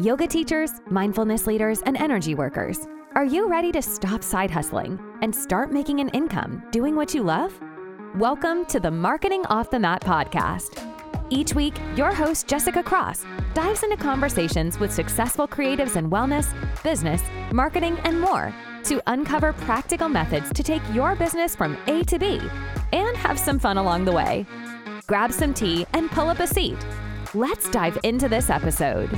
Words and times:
Yoga 0.00 0.26
teachers, 0.26 0.70
mindfulness 0.88 1.46
leaders, 1.46 1.82
and 1.82 1.98
energy 1.98 2.34
workers, 2.34 2.88
are 3.14 3.26
you 3.26 3.46
ready 3.46 3.70
to 3.72 3.82
stop 3.82 4.24
side 4.24 4.50
hustling 4.50 4.98
and 5.20 5.34
start 5.34 5.70
making 5.70 6.00
an 6.00 6.08
income 6.10 6.62
doing 6.70 6.96
what 6.96 7.12
you 7.12 7.22
love? 7.22 7.52
Welcome 8.14 8.64
to 8.66 8.80
the 8.80 8.90
Marketing 8.90 9.44
Off 9.50 9.68
the 9.68 9.78
Mat 9.78 10.00
podcast. 10.00 10.82
Each 11.28 11.54
week, 11.54 11.74
your 11.94 12.14
host, 12.14 12.48
Jessica 12.48 12.82
Cross, 12.82 13.26
dives 13.52 13.82
into 13.82 13.98
conversations 13.98 14.80
with 14.80 14.90
successful 14.90 15.46
creatives 15.46 15.96
in 15.96 16.08
wellness, 16.08 16.54
business, 16.82 17.22
marketing, 17.52 17.98
and 18.04 18.18
more 18.18 18.54
to 18.84 19.02
uncover 19.08 19.52
practical 19.52 20.08
methods 20.08 20.50
to 20.54 20.62
take 20.62 20.82
your 20.94 21.14
business 21.16 21.54
from 21.54 21.76
A 21.86 22.02
to 22.04 22.18
B 22.18 22.40
and 22.94 23.14
have 23.18 23.38
some 23.38 23.58
fun 23.58 23.76
along 23.76 24.06
the 24.06 24.12
way. 24.12 24.46
Grab 25.06 25.32
some 25.32 25.52
tea 25.52 25.84
and 25.92 26.10
pull 26.10 26.30
up 26.30 26.40
a 26.40 26.46
seat. 26.46 26.78
Let's 27.34 27.68
dive 27.68 27.98
into 28.04 28.30
this 28.30 28.48
episode. 28.48 29.10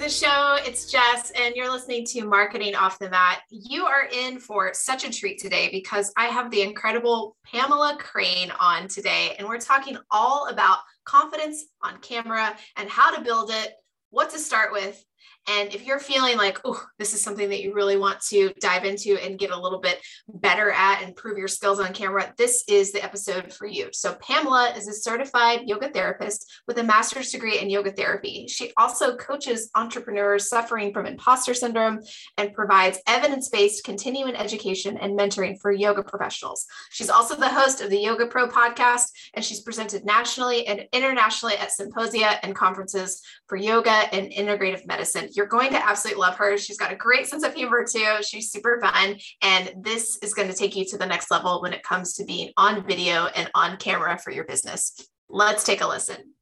The 0.00 0.08
show. 0.08 0.56
It's 0.64 0.90
Jess, 0.90 1.30
and 1.32 1.54
you're 1.54 1.70
listening 1.70 2.06
to 2.06 2.24
Marketing 2.24 2.74
Off 2.74 2.98
the 2.98 3.10
Mat. 3.10 3.40
You 3.50 3.84
are 3.84 4.08
in 4.10 4.38
for 4.38 4.72
such 4.72 5.04
a 5.04 5.12
treat 5.12 5.38
today 5.38 5.68
because 5.70 6.10
I 6.16 6.24
have 6.24 6.50
the 6.50 6.62
incredible 6.62 7.36
Pamela 7.44 7.98
Crane 8.00 8.50
on 8.58 8.88
today, 8.88 9.36
and 9.38 9.46
we're 9.46 9.58
talking 9.58 9.98
all 10.10 10.48
about 10.48 10.78
confidence 11.04 11.66
on 11.82 11.98
camera 11.98 12.56
and 12.78 12.88
how 12.88 13.14
to 13.14 13.22
build 13.22 13.50
it, 13.50 13.74
what 14.08 14.30
to 14.30 14.38
start 14.38 14.72
with, 14.72 15.04
and 15.48 15.74
if 15.74 15.86
you're 15.86 15.98
feeling 15.98 16.36
like, 16.36 16.60
oh, 16.64 16.82
this 16.98 17.14
is 17.14 17.22
something 17.22 17.48
that 17.48 17.62
you 17.62 17.74
really 17.74 17.96
want 17.96 18.20
to 18.28 18.52
dive 18.60 18.84
into 18.84 19.16
and 19.22 19.38
get 19.38 19.50
a 19.50 19.60
little 19.60 19.80
bit 19.80 19.98
better 20.28 20.70
at 20.70 21.02
and 21.02 21.16
prove 21.16 21.38
your 21.38 21.48
skills 21.48 21.80
on 21.80 21.92
camera, 21.92 22.32
this 22.36 22.64
is 22.68 22.92
the 22.92 23.02
episode 23.02 23.52
for 23.52 23.66
you. 23.66 23.88
So, 23.92 24.14
Pamela 24.14 24.74
is 24.76 24.86
a 24.86 24.92
certified 24.92 25.62
yoga 25.66 25.90
therapist 25.90 26.50
with 26.66 26.78
a 26.78 26.82
master's 26.82 27.30
degree 27.30 27.58
in 27.58 27.70
yoga 27.70 27.90
therapy. 27.90 28.46
She 28.48 28.72
also 28.76 29.16
coaches 29.16 29.70
entrepreneurs 29.74 30.48
suffering 30.48 30.92
from 30.92 31.06
imposter 31.06 31.54
syndrome 31.54 32.00
and 32.36 32.52
provides 32.52 33.00
evidence 33.06 33.48
based 33.48 33.84
continuing 33.84 34.36
education 34.36 34.98
and 34.98 35.18
mentoring 35.18 35.60
for 35.60 35.72
yoga 35.72 36.02
professionals. 36.02 36.66
She's 36.90 37.10
also 37.10 37.34
the 37.34 37.48
host 37.48 37.80
of 37.80 37.90
the 37.90 37.98
Yoga 37.98 38.26
Pro 38.26 38.48
podcast, 38.48 39.10
and 39.34 39.44
she's 39.44 39.60
presented 39.60 40.04
nationally 40.04 40.66
and 40.66 40.86
internationally 40.92 41.56
at 41.56 41.72
symposia 41.72 42.38
and 42.42 42.54
conferences 42.54 43.22
for 43.46 43.56
yoga 43.56 43.90
and 43.90 44.30
integrative 44.30 44.86
medicine 44.86 45.29
you're 45.34 45.46
going 45.46 45.70
to 45.70 45.88
absolutely 45.88 46.20
love 46.20 46.36
her. 46.36 46.56
She's 46.56 46.78
got 46.78 46.92
a 46.92 46.96
great 46.96 47.26
sense 47.26 47.44
of 47.44 47.54
humor 47.54 47.84
too. 47.84 48.16
She's 48.22 48.50
super 48.50 48.80
fun. 48.80 49.16
And 49.42 49.72
this 49.82 50.18
is 50.22 50.34
going 50.34 50.48
to 50.48 50.54
take 50.54 50.76
you 50.76 50.84
to 50.86 50.98
the 50.98 51.06
next 51.06 51.30
level 51.30 51.62
when 51.62 51.72
it 51.72 51.82
comes 51.82 52.14
to 52.14 52.24
being 52.24 52.50
on 52.56 52.86
video 52.86 53.26
and 53.26 53.50
on 53.54 53.76
camera 53.76 54.18
for 54.18 54.30
your 54.30 54.44
business. 54.44 54.94
Let's 55.28 55.64
take 55.64 55.80
a 55.80 55.86
listen. 55.86 56.34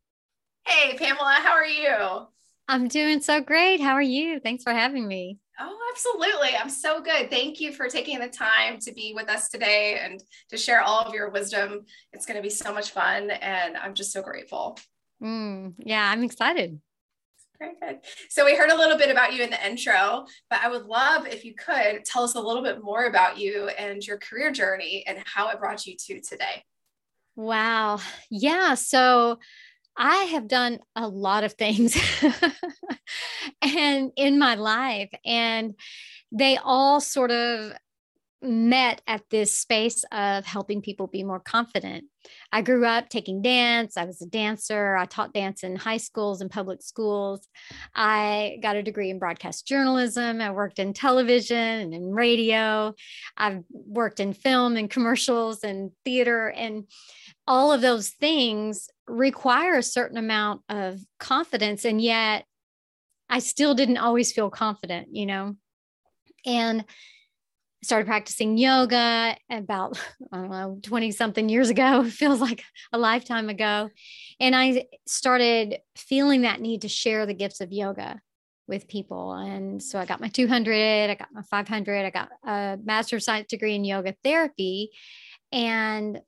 Hey, 0.66 0.97
Pamela, 0.97 1.39
how 1.42 1.53
are 1.53 1.66
you? 1.66 2.27
I'm 2.69 2.89
doing 2.89 3.20
so 3.20 3.41
great. 3.41 3.81
How 3.81 3.92
are 3.92 4.03
you? 4.03 4.41
Thanks 4.41 4.62
for 4.62 4.72
having 4.72 5.09
me. 5.09 5.39
Oh, 5.59 5.77
absolutely. 5.92 6.50
I'm 6.55 6.69
so 6.69 7.00
good. 7.00 7.31
Thank 7.31 7.61
you 7.61 7.72
for 7.72 7.89
taking 7.89 8.19
the 8.20 8.28
time 8.28 8.78
to 8.81 8.92
be 8.92 9.12
with 9.14 9.28
us 9.28 9.48
today 9.48 9.98
and 10.03 10.22
to 10.50 10.56
share 10.56 10.83
all 10.83 11.00
of 11.00 11.14
your 11.14 11.31
wisdom. 11.31 11.86
It's 12.12 12.27
going 12.27 12.36
to 12.36 12.42
be 12.42 12.50
so 12.50 12.72
much 12.72 12.91
fun. 12.91 13.31
And 13.31 13.77
I'm 13.77 13.94
just 13.94 14.12
so 14.12 14.22
grateful. 14.22 14.78
Mm, 15.22 15.75
yeah, 15.78 16.09
I'm 16.11 16.22
excited. 16.22 16.81
So 18.28 18.44
we 18.44 18.56
heard 18.56 18.70
a 18.70 18.76
little 18.76 18.96
bit 18.96 19.10
about 19.10 19.34
you 19.34 19.42
in 19.42 19.50
the 19.50 19.66
intro, 19.66 20.26
but 20.50 20.60
I 20.62 20.68
would 20.68 20.84
love 20.84 21.26
if 21.26 21.44
you 21.44 21.54
could 21.54 22.04
tell 22.04 22.22
us 22.22 22.34
a 22.34 22.40
little 22.40 22.62
bit 22.62 22.82
more 22.82 23.06
about 23.06 23.38
you 23.38 23.68
and 23.78 24.04
your 24.06 24.18
career 24.18 24.50
journey 24.50 25.04
and 25.06 25.18
how 25.24 25.48
it 25.50 25.58
brought 25.58 25.86
you 25.86 25.96
to 26.06 26.20
today. 26.20 26.64
Wow. 27.36 28.00
Yeah. 28.30 28.74
So 28.74 29.38
I 29.96 30.16
have 30.24 30.46
done 30.46 30.78
a 30.94 31.08
lot 31.08 31.44
of 31.44 31.54
things 31.54 31.96
and 33.62 34.12
in 34.16 34.38
my 34.38 34.54
life 34.54 35.10
and 35.24 35.74
they 36.30 36.58
all 36.62 37.00
sort 37.00 37.30
of 37.30 37.72
met 38.41 39.03
at 39.06 39.22
this 39.31 39.59
space 39.59 40.04
of 40.12 40.44
helping 40.44 40.81
people 40.81 41.09
be 41.09 41.25
more 41.25 41.41
confident. 41.41 42.04
I 42.53 42.62
grew 42.62 42.87
up 42.87 43.09
taking 43.09 43.43
dance. 43.43 43.97
I 43.97 44.04
was 44.04 44.22
a 44.22 44.26
dancer. 44.26 44.97
I 44.97 45.06
taught 45.06 45.34
dance 45.34 45.65
in 45.65 45.75
high 45.76 45.97
schools 45.97 46.41
and 46.41 46.50
public 46.50 46.82
schools. 46.82 47.48
I 47.94 48.59
got 48.62 48.77
a 48.77 48.82
degree 48.82 49.10
in 49.10 49.19
broadcast 49.19 49.66
journalism. 49.66 50.41
I 50.41 50.50
worked 50.53 50.78
in 50.78 50.93
television 50.93 51.56
and 51.56 51.93
in 51.93 52.12
radio. 52.12 52.94
I've 53.37 53.65
worked 53.71 54.21
in 54.21 54.34
film 54.34 54.77
and 54.77 54.91
commercials 54.91 55.65
and 55.65 55.91
theater. 56.04 56.48
And 56.48 56.84
all 57.47 57.72
of 57.72 57.81
those 57.81 58.10
things 58.10 58.88
require 59.09 59.78
a 59.78 59.82
certain 59.82 60.19
amount 60.19 60.62
of 60.69 61.00
confidence. 61.19 61.84
And 61.84 62.00
yet 62.00 62.44
I 63.28 63.41
still 63.41 63.75
didn't 63.75 63.98
always 63.98 64.32
feel 64.32 64.50
confident, 64.50 65.09
you 65.10 65.27
know? 65.27 65.56
And 66.47 66.84
started 67.83 68.06
practicing 68.06 68.59
yoga 68.59 69.37
about 69.50 69.99
i 70.33 70.37
don't 70.37 70.50
know 70.50 70.78
20 70.83 71.11
something 71.12 71.49
years 71.49 71.71
ago 71.71 72.03
it 72.05 72.11
feels 72.22 72.41
like 72.41 72.65
a 72.93 72.99
lifetime 72.99 73.49
ago. 73.49 73.91
And 74.41 74.55
i 74.55 74.87
started 75.06 75.78
feeling 75.97 76.43
that 76.43 76.61
need 76.61 76.83
to 76.83 76.89
share 76.89 77.27
the 77.27 77.34
gifts 77.34 77.61
of 77.61 77.72
yoga 77.72 78.21
with 78.66 78.87
people. 78.87 79.33
And 79.33 79.83
so 79.83 79.99
i 79.99 80.05
got 80.05 80.21
my 80.21 80.28
200 80.28 81.11
i 81.11 81.15
got 81.15 81.28
my 81.33 81.43
500 81.43 82.05
i 82.05 82.11
got 82.11 82.28
a 82.47 82.78
master 82.83 83.16
of 83.16 83.22
science 83.22 83.49
degree 83.49 83.75
in 83.75 83.84
yoga 83.84 84.15
therapy. 84.22 84.91
And 85.53 86.21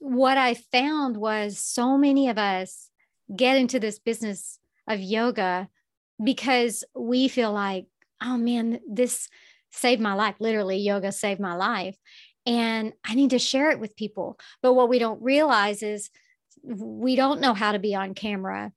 what 0.00 0.36
i 0.36 0.54
found 0.54 1.16
was 1.16 1.58
so 1.58 1.96
many 1.96 2.28
of 2.28 2.38
us 2.38 2.90
get 3.34 3.56
into 3.56 3.80
this 3.80 3.98
business 3.98 4.58
of 4.86 5.00
yoga 5.00 5.68
because 6.22 6.84
we 6.94 7.28
feel 7.28 7.52
like 7.52 7.86
oh 8.22 8.36
man 8.36 8.80
this 8.86 9.28
saved 9.74 10.00
my 10.00 10.14
life. 10.14 10.36
Literally, 10.38 10.78
yoga 10.78 11.12
saved 11.12 11.40
my 11.40 11.54
life. 11.54 11.96
And 12.46 12.92
I 13.04 13.14
need 13.14 13.30
to 13.30 13.38
share 13.38 13.70
it 13.70 13.80
with 13.80 13.96
people. 13.96 14.38
But 14.62 14.74
what 14.74 14.88
we 14.88 14.98
don't 14.98 15.22
realize 15.22 15.82
is 15.82 16.10
we 16.62 17.16
don't 17.16 17.40
know 17.40 17.54
how 17.54 17.72
to 17.72 17.78
be 17.78 17.94
on 17.94 18.14
camera. 18.14 18.72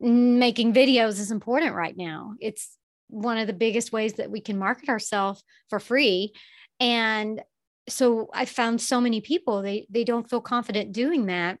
Making 0.00 0.72
videos 0.72 1.18
is 1.20 1.30
important 1.30 1.74
right 1.74 1.96
now. 1.96 2.34
It's 2.40 2.76
one 3.08 3.38
of 3.38 3.46
the 3.46 3.52
biggest 3.52 3.92
ways 3.92 4.14
that 4.14 4.30
we 4.30 4.40
can 4.40 4.58
market 4.58 4.88
ourselves 4.88 5.42
for 5.68 5.80
free. 5.80 6.32
And 6.78 7.42
so 7.88 8.30
I 8.32 8.44
found 8.44 8.80
so 8.80 9.00
many 9.00 9.20
people, 9.20 9.62
they, 9.62 9.86
they 9.90 10.04
don't 10.04 10.30
feel 10.30 10.40
confident 10.40 10.92
doing 10.92 11.26
that, 11.26 11.58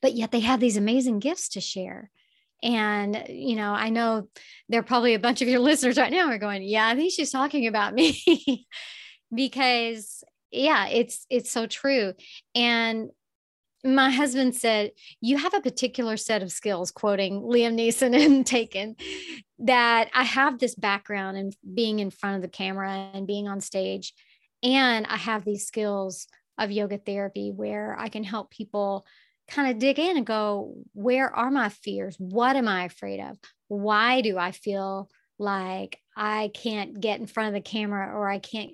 but 0.00 0.14
yet 0.14 0.30
they 0.30 0.40
have 0.40 0.60
these 0.60 0.76
amazing 0.76 1.18
gifts 1.18 1.48
to 1.50 1.60
share. 1.60 2.10
And, 2.62 3.24
you 3.28 3.56
know, 3.56 3.72
I 3.72 3.88
know 3.88 4.28
there 4.68 4.80
are 4.80 4.84
probably 4.84 5.14
a 5.14 5.18
bunch 5.18 5.42
of 5.42 5.48
your 5.48 5.60
listeners 5.60 5.98
right 5.98 6.12
now 6.12 6.28
are 6.28 6.38
going, 6.38 6.62
yeah, 6.62 6.86
I 6.86 6.94
think 6.94 7.12
she's 7.12 7.30
talking 7.30 7.66
about 7.66 7.94
me 7.94 8.66
because 9.34 10.22
yeah, 10.50 10.88
it's, 10.88 11.26
it's 11.30 11.50
so 11.50 11.66
true. 11.66 12.14
And 12.54 13.10
my 13.84 14.10
husband 14.10 14.54
said, 14.54 14.90
you 15.20 15.38
have 15.38 15.54
a 15.54 15.60
particular 15.60 16.16
set 16.16 16.42
of 16.42 16.52
skills, 16.52 16.90
quoting 16.90 17.42
Liam 17.42 17.74
Neeson 17.74 18.14
and 18.24 18.46
Taken, 18.46 18.96
that 19.60 20.10
I 20.12 20.24
have 20.24 20.58
this 20.58 20.74
background 20.74 21.38
in 21.38 21.52
being 21.74 21.98
in 21.98 22.10
front 22.10 22.36
of 22.36 22.42
the 22.42 22.48
camera 22.48 23.10
and 23.14 23.26
being 23.26 23.48
on 23.48 23.60
stage. 23.60 24.12
And 24.62 25.06
I 25.06 25.16
have 25.16 25.44
these 25.44 25.66
skills 25.66 26.26
of 26.58 26.70
yoga 26.70 26.98
therapy 26.98 27.50
where 27.50 27.96
I 27.98 28.08
can 28.10 28.24
help 28.24 28.50
people 28.50 29.06
kind 29.50 29.70
of 29.70 29.78
dig 29.78 29.98
in 29.98 30.16
and 30.16 30.26
go, 30.26 30.74
where 30.92 31.34
are 31.34 31.50
my 31.50 31.68
fears? 31.68 32.16
What 32.18 32.56
am 32.56 32.68
I 32.68 32.84
afraid 32.84 33.20
of? 33.20 33.36
Why 33.68 34.20
do 34.20 34.38
I 34.38 34.52
feel 34.52 35.10
like 35.38 35.98
I 36.16 36.50
can't 36.54 37.00
get 37.00 37.20
in 37.20 37.26
front 37.26 37.48
of 37.48 37.54
the 37.54 37.68
camera 37.68 38.14
or 38.14 38.28
I 38.28 38.38
can't 38.38 38.72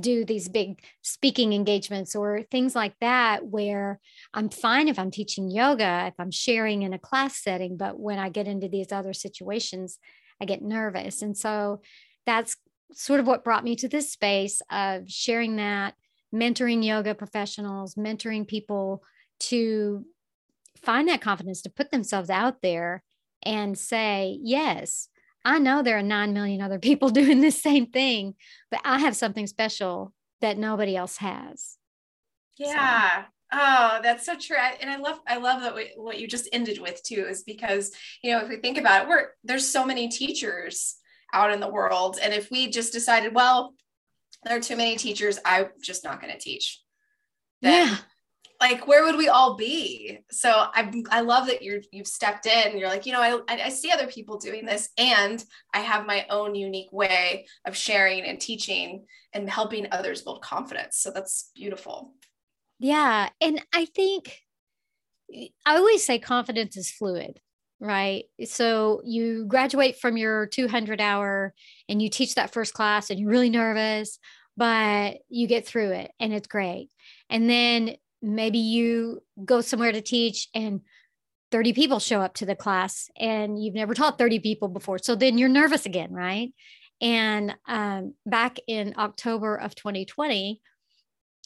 do 0.00 0.24
these 0.24 0.48
big 0.48 0.82
speaking 1.02 1.52
engagements 1.52 2.16
or 2.16 2.42
things 2.50 2.74
like 2.74 2.94
that 3.00 3.44
where 3.44 4.00
I'm 4.32 4.48
fine 4.48 4.88
if 4.88 4.98
I'm 4.98 5.10
teaching 5.10 5.50
yoga, 5.50 6.06
if 6.06 6.14
I'm 6.18 6.30
sharing 6.30 6.82
in 6.82 6.94
a 6.94 6.98
class 6.98 7.42
setting, 7.42 7.76
but 7.76 7.98
when 7.98 8.18
I 8.18 8.30
get 8.30 8.48
into 8.48 8.68
these 8.68 8.90
other 8.90 9.12
situations, 9.12 9.98
I 10.40 10.44
get 10.44 10.62
nervous. 10.62 11.22
And 11.22 11.36
so 11.36 11.82
that's 12.24 12.56
sort 12.92 13.20
of 13.20 13.26
what 13.26 13.44
brought 13.44 13.64
me 13.64 13.76
to 13.76 13.88
this 13.88 14.10
space 14.10 14.62
of 14.70 15.08
sharing 15.08 15.56
that, 15.56 15.94
mentoring 16.34 16.84
yoga 16.84 17.14
professionals, 17.14 17.94
mentoring 17.94 18.48
people 18.48 19.02
to 19.48 20.04
find 20.82 21.08
that 21.08 21.20
confidence 21.20 21.62
to 21.62 21.70
put 21.70 21.90
themselves 21.90 22.30
out 22.30 22.62
there 22.62 23.02
and 23.42 23.78
say, 23.78 24.38
yes, 24.42 25.08
I 25.44 25.58
know 25.58 25.82
there 25.82 25.98
are 25.98 26.02
9 26.02 26.32
million 26.32 26.60
other 26.60 26.78
people 26.80 27.08
doing 27.10 27.40
the 27.40 27.50
same 27.50 27.86
thing, 27.86 28.34
but 28.70 28.80
I 28.84 28.98
have 28.98 29.16
something 29.16 29.46
special 29.46 30.12
that 30.40 30.58
nobody 30.58 30.96
else 30.96 31.18
has. 31.18 31.76
Yeah. 32.58 33.22
So. 33.22 33.28
Oh, 33.54 34.00
that's 34.02 34.24
so 34.24 34.34
true. 34.38 34.56
And 34.80 34.90
I 34.90 34.96
love, 34.96 35.20
I 35.26 35.36
love 35.36 35.60
that 35.60 35.74
we, 35.74 35.92
what 35.96 36.18
you 36.18 36.26
just 36.26 36.48
ended 36.52 36.80
with 36.80 37.02
too, 37.02 37.26
is 37.28 37.42
because, 37.42 37.92
you 38.22 38.32
know, 38.32 38.40
if 38.40 38.48
we 38.48 38.56
think 38.56 38.78
about 38.78 39.02
it, 39.02 39.08
we're, 39.08 39.28
there's 39.44 39.68
so 39.68 39.84
many 39.84 40.08
teachers 40.08 40.96
out 41.34 41.52
in 41.52 41.60
the 41.60 41.68
world. 41.68 42.18
And 42.22 42.32
if 42.32 42.50
we 42.50 42.70
just 42.70 42.94
decided, 42.94 43.34
well, 43.34 43.74
there 44.44 44.56
are 44.56 44.60
too 44.60 44.76
many 44.76 44.96
teachers, 44.96 45.38
I'm 45.44 45.66
just 45.82 46.02
not 46.02 46.20
going 46.20 46.32
to 46.32 46.38
teach. 46.38 46.80
Then, 47.60 47.88
yeah 47.88 47.96
like 48.62 48.86
where 48.86 49.04
would 49.04 49.16
we 49.16 49.28
all 49.28 49.56
be? 49.56 50.20
So 50.30 50.48
i 50.50 50.90
i 51.10 51.20
love 51.20 51.48
that 51.48 51.62
you're 51.62 51.80
you've 51.90 52.06
stepped 52.06 52.46
in. 52.46 52.78
You're 52.78 52.88
like 52.88 53.04
you 53.04 53.12
know 53.12 53.20
I, 53.20 53.40
I 53.48 53.68
see 53.68 53.90
other 53.90 54.06
people 54.06 54.38
doing 54.38 54.64
this 54.64 54.88
and 54.96 55.44
i 55.74 55.80
have 55.80 56.06
my 56.06 56.24
own 56.30 56.54
unique 56.54 56.92
way 56.92 57.46
of 57.66 57.76
sharing 57.76 58.22
and 58.22 58.40
teaching 58.40 59.04
and 59.32 59.50
helping 59.50 59.88
others 59.90 60.22
build 60.22 60.42
confidence. 60.42 60.98
So 60.98 61.10
that's 61.10 61.50
beautiful. 61.54 62.14
Yeah. 62.78 63.28
And 63.40 63.60
i 63.74 63.84
think 63.84 64.38
i 65.66 65.76
always 65.76 66.04
say 66.06 66.18
confidence 66.18 66.76
is 66.76 66.90
fluid 66.90 67.40
right? 67.84 68.26
So 68.44 69.02
you 69.04 69.44
graduate 69.46 69.98
from 69.98 70.16
your 70.16 70.46
200 70.46 71.00
hour 71.00 71.52
and 71.88 72.00
you 72.00 72.08
teach 72.08 72.36
that 72.36 72.52
first 72.52 72.74
class 72.74 73.10
and 73.10 73.18
you're 73.18 73.28
really 73.28 73.50
nervous 73.50 74.20
but 74.56 75.18
you 75.28 75.46
get 75.46 75.66
through 75.66 75.90
it 75.90 76.10
and 76.20 76.32
it's 76.32 76.46
great. 76.46 76.90
And 77.30 77.48
then 77.48 77.96
maybe 78.22 78.58
you 78.58 79.22
go 79.44 79.60
somewhere 79.60 79.92
to 79.92 80.00
teach 80.00 80.48
and 80.54 80.80
30 81.50 81.74
people 81.74 81.98
show 81.98 82.20
up 82.20 82.34
to 82.34 82.46
the 82.46 82.56
class 82.56 83.10
and 83.18 83.62
you've 83.62 83.74
never 83.74 83.94
taught 83.94 84.18
30 84.18 84.38
people 84.40 84.68
before. 84.68 84.98
So 84.98 85.14
then 85.14 85.36
you're 85.36 85.48
nervous 85.48 85.84
again, 85.84 86.12
right? 86.12 86.54
And 87.00 87.54
um, 87.66 88.14
back 88.24 88.58
in 88.66 88.94
October 88.96 89.56
of 89.56 89.74
2020, 89.74 90.60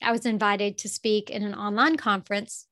I 0.03 0.13
was 0.13 0.27
invited 0.27 0.79
to 0.79 0.89
speak 0.89 1.31
in 1.31 1.43
an 1.43 1.55
online 1.55 1.97
conference. 1.97 2.67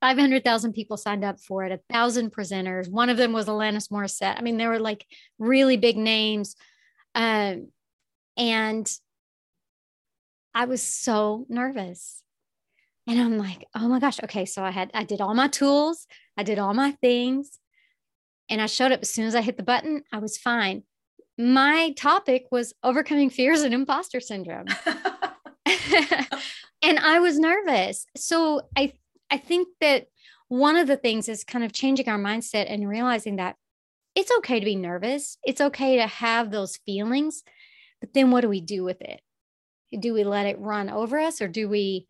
500,000 0.00 0.72
people 0.74 0.96
signed 0.96 1.24
up 1.24 1.40
for 1.40 1.64
it, 1.64 1.72
a 1.72 1.80
thousand 1.90 2.32
presenters. 2.32 2.90
One 2.90 3.08
of 3.08 3.16
them 3.16 3.32
was 3.32 3.46
Alanis 3.46 3.88
Morissette. 3.90 4.36
I 4.36 4.42
mean, 4.42 4.58
there 4.58 4.68
were 4.68 4.80
like 4.80 5.06
really 5.38 5.76
big 5.76 5.96
names. 5.96 6.56
Um, 7.14 7.68
and 8.36 8.90
I 10.54 10.66
was 10.66 10.82
so 10.82 11.46
nervous. 11.48 12.22
And 13.06 13.20
I'm 13.20 13.38
like, 13.38 13.66
oh 13.74 13.88
my 13.88 14.00
gosh. 14.00 14.22
Okay. 14.22 14.44
So 14.44 14.64
I 14.64 14.70
had, 14.70 14.90
I 14.92 15.04
did 15.04 15.20
all 15.20 15.34
my 15.34 15.48
tools, 15.48 16.06
I 16.36 16.42
did 16.42 16.58
all 16.58 16.74
my 16.74 16.92
things, 16.92 17.58
and 18.48 18.60
I 18.60 18.66
showed 18.66 18.92
up 18.92 19.00
as 19.02 19.10
soon 19.10 19.26
as 19.26 19.34
I 19.34 19.42
hit 19.42 19.56
the 19.56 19.62
button, 19.62 20.02
I 20.12 20.18
was 20.18 20.38
fine. 20.38 20.82
My 21.38 21.92
topic 21.96 22.46
was 22.50 22.72
overcoming 22.82 23.30
fears 23.30 23.62
and 23.62 23.74
imposter 23.74 24.20
syndrome. 24.20 24.66
and 26.82 26.98
I 26.98 27.18
was 27.20 27.38
nervous. 27.38 28.06
So 28.16 28.62
I, 28.76 28.92
I 29.30 29.38
think 29.38 29.68
that 29.80 30.06
one 30.48 30.76
of 30.76 30.86
the 30.86 30.96
things 30.96 31.28
is 31.28 31.44
kind 31.44 31.64
of 31.64 31.72
changing 31.72 32.08
our 32.08 32.18
mindset 32.18 32.66
and 32.68 32.88
realizing 32.88 33.36
that 33.36 33.56
it's 34.14 34.30
okay 34.38 34.60
to 34.60 34.64
be 34.64 34.76
nervous. 34.76 35.36
It's 35.44 35.60
okay 35.60 35.96
to 35.96 36.06
have 36.06 36.50
those 36.50 36.78
feelings, 36.86 37.42
but 38.00 38.14
then 38.14 38.30
what 38.30 38.42
do 38.42 38.48
we 38.48 38.60
do 38.60 38.84
with 38.84 39.02
it? 39.02 39.20
Do 39.98 40.14
we 40.14 40.24
let 40.24 40.46
it 40.46 40.58
run 40.58 40.88
over 40.88 41.18
us 41.18 41.40
or 41.40 41.48
do 41.48 41.68
we 41.68 42.06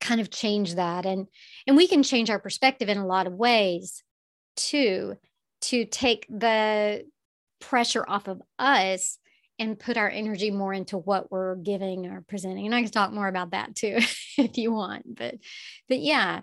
kind 0.00 0.20
of 0.20 0.30
change 0.30 0.74
that. 0.74 1.06
And 1.06 1.26
and 1.66 1.76
we 1.76 1.86
can 1.86 2.02
change 2.02 2.30
our 2.30 2.38
perspective 2.38 2.88
in 2.88 2.98
a 2.98 3.06
lot 3.06 3.26
of 3.26 3.34
ways 3.34 4.02
too 4.56 5.16
to 5.62 5.84
take 5.84 6.26
the 6.28 7.04
pressure 7.60 8.04
off 8.06 8.28
of 8.28 8.40
us 8.58 9.18
and 9.58 9.78
put 9.78 9.98
our 9.98 10.08
energy 10.08 10.50
more 10.50 10.72
into 10.72 10.96
what 10.96 11.30
we're 11.30 11.56
giving 11.56 12.06
or 12.06 12.24
presenting. 12.26 12.66
And 12.66 12.74
i 12.74 12.82
can 12.82 12.90
talk 12.90 13.12
more 13.12 13.28
about 13.28 13.50
that 13.50 13.74
too 13.74 13.98
if 14.38 14.56
you 14.56 14.72
want 14.72 15.16
but 15.16 15.36
but 15.88 15.98
yeah. 16.00 16.40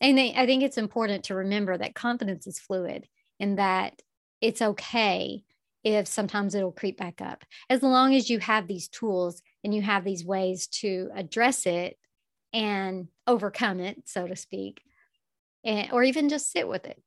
And 0.00 0.20
i 0.20 0.46
think 0.46 0.62
it's 0.62 0.78
important 0.78 1.24
to 1.24 1.34
remember 1.34 1.76
that 1.76 1.94
confidence 1.94 2.46
is 2.46 2.58
fluid 2.58 3.06
and 3.40 3.58
that 3.58 4.00
it's 4.40 4.62
okay 4.62 5.42
if 5.84 6.06
sometimes 6.06 6.54
it'll 6.54 6.72
creep 6.72 6.98
back 6.98 7.20
up. 7.20 7.44
As 7.70 7.82
long 7.82 8.14
as 8.14 8.28
you 8.28 8.38
have 8.40 8.66
these 8.66 8.88
tools 8.88 9.42
and 9.64 9.74
you 9.74 9.82
have 9.82 10.04
these 10.04 10.24
ways 10.24 10.66
to 10.66 11.08
address 11.14 11.66
it 11.66 11.96
and 12.52 13.08
overcome 13.26 13.80
it, 13.80 14.08
so 14.08 14.26
to 14.26 14.36
speak, 14.36 14.82
and, 15.64 15.90
or 15.92 16.02
even 16.02 16.28
just 16.28 16.50
sit 16.50 16.68
with 16.68 16.86
it. 16.86 17.00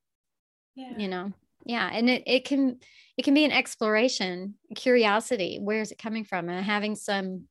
Yeah. 0.74 0.96
You 0.96 1.08
know, 1.08 1.32
yeah. 1.64 1.90
And 1.92 2.08
it, 2.08 2.22
it 2.26 2.44
can, 2.44 2.78
it 3.16 3.22
can 3.22 3.34
be 3.34 3.44
an 3.44 3.52
exploration, 3.52 4.54
curiosity. 4.74 5.58
Where 5.60 5.80
is 5.80 5.92
it 5.92 5.98
coming 5.98 6.24
from? 6.24 6.48
And 6.48 6.64
having 6.64 6.94
some, 6.94 7.44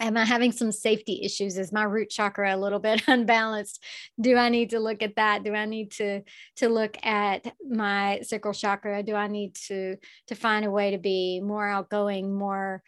am 0.00 0.16
I 0.16 0.24
having 0.24 0.52
some 0.52 0.72
safety 0.72 1.22
issues? 1.22 1.58
Is 1.58 1.72
my 1.72 1.84
root 1.84 2.10
chakra 2.10 2.54
a 2.54 2.58
little 2.58 2.78
bit 2.78 3.02
unbalanced? 3.08 3.82
Do 4.20 4.36
I 4.36 4.48
need 4.48 4.70
to 4.70 4.80
look 4.80 5.02
at 5.02 5.16
that? 5.16 5.44
Do 5.44 5.54
I 5.54 5.64
need 5.64 5.92
to 5.92 6.22
to 6.56 6.68
look 6.68 6.96
at 7.04 7.52
my 7.68 8.20
sacral 8.22 8.54
chakra? 8.54 9.02
Do 9.02 9.14
I 9.14 9.28
need 9.28 9.54
to 9.66 9.96
to 10.28 10.34
find 10.34 10.64
a 10.64 10.70
way 10.70 10.92
to 10.92 10.98
be 10.98 11.40
more 11.40 11.66
outgoing, 11.66 12.34
more 12.36 12.82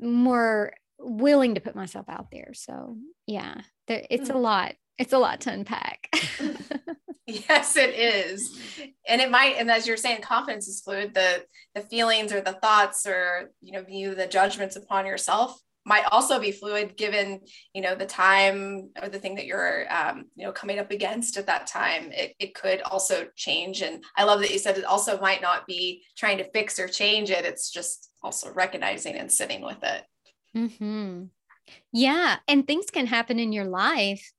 more 0.00 0.74
willing 1.04 1.54
to 1.54 1.60
put 1.60 1.76
myself 1.76 2.06
out 2.08 2.30
there. 2.30 2.52
So 2.54 2.96
yeah, 3.26 3.60
there, 3.86 4.04
it's 4.10 4.30
a 4.30 4.34
hmm. 4.34 4.40
lot. 4.40 4.74
It's 4.98 5.12
a 5.12 5.18
lot 5.18 5.40
to 5.42 5.52
unpack. 5.52 6.08
yes, 7.26 7.76
it 7.76 7.94
is. 7.94 8.60
And 9.08 9.20
it 9.20 9.30
might, 9.30 9.56
and 9.58 9.68
as 9.70 9.88
you're 9.88 9.96
saying, 9.96 10.22
confidence 10.22 10.68
is 10.68 10.80
fluid. 10.80 11.14
The 11.14 11.44
the 11.74 11.80
feelings 11.80 12.32
or 12.32 12.40
the 12.40 12.52
thoughts 12.52 13.06
or 13.06 13.50
you 13.60 13.72
know, 13.72 13.82
view 13.82 14.14
the 14.14 14.26
judgments 14.26 14.76
upon 14.76 15.06
yourself 15.06 15.60
might 15.86 16.04
also 16.10 16.40
be 16.40 16.50
fluid 16.50 16.96
given 16.96 17.40
you 17.74 17.82
know 17.82 17.94
the 17.94 18.06
time 18.06 18.90
or 19.00 19.08
the 19.08 19.18
thing 19.18 19.34
that 19.34 19.46
you're 19.46 19.84
um, 19.92 20.24
you 20.34 20.44
know 20.44 20.52
coming 20.52 20.78
up 20.78 20.90
against 20.90 21.36
at 21.36 21.46
that 21.46 21.66
time 21.66 22.10
it, 22.12 22.34
it 22.38 22.54
could 22.54 22.80
also 22.82 23.26
change 23.36 23.82
and 23.82 24.02
i 24.16 24.24
love 24.24 24.40
that 24.40 24.50
you 24.50 24.58
said 24.58 24.78
it 24.78 24.84
also 24.84 25.20
might 25.20 25.42
not 25.42 25.66
be 25.66 26.02
trying 26.16 26.38
to 26.38 26.50
fix 26.52 26.78
or 26.78 26.88
change 26.88 27.30
it 27.30 27.44
it's 27.44 27.70
just 27.70 28.10
also 28.22 28.52
recognizing 28.52 29.16
and 29.16 29.30
sitting 29.30 29.62
with 29.62 29.82
it 29.82 30.02
Mm-hmm. 30.56 31.24
Yeah. 31.92 32.36
And 32.46 32.66
things 32.66 32.86
can 32.90 33.06
happen 33.06 33.38
in 33.38 33.52
your 33.52 33.64
life 33.64 34.32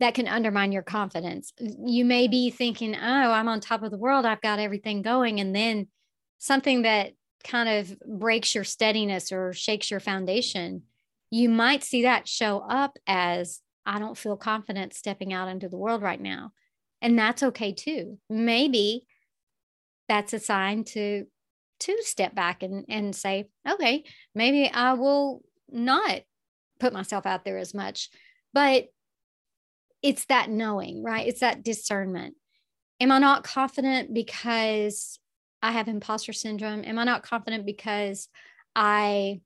that 0.00 0.14
can 0.14 0.28
undermine 0.28 0.72
your 0.72 0.82
confidence. 0.82 1.52
You 1.58 2.04
may 2.04 2.28
be 2.28 2.50
thinking, 2.50 2.94
oh, 2.94 3.00
I'm 3.32 3.48
on 3.48 3.60
top 3.60 3.82
of 3.82 3.90
the 3.90 3.98
world. 3.98 4.24
I've 4.24 4.40
got 4.40 4.60
everything 4.60 5.02
going. 5.02 5.40
And 5.40 5.54
then 5.54 5.88
something 6.38 6.82
that 6.82 7.14
kind 7.44 7.68
of 7.68 7.98
breaks 8.00 8.54
your 8.54 8.64
steadiness 8.64 9.32
or 9.32 9.52
shakes 9.52 9.90
your 9.90 10.00
foundation, 10.00 10.82
you 11.30 11.48
might 11.48 11.82
see 11.82 12.02
that 12.02 12.28
show 12.28 12.58
up 12.60 12.96
as, 13.06 13.60
I 13.84 13.98
don't 13.98 14.18
feel 14.18 14.36
confident 14.36 14.94
stepping 14.94 15.32
out 15.32 15.48
into 15.48 15.68
the 15.68 15.78
world 15.78 16.02
right 16.02 16.20
now. 16.20 16.52
And 17.00 17.18
that's 17.18 17.42
okay 17.42 17.72
too. 17.72 18.18
Maybe 18.28 19.06
that's 20.08 20.32
a 20.32 20.38
sign 20.38 20.84
to 20.84 21.26
to 21.80 21.96
step 22.02 22.34
back 22.34 22.62
and, 22.62 22.84
and 22.88 23.14
say, 23.14 23.48
okay, 23.68 24.04
maybe 24.34 24.70
I 24.70 24.94
will 24.94 25.42
not 25.70 26.20
put 26.80 26.92
myself 26.92 27.26
out 27.26 27.44
there 27.44 27.58
as 27.58 27.74
much. 27.74 28.10
But 28.52 28.88
it's 30.02 30.24
that 30.26 30.50
knowing, 30.50 31.02
right? 31.02 31.26
It's 31.26 31.40
that 31.40 31.62
discernment. 31.62 32.34
Am 33.00 33.12
I 33.12 33.18
not 33.18 33.44
confident 33.44 34.14
because 34.14 35.18
I 35.62 35.72
have 35.72 35.88
imposter 35.88 36.32
syndrome? 36.32 36.84
Am 36.84 36.98
I 36.98 37.04
not 37.04 37.22
confident 37.22 37.66
because 37.66 38.28
I 38.74 39.40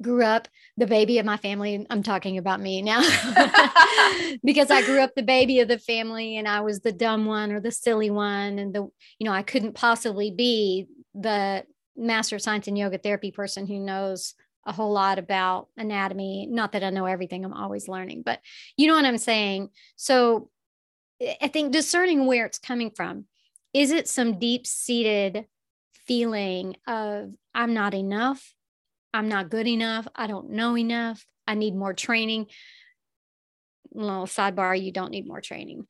grew 0.00 0.24
up 0.24 0.48
the 0.76 0.86
baby 0.86 1.18
of 1.18 1.26
my 1.26 1.36
family. 1.36 1.86
I'm 1.90 2.02
talking 2.02 2.38
about 2.38 2.60
me 2.60 2.82
now 2.82 3.00
because 4.44 4.70
I 4.70 4.82
grew 4.84 5.00
up 5.00 5.14
the 5.14 5.22
baby 5.22 5.60
of 5.60 5.68
the 5.68 5.78
family 5.78 6.36
and 6.36 6.48
I 6.48 6.60
was 6.60 6.80
the 6.80 6.92
dumb 6.92 7.26
one 7.26 7.52
or 7.52 7.60
the 7.60 7.70
silly 7.70 8.10
one. 8.10 8.58
And 8.58 8.74
the, 8.74 8.82
you 9.18 9.24
know, 9.24 9.32
I 9.32 9.42
couldn't 9.42 9.74
possibly 9.74 10.30
be 10.30 10.86
the 11.14 11.64
master 11.96 12.36
of 12.36 12.42
science 12.42 12.66
and 12.66 12.76
yoga 12.76 12.98
therapy 12.98 13.30
person 13.30 13.66
who 13.66 13.78
knows 13.78 14.34
a 14.66 14.72
whole 14.72 14.92
lot 14.92 15.18
about 15.18 15.68
anatomy. 15.76 16.48
Not 16.50 16.72
that 16.72 16.82
I 16.82 16.90
know 16.90 17.06
everything, 17.06 17.44
I'm 17.44 17.52
always 17.52 17.88
learning, 17.88 18.22
but 18.24 18.40
you 18.76 18.86
know 18.86 18.94
what 18.94 19.04
I'm 19.04 19.18
saying? 19.18 19.68
So 19.96 20.50
I 21.40 21.48
think 21.48 21.72
discerning 21.72 22.26
where 22.26 22.46
it's 22.46 22.58
coming 22.58 22.90
from. 22.90 23.26
Is 23.72 23.90
it 23.90 24.08
some 24.08 24.38
deep 24.38 24.66
seated 24.66 25.46
feeling 26.06 26.76
of 26.86 27.32
I'm 27.54 27.74
not 27.74 27.94
enough? 27.94 28.53
I'm 29.14 29.28
not 29.28 29.48
good 29.48 29.68
enough. 29.68 30.08
I 30.16 30.26
don't 30.26 30.50
know 30.50 30.76
enough. 30.76 31.24
I 31.46 31.54
need 31.54 31.76
more 31.76 31.94
training. 31.94 32.48
Little 33.92 34.26
sidebar, 34.26 34.78
you 34.78 34.90
don't 34.90 35.12
need 35.12 35.28
more 35.28 35.40
training. 35.40 35.86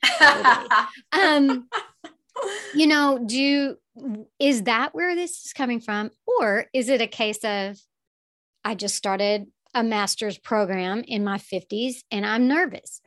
um, 1.12 1.66
you 2.74 2.86
know, 2.86 3.18
do 3.24 3.76
is 4.38 4.64
that 4.64 4.94
where 4.94 5.14
this 5.14 5.46
is 5.46 5.54
coming 5.54 5.80
from? 5.80 6.10
Or 6.26 6.66
is 6.74 6.90
it 6.90 7.00
a 7.00 7.06
case 7.06 7.42
of 7.44 7.78
I 8.62 8.74
just 8.74 8.94
started 8.94 9.46
a 9.72 9.82
master's 9.82 10.36
program 10.36 11.02
in 11.06 11.24
my 11.24 11.38
50s 11.38 12.02
and 12.10 12.26
I'm 12.26 12.46
nervous? 12.46 13.00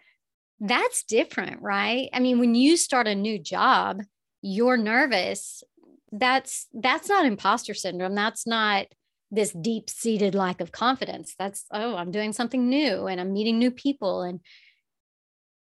That's 0.60 1.04
different, 1.04 1.62
right? 1.62 2.10
I 2.12 2.20
mean, 2.20 2.40
when 2.40 2.56
you 2.56 2.76
start 2.76 3.06
a 3.08 3.14
new 3.14 3.38
job, 3.38 4.02
you're 4.42 4.78
nervous. 4.78 5.64
That's 6.12 6.66
that's 6.74 7.08
not 7.08 7.28
imposter 7.28 7.76
syndrome. 7.76 8.16
That's 8.16 8.48
not 8.48 8.88
this 9.31 9.51
deep 9.51 9.89
seated 9.89 10.36
lack 10.36 10.62
of 10.62 10.72
confidence 10.72 11.36
that's 11.38 11.65
oh 11.72 11.96
i'm 11.96 12.12
doing 12.12 12.34
something 12.34 12.69
new 12.69 13.07
and 13.07 13.19
i'm 13.19 13.34
meeting 13.34 13.60
new 13.60 13.72
people 13.72 14.22
and 14.22 14.39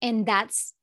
and 0.01 0.25
that's 0.25 0.73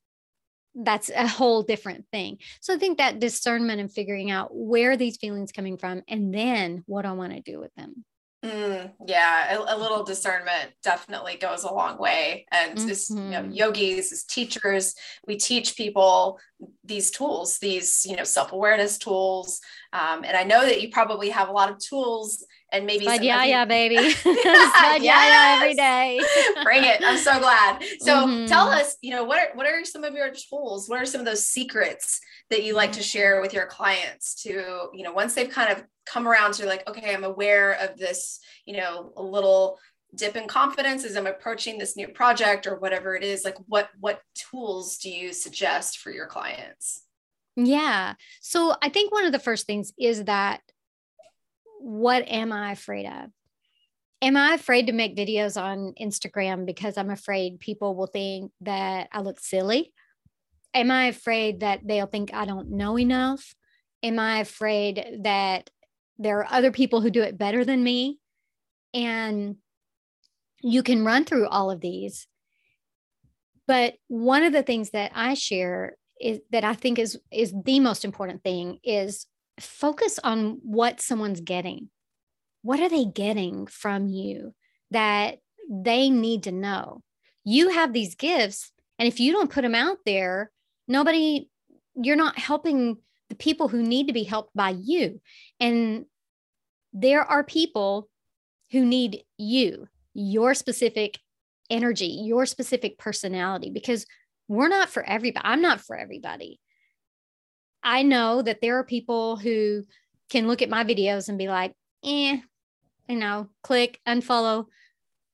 that's 0.75 1.11
a 1.11 1.27
whole 1.27 1.63
different 1.63 2.07
thing 2.13 2.39
so 2.61 2.75
i 2.75 2.79
think 2.79 2.99
that 2.99 3.21
discernment 3.21 3.81
and 3.81 3.93
figuring 3.93 4.31
out 4.31 4.49
where 4.53 4.97
these 4.97 5.17
feelings 5.17 5.53
coming 5.53 5.77
from 5.77 6.03
and 6.09 6.33
then 6.33 6.83
what 6.87 7.05
i 7.05 7.13
want 7.13 7.33
to 7.33 7.41
do 7.41 7.59
with 7.59 7.75
them 7.75 8.05
Mm, 8.43 8.91
yeah, 9.07 9.55
a, 9.55 9.77
a, 9.77 9.77
little 9.77 10.03
discernment 10.03 10.71
definitely 10.83 11.37
goes 11.37 11.65
a 11.65 11.75
long 11.75 11.99
way. 11.99 12.47
And 12.51 12.79
mm-hmm. 12.79 12.89
as 12.89 13.11
you 13.11 13.17
know, 13.17 13.43
mm-hmm. 13.43 13.53
yogis, 13.53 14.13
as 14.13 14.25
teachers, 14.25 14.95
we 15.27 15.37
teach 15.37 15.77
people 15.77 16.41
these 16.83 17.11
tools, 17.11 17.59
these 17.59 18.07
you 18.07 18.17
know 18.17 18.25
self-awareness 18.25 18.97
tools. 18.97 19.61
Um, 19.93 20.25
and 20.25 20.39
I 20.39 20.45
know 20.45 20.65
that 20.65 20.81
you 20.81 20.89
probably 20.89 21.29
have 21.29 21.51
a 21.51 21.53
lot 21.53 21.71
of 21.71 21.79
tools 21.81 22.43
and 22.73 22.87
maybe 22.87 23.05
but 23.05 23.23
yeah, 23.23 23.45
yeah, 23.45 23.65
baby. 23.65 23.95
yeah, 24.25 24.97
yeah, 25.01 25.55
every 25.57 25.75
day. 25.75 26.21
Bring 26.63 26.85
it. 26.85 27.03
I'm 27.05 27.19
so 27.19 27.39
glad. 27.39 27.83
So 28.01 28.27
mm-hmm. 28.27 28.47
tell 28.47 28.69
us, 28.69 28.97
you 29.03 29.11
know, 29.11 29.25
what 29.25 29.39
are 29.39 29.55
what 29.55 29.67
are 29.67 29.85
some 29.85 30.05
of 30.05 30.15
your 30.15 30.31
tools? 30.31 30.89
What 30.89 31.01
are 31.01 31.07
some 31.07 31.21
of 31.21 31.27
those 31.27 31.47
secrets 31.47 32.21
that 32.51 32.65
you 32.65 32.75
like 32.75 32.93
to 32.93 33.03
share 33.03 33.41
with 33.41 33.53
your 33.53 33.67
clients 33.67 34.43
to, 34.43 34.89
you 34.93 35.03
know, 35.03 35.13
once 35.13 35.35
they've 35.35 35.51
kind 35.51 35.73
of 35.73 35.85
come 36.07 36.27
around 36.27 36.55
to 36.55 36.67
like, 36.67 36.89
okay, 36.89 37.15
I'm 37.15 37.25
aware 37.25 37.73
of 37.73 37.97
this, 37.99 38.41
you 38.65 38.77
know, 38.77 39.13
a 39.17 39.23
little 39.23 39.79
dip 40.15 40.37
in 40.37 40.49
confidence 40.49 41.05
as 41.05 41.17
I'm 41.17 41.27
approaching 41.27 41.79
this 41.79 41.97
new 41.97 42.09
project 42.09 42.67
or 42.67 42.79
whatever 42.79 43.15
it 43.15 43.23
is, 43.23 43.45
like 43.45 43.57
what 43.67 43.89
what 43.99 44.21
tools 44.35 44.99
do 44.99 45.11
you 45.11 45.33
suggest 45.33 45.99
for 45.99 46.11
your 46.11 46.27
clients? 46.27 47.05
Yeah. 47.57 48.15
So 48.41 48.75
I 48.81 48.89
think 48.89 49.13
one 49.13 49.25
of 49.25 49.33
the 49.33 49.39
first 49.39 49.67
things 49.67 49.93
is 49.99 50.25
that 50.25 50.61
what 51.81 52.29
am 52.29 52.53
I 52.53 52.73
afraid 52.73 53.07
of? 53.07 53.31
Am 54.23 54.37
I 54.37 54.53
afraid 54.55 54.87
to 54.87 54.93
make 54.93 55.17
videos 55.17 55.61
on 55.61 55.95
Instagram 56.01 56.67
because 56.67 56.99
I'm 56.99 57.11
afraid 57.11 57.59
people 57.59 57.97
will 57.97 58.07
think 58.07 58.53
that 58.61 59.09
I 59.13 59.23
look 59.23 59.41
silly? 59.41 59.93
Am 60.75 60.91
I 60.91 61.07
afraid 61.07 61.61
that 61.61 61.81
they'll 61.85 62.07
think 62.07 62.35
I 62.35 62.45
don't 62.45 62.71
know 62.71 62.99
enough? 62.99 63.55
Am 64.03 64.19
I 64.19 64.41
afraid 64.41 65.21
that 65.23 65.71
there 66.19 66.39
are 66.41 66.53
other 66.53 66.71
people 66.71 67.01
who 67.01 67.11
do 67.11 67.23
it 67.23 67.39
better 67.39 67.65
than 67.65 67.83
me? 67.83 68.19
And 68.93 69.57
you 70.63 70.83
can 70.83 71.05
run 71.05 71.25
through 71.25 71.49
all 71.49 71.71
of 71.71 71.81
these. 71.81 72.27
But 73.67 73.95
one 74.09 74.43
of 74.43 74.53
the 74.53 74.63
things 74.63 74.91
that 74.91 75.13
I 75.15 75.33
share 75.33 75.97
is 76.21 76.41
that 76.51 76.65
I 76.65 76.75
think 76.75 76.99
is 76.99 77.19
is 77.33 77.55
the 77.65 77.81
most 77.81 78.05
important 78.05 78.43
thing 78.45 78.79
is 78.85 79.27
focus 79.61 80.19
on 80.23 80.59
what 80.63 81.01
someone's 81.01 81.41
getting. 81.41 81.91
What 82.63 82.81
are 82.81 82.89
they 82.89 83.05
getting 83.05 83.67
from 83.67 84.09
you 84.09 84.55
that 84.91 85.39
they 85.71 86.11
need 86.11 86.45
to 86.45 86.53
know? 86.53 87.03
You 87.45 87.71
have 87.71 87.93
these 87.93 88.15
gifts, 88.15 88.73
and 88.99 89.09
if 89.09 89.19
you 89.19 89.33
don't 89.33 89.51
put 89.51 89.63
them 89.63 89.75
out 89.75 89.99
there, 90.05 90.51
nobody, 90.87 91.49
you're 91.95 92.17
not 92.17 92.39
helping 92.39 92.99
the 93.29 93.35
people 93.35 93.69
who 93.69 93.83
need 93.83 94.09
to 94.09 94.13
be 94.13 94.25
helped 94.25 94.55
by 94.55 94.71
you. 94.71 95.21
And 95.59 96.05
there 96.93 97.23
are 97.23 97.45
people 97.45 98.09
who 98.73 98.85
need 98.85 99.23
you, 99.39 99.89
your 100.13 100.55
specific 100.55 101.19
energy, 101.71 102.23
your 102.25 102.45
specific 102.45 102.99
personality, 102.99 103.71
because 103.71 104.05
we're 104.49 104.69
not 104.69 104.91
for 104.91 105.03
everybody. 105.03 105.47
I'm 105.47 105.63
not 105.63 105.81
for 105.81 105.97
everybody. 105.97 106.61
I 107.83 108.03
know 108.03 108.43
that 108.43 108.61
there 108.61 108.79
are 108.79 108.85
people 108.85 109.37
who 109.37 109.85
can 110.29 110.47
look 110.47 110.63
at 110.63 110.71
my 110.71 110.85
videos 110.85 111.29
and 111.29 111.39
be 111.39 111.49
like, 111.49 111.75
eh, 112.05 112.39
you 113.09 113.17
know, 113.17 113.49
click, 113.63 114.01
unfollow. 114.07 114.67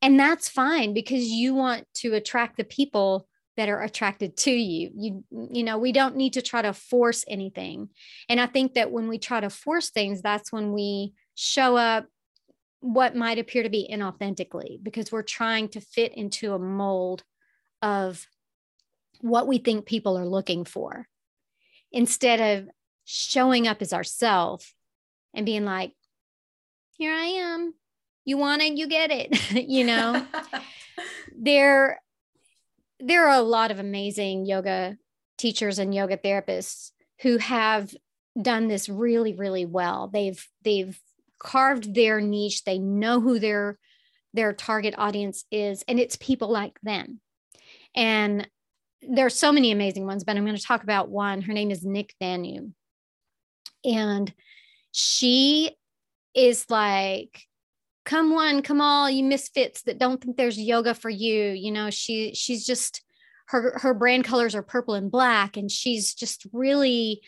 And 0.03 0.19
that's 0.19 0.49
fine 0.49 0.95
because 0.95 1.25
you 1.25 1.55
want 1.55 1.87
to 1.97 2.15
attract 2.15 2.57
the 2.57 2.65
people 2.65 3.29
that 3.57 3.69
are 3.69 3.83
attracted 3.83 4.37
to 4.37 4.51
you. 4.51 4.91
You, 4.95 5.25
you 5.51 5.65
know, 5.65 5.79
we 5.79 5.93
don't 5.93 6.17
need 6.17 6.35
to 6.35 6.43
try 6.43 6.63
to 6.63 6.73
force 6.73 7.25
anything. 7.27 7.89
And 8.29 8.41
I 8.41 8.47
think 8.47 8.75
that 8.75 8.91
when 8.91 9.09
we 9.09 9.19
try 9.19 9.41
to 9.41 9.51
force 9.51 9.91
things, 9.91 10.21
that's 10.21 10.53
when 10.53 10.73
we 10.73 11.15
show 11.35 11.77
up 11.77 12.07
what 12.81 13.17
might 13.17 13.39
appear 13.39 13.63
to 13.63 13.71
be 13.71 13.89
inauthentically 13.91 14.83
because 14.83 15.11
we're 15.11 15.23
trying 15.23 15.69
to 15.69 15.81
fit 15.81 16.15
into 16.15 16.53
a 16.55 16.59
mold 16.59 17.25
of 17.83 18.27
what 19.21 19.47
we 19.47 19.59
think 19.59 19.87
people 19.87 20.19
are 20.19 20.27
looking 20.27 20.65
for 20.65 21.09
instead 21.97 22.59
of 22.59 22.69
showing 23.07 23.67
up 23.67 23.81
as 23.81 23.95
ourselves 23.95 24.75
and 25.33 25.47
being 25.47 25.65
like, 25.65 25.93
here 26.99 27.11
I 27.11 27.25
am. 27.25 27.73
You 28.27 28.37
want 28.37 28.61
it, 28.61 28.75
you 28.75 28.87
get 28.87 29.11
it. 29.11 29.53
you 29.69 29.83
know, 29.83 30.27
there, 31.37 32.03
there 33.01 33.27
are 33.29 33.39
a 33.39 33.43
lot 33.43 33.71
of 33.71 33.79
amazing 33.79 34.45
yoga 34.45 34.99
teachers 35.39 35.79
and 35.79 35.95
yoga 35.95 36.19
therapists 36.19 36.91
who 37.23 37.39
have 37.39 37.95
done 38.41 38.69
this 38.69 38.91
really, 38.91 39.33
really 39.33 39.65
well. 39.65 40.11
They've, 40.13 40.47
they've 40.65 41.01
carved 41.39 41.95
their 41.95 42.21
niche. 42.21 42.65
They 42.65 42.79
know 42.79 43.23
who 43.23 43.39
their, 43.39 43.79
their 44.35 44.53
target 44.53 44.95
audience 44.99 45.47
is, 45.51 45.83
and 45.89 45.99
it's 45.99 46.17
people 46.17 46.51
like 46.51 46.79
them. 46.83 47.21
And 47.95 48.47
there 49.09 49.27
are 49.27 49.31
so 49.31 49.53
many 49.53 49.73
amazing 49.73 50.07
ones, 50.07 50.25
but 50.25 50.37
I'm 50.37 50.45
going 50.45 50.57
to 50.57 50.63
talk 50.63 50.83
about 50.83 51.09
one. 51.09 51.43
Her 51.43 51.53
name 51.53 51.71
is 51.71 51.85
Nick 51.85 52.15
Danu. 52.21 52.71
And 53.85 54.33
she 54.93 55.77
is 56.35 56.67
like, 56.69 57.43
come 58.05 58.33
one, 58.33 58.63
come 58.63 58.81
all, 58.81 59.11
you 59.11 59.25
misfits 59.25 59.83
that 59.83 59.99
don't 59.99 60.23
think 60.23 60.37
there's 60.37 60.59
yoga 60.59 60.95
for 60.95 61.11
you. 61.11 61.51
You 61.51 61.73
know, 61.73 61.91
she 61.91 62.35
she's 62.35 62.65
just 62.65 63.03
her 63.49 63.79
her 63.79 63.95
brand 63.95 64.25
colors 64.25 64.55
are 64.55 64.63
purple 64.63 64.95
and 64.95 65.11
black, 65.11 65.57
and 65.57 65.71
she's 65.71 66.15
just 66.15 66.47
really 66.53 67.21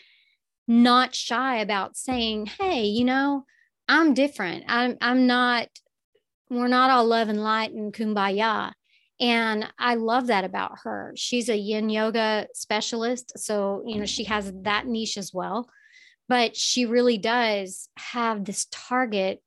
not 0.67 1.15
shy 1.15 1.57
about 1.57 1.97
saying, 1.97 2.45
hey, 2.45 2.83
you 2.85 3.05
know, 3.05 3.45
I'm 3.87 4.13
different. 4.13 4.65
I'm 4.67 4.97
I'm 5.01 5.27
not, 5.27 5.67
we're 6.49 6.67
not 6.67 6.91
all 6.91 7.05
love 7.05 7.29
and 7.29 7.41
light 7.41 7.71
and 7.71 7.93
kumbaya 7.93 8.73
and 9.19 9.67
I 9.77 9.95
love 9.95 10.27
that 10.27 10.45
about 10.45 10.79
her. 10.83 11.13
She's 11.15 11.49
a 11.49 11.57
yin 11.57 11.89
yoga 11.89 12.47
specialist. 12.53 13.37
So, 13.37 13.83
you 13.85 13.99
know, 13.99 14.05
she 14.05 14.23
has 14.25 14.51
that 14.63 14.87
niche 14.87 15.17
as 15.17 15.33
well. 15.33 15.69
But 16.29 16.55
she 16.55 16.85
really 16.85 17.17
does 17.17 17.89
have 17.97 18.45
this 18.45 18.67
target. 18.71 19.41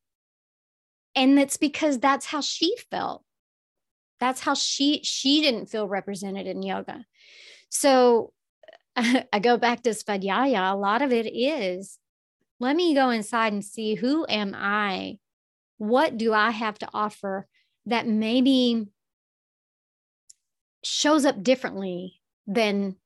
And 1.14 1.38
that's 1.38 1.56
because 1.56 1.98
that's 1.98 2.26
how 2.26 2.40
she 2.42 2.76
felt. 2.90 3.24
That's 4.20 4.40
how 4.40 4.54
she 4.54 5.00
she 5.02 5.40
didn't 5.40 5.66
feel 5.66 5.88
represented 5.88 6.46
in 6.46 6.62
yoga. 6.62 7.04
So 7.70 8.32
I 8.96 9.38
go 9.40 9.56
back 9.56 9.82
to 9.82 9.90
Svadhyaya. 9.90 10.72
A 10.72 10.76
lot 10.76 11.02
of 11.02 11.12
it 11.12 11.24
is 11.26 11.98
let 12.60 12.76
me 12.76 12.94
go 12.94 13.10
inside 13.10 13.52
and 13.52 13.64
see 13.64 13.94
who 13.94 14.26
am 14.28 14.54
I? 14.54 15.18
What 15.78 16.16
do 16.16 16.32
I 16.32 16.50
have 16.50 16.78
to 16.80 16.88
offer 16.92 17.48
that 17.86 18.06
maybe 18.06 18.86
shows 20.84 21.24
up 21.24 21.42
differently 21.42 22.20
than 22.46 22.96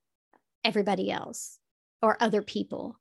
everybody 0.64 1.10
else 1.10 1.58
or 2.02 2.16
other 2.20 2.42
people. 2.42 2.96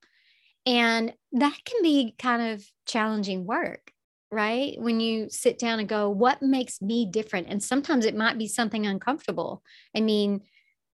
And 0.65 1.13
that 1.33 1.57
can 1.63 1.81
be 1.81 2.15
kind 2.17 2.53
of 2.53 2.65
challenging 2.85 3.45
work, 3.45 3.91
right? 4.31 4.75
When 4.79 4.99
you 4.99 5.29
sit 5.29 5.59
down 5.59 5.79
and 5.79 5.87
go, 5.87 6.09
what 6.09 6.41
makes 6.41 6.81
me 6.81 7.05
different? 7.05 7.47
And 7.49 7.63
sometimes 7.63 8.05
it 8.05 8.15
might 8.15 8.37
be 8.37 8.47
something 8.47 8.85
uncomfortable. 8.85 9.63
I 9.95 10.01
mean, 10.01 10.41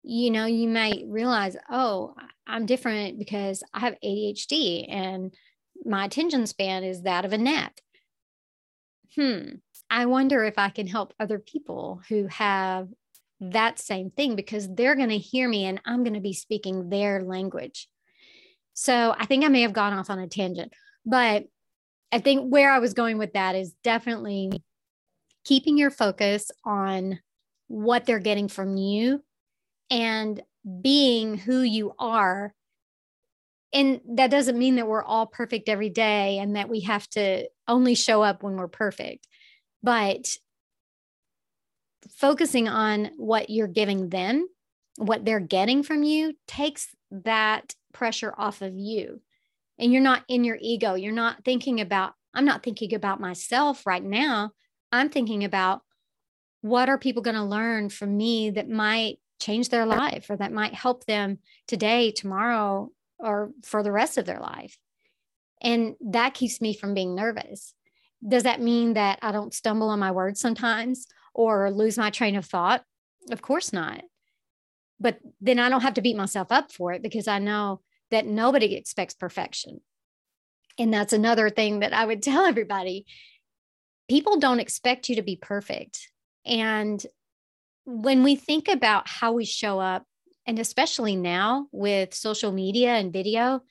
you 0.04 0.32
know, 0.32 0.46
you 0.46 0.70
might 0.70 1.04
realize, 1.08 1.58
oh, 1.70 2.16
I'm 2.46 2.66
different 2.66 3.20
because 3.20 3.62
I 3.74 3.82
have 3.82 3.98
ADHD 4.04 4.86
and 4.90 5.34
my 5.86 6.06
attention 6.06 6.48
span 6.48 6.84
is 6.84 7.02
that 7.04 7.26
of 7.26 7.34
a 7.34 7.38
gnat. 7.38 7.82
Hmm. 9.16 9.56
I 9.90 10.06
wonder 10.06 10.44
if 10.44 10.58
I 10.58 10.70
can 10.70 10.88
help 10.88 11.14
other 11.20 11.40
people 11.40 12.02
who 12.10 12.28
have 12.28 12.90
that 13.40 13.80
same 13.80 14.10
thing 14.10 14.36
because 14.36 14.68
they're 14.74 14.96
going 14.96 15.10
to 15.10 15.18
hear 15.18 15.48
me 15.48 15.66
and 15.66 15.82
I'm 15.86 16.04
going 16.04 16.16
to 16.16 16.20
be 16.20 16.34
speaking 16.34 16.90
their 16.90 17.24
language. 17.24 17.88
So 18.74 19.16
I 19.18 19.26
think 19.26 19.44
I 19.44 19.48
may 19.48 19.62
have 19.62 19.74
gone 19.74 19.94
off 19.94 20.10
on 20.10 20.20
a 20.20 20.28
tangent, 20.28 20.74
but 21.06 21.46
I 22.12 22.20
think 22.20 22.52
where 22.52 22.72
I 22.72 22.80
was 22.80 22.94
going 22.94 23.18
with 23.18 23.34
that 23.34 23.56
is 23.56 23.74
definitely 23.84 24.64
keeping 25.44 25.78
your 25.78 25.92
focus 25.92 26.52
on 26.64 27.20
what 27.68 28.06
they're 28.06 28.20
getting 28.20 28.48
from 28.48 28.78
you 28.78 29.24
and 29.90 30.42
being 30.82 31.38
who 31.38 31.62
you 31.62 31.94
are. 32.00 32.54
And 33.74 34.02
that 34.16 34.32
doesn't 34.32 34.58
mean 34.58 34.76
that 34.76 34.88
we're 34.88 35.04
all 35.04 35.26
perfect 35.26 35.70
every 35.70 35.90
day 35.90 36.40
and 36.40 36.56
that 36.56 36.70
we 36.70 36.82
have 36.82 37.08
to 37.10 37.48
only 37.68 37.96
show 37.96 38.22
up 38.22 38.44
when 38.44 38.56
we're 38.56 38.68
perfect. 38.68 39.28
But 39.84 40.28
focusing 42.18 42.68
on 42.68 43.12
what 43.18 43.50
you're 43.50 43.68
giving 43.68 44.10
them, 44.10 44.48
what 44.98 45.24
they're 45.24 45.40
getting 45.40 45.84
from 45.84 46.04
you, 46.04 46.34
takes 46.48 46.88
that 47.12 47.76
pressure 47.94 48.34
off 48.38 48.62
of 48.62 48.76
you. 48.76 49.22
And 49.80 49.94
you're 49.94 50.02
not 50.02 50.24
in 50.28 50.44
your 50.44 50.58
ego. 50.60 50.96
You're 50.96 51.14
not 51.14 51.46
thinking 51.46 51.80
about, 51.80 52.14
I'm 52.34 52.46
not 52.46 52.64
thinking 52.64 52.96
about 52.96 53.22
myself 53.22 53.86
right 53.86 54.04
now. 54.04 54.52
I'm 54.92 55.10
thinking 55.10 55.44
about 55.44 55.82
what 56.62 56.90
are 56.90 56.98
people 56.98 57.22
going 57.22 57.36
to 57.36 57.44
learn 57.44 57.90
from 57.90 58.18
me 58.18 58.50
that 58.50 58.68
might 58.68 59.20
change 59.40 59.70
their 59.70 59.86
life 59.86 60.28
or 60.30 60.38
that 60.38 60.52
might 60.52 60.74
help 60.74 61.06
them 61.06 61.38
today, 61.68 62.10
tomorrow, 62.10 62.90
or 63.20 63.52
for 63.64 63.84
the 63.84 63.92
rest 63.92 64.18
of 64.18 64.26
their 64.26 64.40
life. 64.40 64.80
And 65.62 65.96
that 66.02 66.34
keeps 66.34 66.62
me 66.62 66.74
from 66.74 66.96
being 66.96 67.14
nervous. 67.14 67.76
Does 68.28 68.44
that 68.44 68.60
mean 68.60 68.94
that 68.94 69.20
I 69.22 69.32
don't 69.32 69.54
stumble 69.54 69.90
on 69.90 70.00
my 70.00 70.12
words 70.12 70.40
sometimes 70.40 71.06
or 71.38 71.72
lose 71.72 71.98
my 71.98 72.10
train 72.10 72.36
of 72.36 72.46
thought? 72.46 72.84
Of 73.32 73.42
course 73.42 73.72
not. 73.72 74.04
But 75.00 75.20
then 75.40 75.60
I 75.60 75.70
don't 75.70 75.82
have 75.82 75.94
to 75.94 76.02
beat 76.02 76.18
myself 76.18 76.52
up 76.52 76.72
for 76.72 76.92
it 76.92 77.04
because 77.04 77.28
I 77.28 77.40
know 77.40 77.82
that 78.12 78.26
nobody 78.26 78.76
expects 78.76 79.14
perfection. 79.14 79.80
And 80.80 80.94
that's 80.94 81.14
another 81.14 81.50
thing 81.50 81.80
that 81.80 81.94
I 81.94 82.06
would 82.06 82.24
tell 82.24 82.46
everybody. 82.46 83.06
People 84.10 84.40
don't 84.40 84.60
expect 84.60 85.08
you 85.08 85.16
to 85.16 85.22
be 85.22 85.36
perfect. 85.36 86.10
And 86.46 87.06
when 87.86 88.24
we 88.24 88.36
think 88.36 88.68
about 88.68 89.08
how 89.08 89.34
we 89.34 89.46
show 89.46 89.80
up, 89.80 90.04
and 90.46 90.60
especially 90.60 91.16
now 91.16 91.68
with 91.72 92.14
social 92.14 92.52
media 92.52 92.94
and 92.94 93.12
video, 93.14 93.62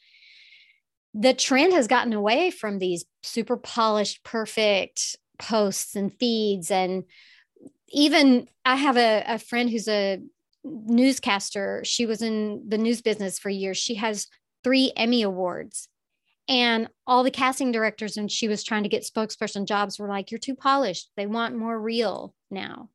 the 1.15 1.33
trend 1.33 1.73
has 1.73 1.87
gotten 1.87 2.13
away 2.13 2.51
from 2.51 2.79
these 2.79 3.07
super 3.23 3.57
polished, 3.57 4.23
perfect 4.23 5.17
posts 5.39 5.97
and 5.97 6.13
feeds. 6.19 6.71
And 6.71 7.05
even 7.89 8.49
I 8.65 8.77
have 8.77 8.97
a, 8.97 9.25
a 9.27 9.39
friend 9.39 9.71
who's 9.71 9.89
a 9.89 10.21
newscaster. 10.65 11.83
She 11.85 12.07
was 12.07 12.23
in 12.23 12.65
the 12.69 12.79
news 12.79 13.03
business 13.03 13.39
for 13.39 13.51
years. 13.51 13.77
She 13.77 13.95
has 13.95 14.27
three 14.65 14.93
Emmy 14.97 15.23
Awards. 15.23 15.89
And 16.49 16.89
all 17.07 17.25
the 17.25 17.31
casting 17.31 17.73
directors, 17.73 18.17
and 18.17 18.31
she 18.31 18.47
was 18.47 18.63
trying 18.63 18.85
to 18.85 18.89
get 18.89 19.03
spokesperson 19.03 19.67
jobs, 19.67 19.99
were 19.99 20.09
like, 20.09 20.31
You're 20.31 20.39
too 20.39 20.55
polished. 20.55 21.11
They 21.17 21.27
want 21.27 21.57
more 21.57 21.79
real 21.79 22.35
now. 22.51 22.91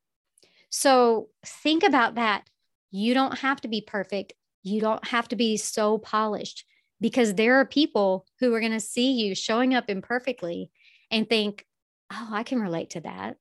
So 0.70 1.30
think 1.46 1.84
about 1.84 2.16
that. 2.16 2.46
You 2.92 3.14
don't 3.14 3.40
have 3.40 3.60
to 3.62 3.68
be 3.68 3.82
perfect. 3.82 4.34
You 4.64 4.80
don't 4.80 5.06
have 5.08 5.28
to 5.30 5.36
be 5.36 5.58
so 5.58 5.98
polished 5.98 6.66
because 7.02 7.34
there 7.34 7.56
are 7.56 7.66
people 7.66 8.26
who 8.40 8.54
are 8.54 8.60
going 8.60 8.72
to 8.72 8.80
see 8.80 9.12
you 9.12 9.36
showing 9.36 9.74
up 9.74 9.90
imperfectly 9.90 10.70
and 11.10 11.28
think, 11.28 11.66
oh, 12.12 12.30
I 12.32 12.44
can 12.44 12.62
relate 12.62 12.92
to 12.92 13.02
that. 13.02 13.38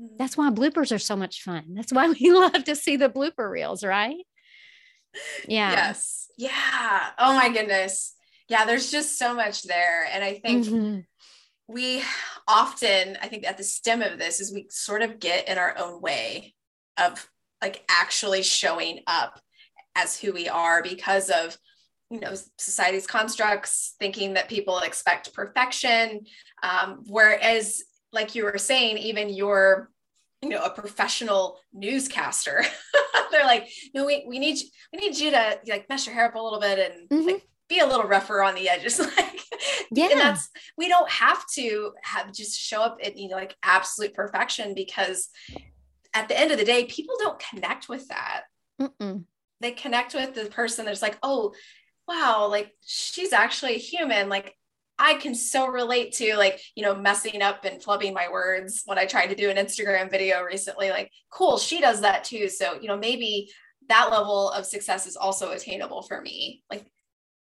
Mm-hmm. 0.00 0.16
That's 0.18 0.36
why 0.36 0.50
bloopers 0.50 0.94
are 0.94 0.98
so 0.98 1.16
much 1.16 1.42
fun. 1.42 1.74
That's 1.74 1.92
why 1.92 2.08
we 2.20 2.32
love 2.32 2.64
to 2.64 2.76
see 2.76 2.96
the 2.96 3.08
blooper 3.08 3.50
reels, 3.50 3.84
right? 3.84 4.16
Yeah. 5.48 5.72
Yes. 5.72 6.28
Yeah. 6.36 7.06
Oh 7.18 7.34
my 7.34 7.48
goodness. 7.48 8.14
Yeah, 8.48 8.64
there's 8.64 8.90
just 8.90 9.18
so 9.18 9.34
much 9.34 9.62
there. 9.62 10.06
And 10.12 10.22
I 10.22 10.34
think 10.34 10.66
mm-hmm. 10.66 11.00
we 11.66 12.02
often, 12.46 13.18
I 13.20 13.28
think 13.28 13.44
at 13.44 13.56
the 13.56 13.64
stem 13.64 14.02
of 14.02 14.18
this 14.18 14.40
is 14.40 14.52
we 14.52 14.66
sort 14.70 15.02
of 15.02 15.18
get 15.18 15.48
in 15.48 15.58
our 15.58 15.76
own 15.78 16.00
way 16.00 16.54
of 16.98 17.28
like 17.62 17.84
actually 17.88 18.42
showing 18.42 19.00
up 19.06 19.40
as 19.96 20.18
who 20.18 20.32
we 20.32 20.48
are 20.48 20.82
because 20.82 21.30
of 21.30 21.56
you 22.10 22.20
know 22.20 22.34
society's 22.58 23.06
constructs 23.06 23.94
thinking 23.98 24.34
that 24.34 24.48
people 24.48 24.78
expect 24.78 25.34
perfection 25.34 26.24
um, 26.62 27.02
whereas 27.08 27.82
like 28.12 28.34
you 28.34 28.44
were 28.44 28.58
saying 28.58 28.98
even 28.98 29.28
your 29.28 29.90
you 30.42 30.48
know 30.48 30.62
a 30.62 30.70
professional 30.70 31.58
newscaster 31.72 32.64
they're 33.30 33.44
like 33.44 33.68
no 33.94 34.04
we, 34.04 34.24
we 34.28 34.38
need 34.38 34.58
we 34.92 34.98
need 34.98 35.18
you 35.18 35.30
to 35.30 35.58
like 35.68 35.88
mess 35.88 36.06
your 36.06 36.14
hair 36.14 36.26
up 36.26 36.34
a 36.34 36.40
little 36.40 36.60
bit 36.60 36.78
and 36.78 37.08
mm-hmm. 37.08 37.26
like 37.26 37.42
be 37.68 37.80
a 37.80 37.86
little 37.86 38.06
rougher 38.06 38.42
on 38.42 38.54
the 38.54 38.68
edges 38.68 38.98
like 39.16 39.40
yeah 39.90 40.08
and 40.10 40.20
that's 40.20 40.48
we 40.76 40.88
don't 40.88 41.10
have 41.10 41.44
to 41.52 41.92
have 42.02 42.32
just 42.32 42.58
show 42.58 42.82
up 42.82 42.98
at 43.02 43.16
you 43.16 43.28
know 43.28 43.36
like 43.36 43.56
absolute 43.62 44.14
perfection 44.14 44.74
because 44.74 45.28
at 46.14 46.28
the 46.28 46.38
end 46.38 46.52
of 46.52 46.58
the 46.58 46.64
day 46.64 46.84
people 46.84 47.14
don't 47.18 47.42
connect 47.50 47.88
with 47.88 48.06
that 48.08 48.42
Mm-mm. 48.80 49.24
they 49.60 49.72
connect 49.72 50.14
with 50.14 50.34
the 50.34 50.44
person 50.46 50.84
that's 50.84 51.02
like 51.02 51.18
oh 51.22 51.52
wow, 52.08 52.48
like 52.48 52.72
she's 52.84 53.32
actually 53.32 53.74
a 53.74 53.78
human. 53.78 54.28
Like 54.28 54.54
I 54.98 55.14
can 55.14 55.34
so 55.34 55.66
relate 55.66 56.12
to 56.14 56.36
like, 56.36 56.60
you 56.74 56.82
know, 56.82 56.94
messing 56.94 57.42
up 57.42 57.64
and 57.64 57.82
flubbing 57.82 58.14
my 58.14 58.28
words 58.30 58.82
when 58.86 58.98
I 58.98 59.04
tried 59.04 59.26
to 59.26 59.34
do 59.34 59.50
an 59.50 59.56
Instagram 59.56 60.10
video 60.10 60.42
recently. 60.42 60.90
Like, 60.90 61.10
cool, 61.30 61.58
she 61.58 61.80
does 61.80 62.00
that 62.00 62.24
too. 62.24 62.48
So, 62.48 62.78
you 62.80 62.88
know, 62.88 62.96
maybe 62.96 63.50
that 63.88 64.10
level 64.10 64.50
of 64.50 64.64
success 64.64 65.06
is 65.06 65.16
also 65.16 65.52
attainable 65.52 66.02
for 66.02 66.20
me. 66.20 66.62
Like, 66.70 66.86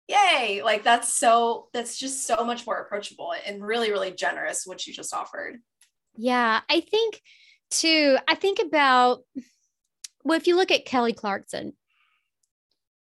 yay. 0.07 0.61
Like, 0.63 0.85
that's 0.85 1.15
so, 1.15 1.69
that's 1.73 1.99
just 1.99 2.27
so 2.27 2.45
much 2.45 2.67
more 2.67 2.79
approachable 2.79 3.33
and 3.47 3.65
really, 3.65 3.91
really 3.91 4.13
generous, 4.13 4.67
what 4.67 4.87
you 4.87 4.93
just 4.93 5.15
offered. 5.15 5.57
Yeah. 6.17 6.61
I 6.69 6.81
think 6.81 7.23
too, 7.71 8.19
I 8.29 8.35
think 8.35 8.59
about, 8.59 9.23
well, 10.25 10.37
if 10.37 10.47
you 10.47 10.57
look 10.57 10.71
at 10.71 10.85
Kelly 10.85 11.15
Clarkson, 11.15 11.73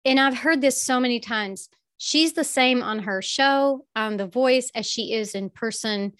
and 0.05 0.19
I've 0.19 0.39
heard 0.39 0.61
this 0.61 0.83
so 0.83 0.99
many 0.99 1.21
times. 1.21 1.69
She's 2.05 2.33
the 2.33 2.43
same 2.43 2.83
on 2.83 2.99
her 2.99 3.23
show, 3.23 3.87
on 3.95 4.17
The 4.17 4.27
Voice, 4.27 4.73
as 4.75 4.87
she 4.87 5.13
is 5.13 5.37
in 5.37 5.51
person. 5.51 6.15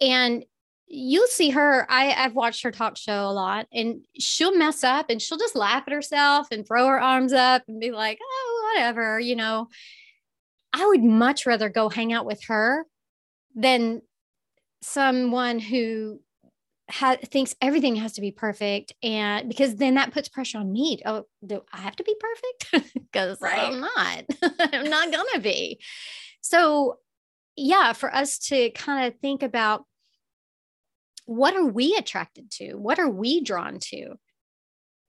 And 0.00 0.44
you'll 0.88 1.28
see 1.28 1.50
her. 1.50 1.86
I, 1.88 2.12
I've 2.12 2.34
watched 2.34 2.64
her 2.64 2.72
talk 2.72 2.96
show 2.96 3.26
a 3.26 3.30
lot, 3.30 3.68
and 3.72 4.04
she'll 4.18 4.58
mess 4.58 4.82
up 4.82 5.10
and 5.10 5.22
she'll 5.22 5.38
just 5.38 5.54
laugh 5.54 5.84
at 5.86 5.92
herself 5.92 6.48
and 6.50 6.66
throw 6.66 6.88
her 6.88 7.00
arms 7.00 7.32
up 7.32 7.62
and 7.68 7.78
be 7.78 7.92
like, 7.92 8.18
oh, 8.20 8.72
whatever, 8.74 9.20
you 9.20 9.36
know. 9.36 9.68
I 10.72 10.84
would 10.86 11.04
much 11.04 11.46
rather 11.46 11.68
go 11.68 11.88
hang 11.88 12.12
out 12.12 12.26
with 12.26 12.42
her 12.48 12.84
than 13.54 14.02
someone 14.80 15.60
who 15.60 16.18
ha- 16.92 17.16
thinks 17.24 17.54
everything 17.60 17.96
has 17.96 18.12
to 18.12 18.20
be 18.20 18.30
perfect 18.30 18.92
and 19.02 19.48
because 19.48 19.76
then 19.76 19.94
that 19.94 20.12
puts 20.12 20.28
pressure 20.28 20.58
on 20.58 20.70
me 20.70 21.00
oh 21.06 21.24
do 21.44 21.62
i 21.72 21.78
have 21.78 21.96
to 21.96 22.04
be 22.04 22.14
perfect? 22.20 22.92
Because 23.12 23.38
right. 23.42 23.58
i'm 23.58 23.80
not. 23.80 24.24
I'm 24.72 24.88
not 24.88 25.12
gonna 25.12 25.40
be. 25.40 25.80
So 26.40 26.98
yeah 27.56 27.92
for 27.92 28.14
us 28.14 28.38
to 28.38 28.70
kind 28.70 29.06
of 29.06 29.20
think 29.20 29.42
about 29.42 29.84
what 31.26 31.54
are 31.54 31.66
we 31.66 31.94
attracted 31.96 32.50
to? 32.52 32.74
What 32.74 32.98
are 32.98 33.08
we 33.08 33.42
drawn 33.42 33.78
to? 33.90 34.14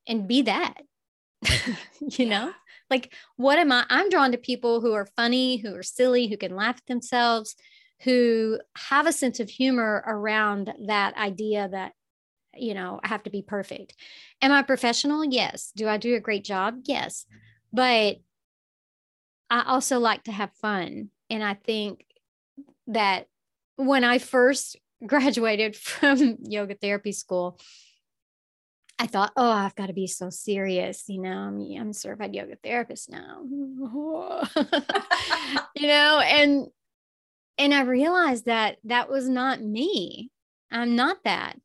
And 0.08 0.28
be 0.28 0.44
that 0.44 0.76
you 2.00 2.26
know? 2.26 2.52
Like 2.90 3.14
what 3.38 3.58
am 3.58 3.72
i 3.72 3.86
i'm 3.90 4.10
drawn 4.10 4.34
to 4.34 4.38
people 4.38 4.80
who 4.82 4.94
are 4.94 5.08
funny 5.16 5.58
who 5.58 5.74
are 5.74 5.84
silly 5.84 6.28
who 6.28 6.38
can 6.38 6.56
laugh 6.56 6.78
at 6.78 6.86
themselves 6.86 7.56
who 8.02 8.60
have 8.76 9.08
a 9.08 9.14
sense 9.14 9.40
of 9.40 9.50
humor 9.50 10.04
around 10.06 10.74
that 10.88 11.16
idea 11.16 11.68
that 11.70 11.94
you 12.56 12.74
know 12.74 13.00
i 13.04 13.08
have 13.08 13.24
to 13.24 13.30
be 13.30 13.42
perfect. 13.42 13.96
Am 14.42 14.52
i 14.52 14.62
professional? 14.62 15.24
Yes. 15.26 15.72
Do 15.76 15.88
i 15.88 15.98
do 15.98 16.16
a 16.16 16.20
great 16.20 16.44
job? 16.44 16.80
Yes. 16.84 17.26
But 17.72 18.18
i 19.50 19.64
also 19.66 20.00
like 20.00 20.24
to 20.24 20.32
have 20.32 20.52
fun. 20.62 21.10
And 21.30 21.44
i 21.44 21.54
think 21.54 22.06
that 22.88 23.28
when 23.76 24.04
i 24.04 24.18
first 24.20 24.78
graduated 25.06 25.76
from 25.76 26.38
yoga 26.44 26.76
therapy 26.76 27.12
school 27.12 27.60
I 29.00 29.08
thought, 29.08 29.34
oh, 29.36 29.50
I've 29.50 29.76
got 29.76 29.88
to 29.88 29.94
be 29.94 30.08
so 30.08 30.30
serious. 30.30 31.06
You 31.08 31.22
know, 31.22 31.32
I'm, 31.32 31.60
I'm 31.80 31.94
certified 31.94 32.36
yoga 32.36 32.56
therapist 32.64 33.10
now. 33.10 33.42
you 35.76 35.88
know, 35.88 36.20
and 36.20 36.68
and 37.58 37.74
I 37.74 37.82
realized 37.82 38.46
that 38.46 38.78
that 38.86 39.10
was 39.10 39.30
not 39.30 39.62
me. 39.62 40.32
I'm 40.72 40.96
not 40.96 41.18
that. 41.24 41.58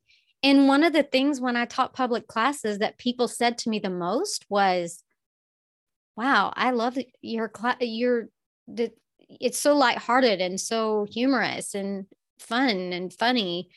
And 0.43 0.67
one 0.67 0.83
of 0.83 0.93
the 0.93 1.03
things 1.03 1.41
when 1.41 1.55
I 1.57 1.65
taught 1.65 1.93
public 1.93 2.27
classes 2.27 2.79
that 2.79 2.97
people 2.97 3.27
said 3.27 3.57
to 3.59 3.69
me 3.69 3.79
the 3.79 3.89
most 3.89 4.45
was, 4.49 5.03
wow, 6.15 6.53
I 6.55 6.71
love 6.71 6.97
your 7.21 7.49
class. 7.49 7.77
Your, 7.81 8.29
it's 9.27 9.59
so 9.59 9.75
lighthearted 9.75 10.39
and 10.39 10.59
so 10.59 11.07
humorous 11.09 11.75
and 11.75 12.05
fun 12.39 12.93
and 12.93 13.11
funny. 13.11 13.69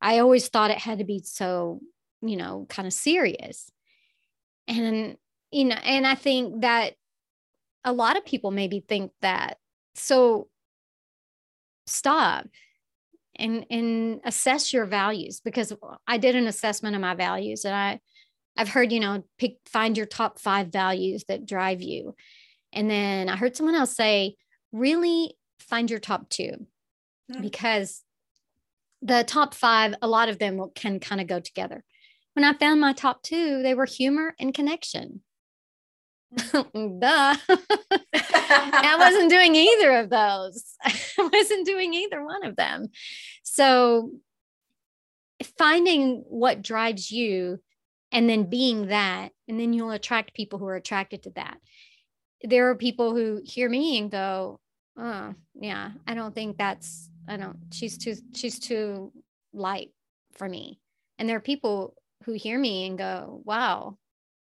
I 0.00 0.18
always 0.18 0.48
thought 0.48 0.70
it 0.70 0.78
had 0.78 0.98
to 0.98 1.04
be 1.04 1.22
so, 1.24 1.80
you 2.22 2.36
know, 2.36 2.66
kind 2.68 2.86
of 2.86 2.92
serious. 2.92 3.70
And, 4.68 5.16
you 5.50 5.64
know, 5.64 5.76
and 5.76 6.06
I 6.06 6.14
think 6.14 6.60
that 6.60 6.94
a 7.84 7.92
lot 7.92 8.16
of 8.16 8.24
people 8.24 8.50
maybe 8.50 8.84
think 8.86 9.12
that. 9.22 9.58
So 9.94 10.48
stop 11.86 12.46
and 13.38 13.66
and 13.70 14.20
assess 14.24 14.72
your 14.72 14.86
values 14.86 15.40
because 15.40 15.72
I 16.06 16.18
did 16.18 16.34
an 16.34 16.46
assessment 16.46 16.94
of 16.94 17.02
my 17.02 17.14
values 17.14 17.64
and 17.64 17.74
I 17.74 18.00
I've 18.56 18.68
heard 18.68 18.92
you 18.92 19.00
know 19.00 19.24
pick 19.38 19.56
find 19.66 19.96
your 19.96 20.06
top 20.06 20.38
5 20.38 20.68
values 20.68 21.24
that 21.28 21.46
drive 21.46 21.82
you. 21.82 22.14
And 22.72 22.90
then 22.90 23.28
I 23.28 23.36
heard 23.36 23.56
someone 23.56 23.74
else 23.74 23.94
say 23.94 24.36
really 24.72 25.36
find 25.60 25.90
your 25.90 26.00
top 26.00 26.28
2 26.30 26.42
mm-hmm. 26.42 27.42
because 27.42 28.02
the 29.02 29.24
top 29.24 29.54
5 29.54 29.94
a 30.00 30.08
lot 30.08 30.28
of 30.28 30.38
them 30.38 30.60
can 30.74 31.00
kind 31.00 31.20
of 31.20 31.26
go 31.26 31.40
together. 31.40 31.84
When 32.34 32.44
I 32.44 32.54
found 32.54 32.80
my 32.80 32.92
top 32.92 33.22
2 33.22 33.62
they 33.62 33.74
were 33.74 33.86
humor 33.86 34.34
and 34.38 34.54
connection. 34.54 35.20
Duh. 36.52 36.62
I 38.14 38.96
wasn't 38.98 39.30
doing 39.30 39.54
either 39.54 39.96
of 39.98 40.10
those. 40.10 40.64
I 40.84 41.30
wasn't 41.32 41.66
doing 41.66 41.94
either 41.94 42.24
one 42.24 42.44
of 42.44 42.56
them. 42.56 42.88
So 43.42 44.12
finding 45.58 46.24
what 46.28 46.62
drives 46.62 47.10
you 47.10 47.60
and 48.12 48.28
then 48.28 48.44
being 48.44 48.88
that, 48.88 49.30
and 49.48 49.58
then 49.58 49.72
you'll 49.72 49.90
attract 49.90 50.34
people 50.34 50.58
who 50.58 50.66
are 50.66 50.76
attracted 50.76 51.24
to 51.24 51.30
that. 51.30 51.58
There 52.42 52.70
are 52.70 52.76
people 52.76 53.14
who 53.14 53.40
hear 53.44 53.68
me 53.68 53.98
and 53.98 54.10
go, 54.10 54.60
oh, 54.96 55.34
yeah, 55.54 55.90
I 56.06 56.14
don't 56.14 56.34
think 56.34 56.56
that's 56.58 57.10
I 57.28 57.36
don't, 57.36 57.58
she's 57.72 57.98
too, 57.98 58.14
she's 58.34 58.58
too 58.58 59.12
light 59.52 59.90
for 60.34 60.48
me. 60.48 60.80
And 61.18 61.28
there 61.28 61.36
are 61.36 61.40
people 61.40 61.94
who 62.24 62.32
hear 62.32 62.58
me 62.58 62.86
and 62.86 62.98
go, 62.98 63.42
wow, 63.44 63.98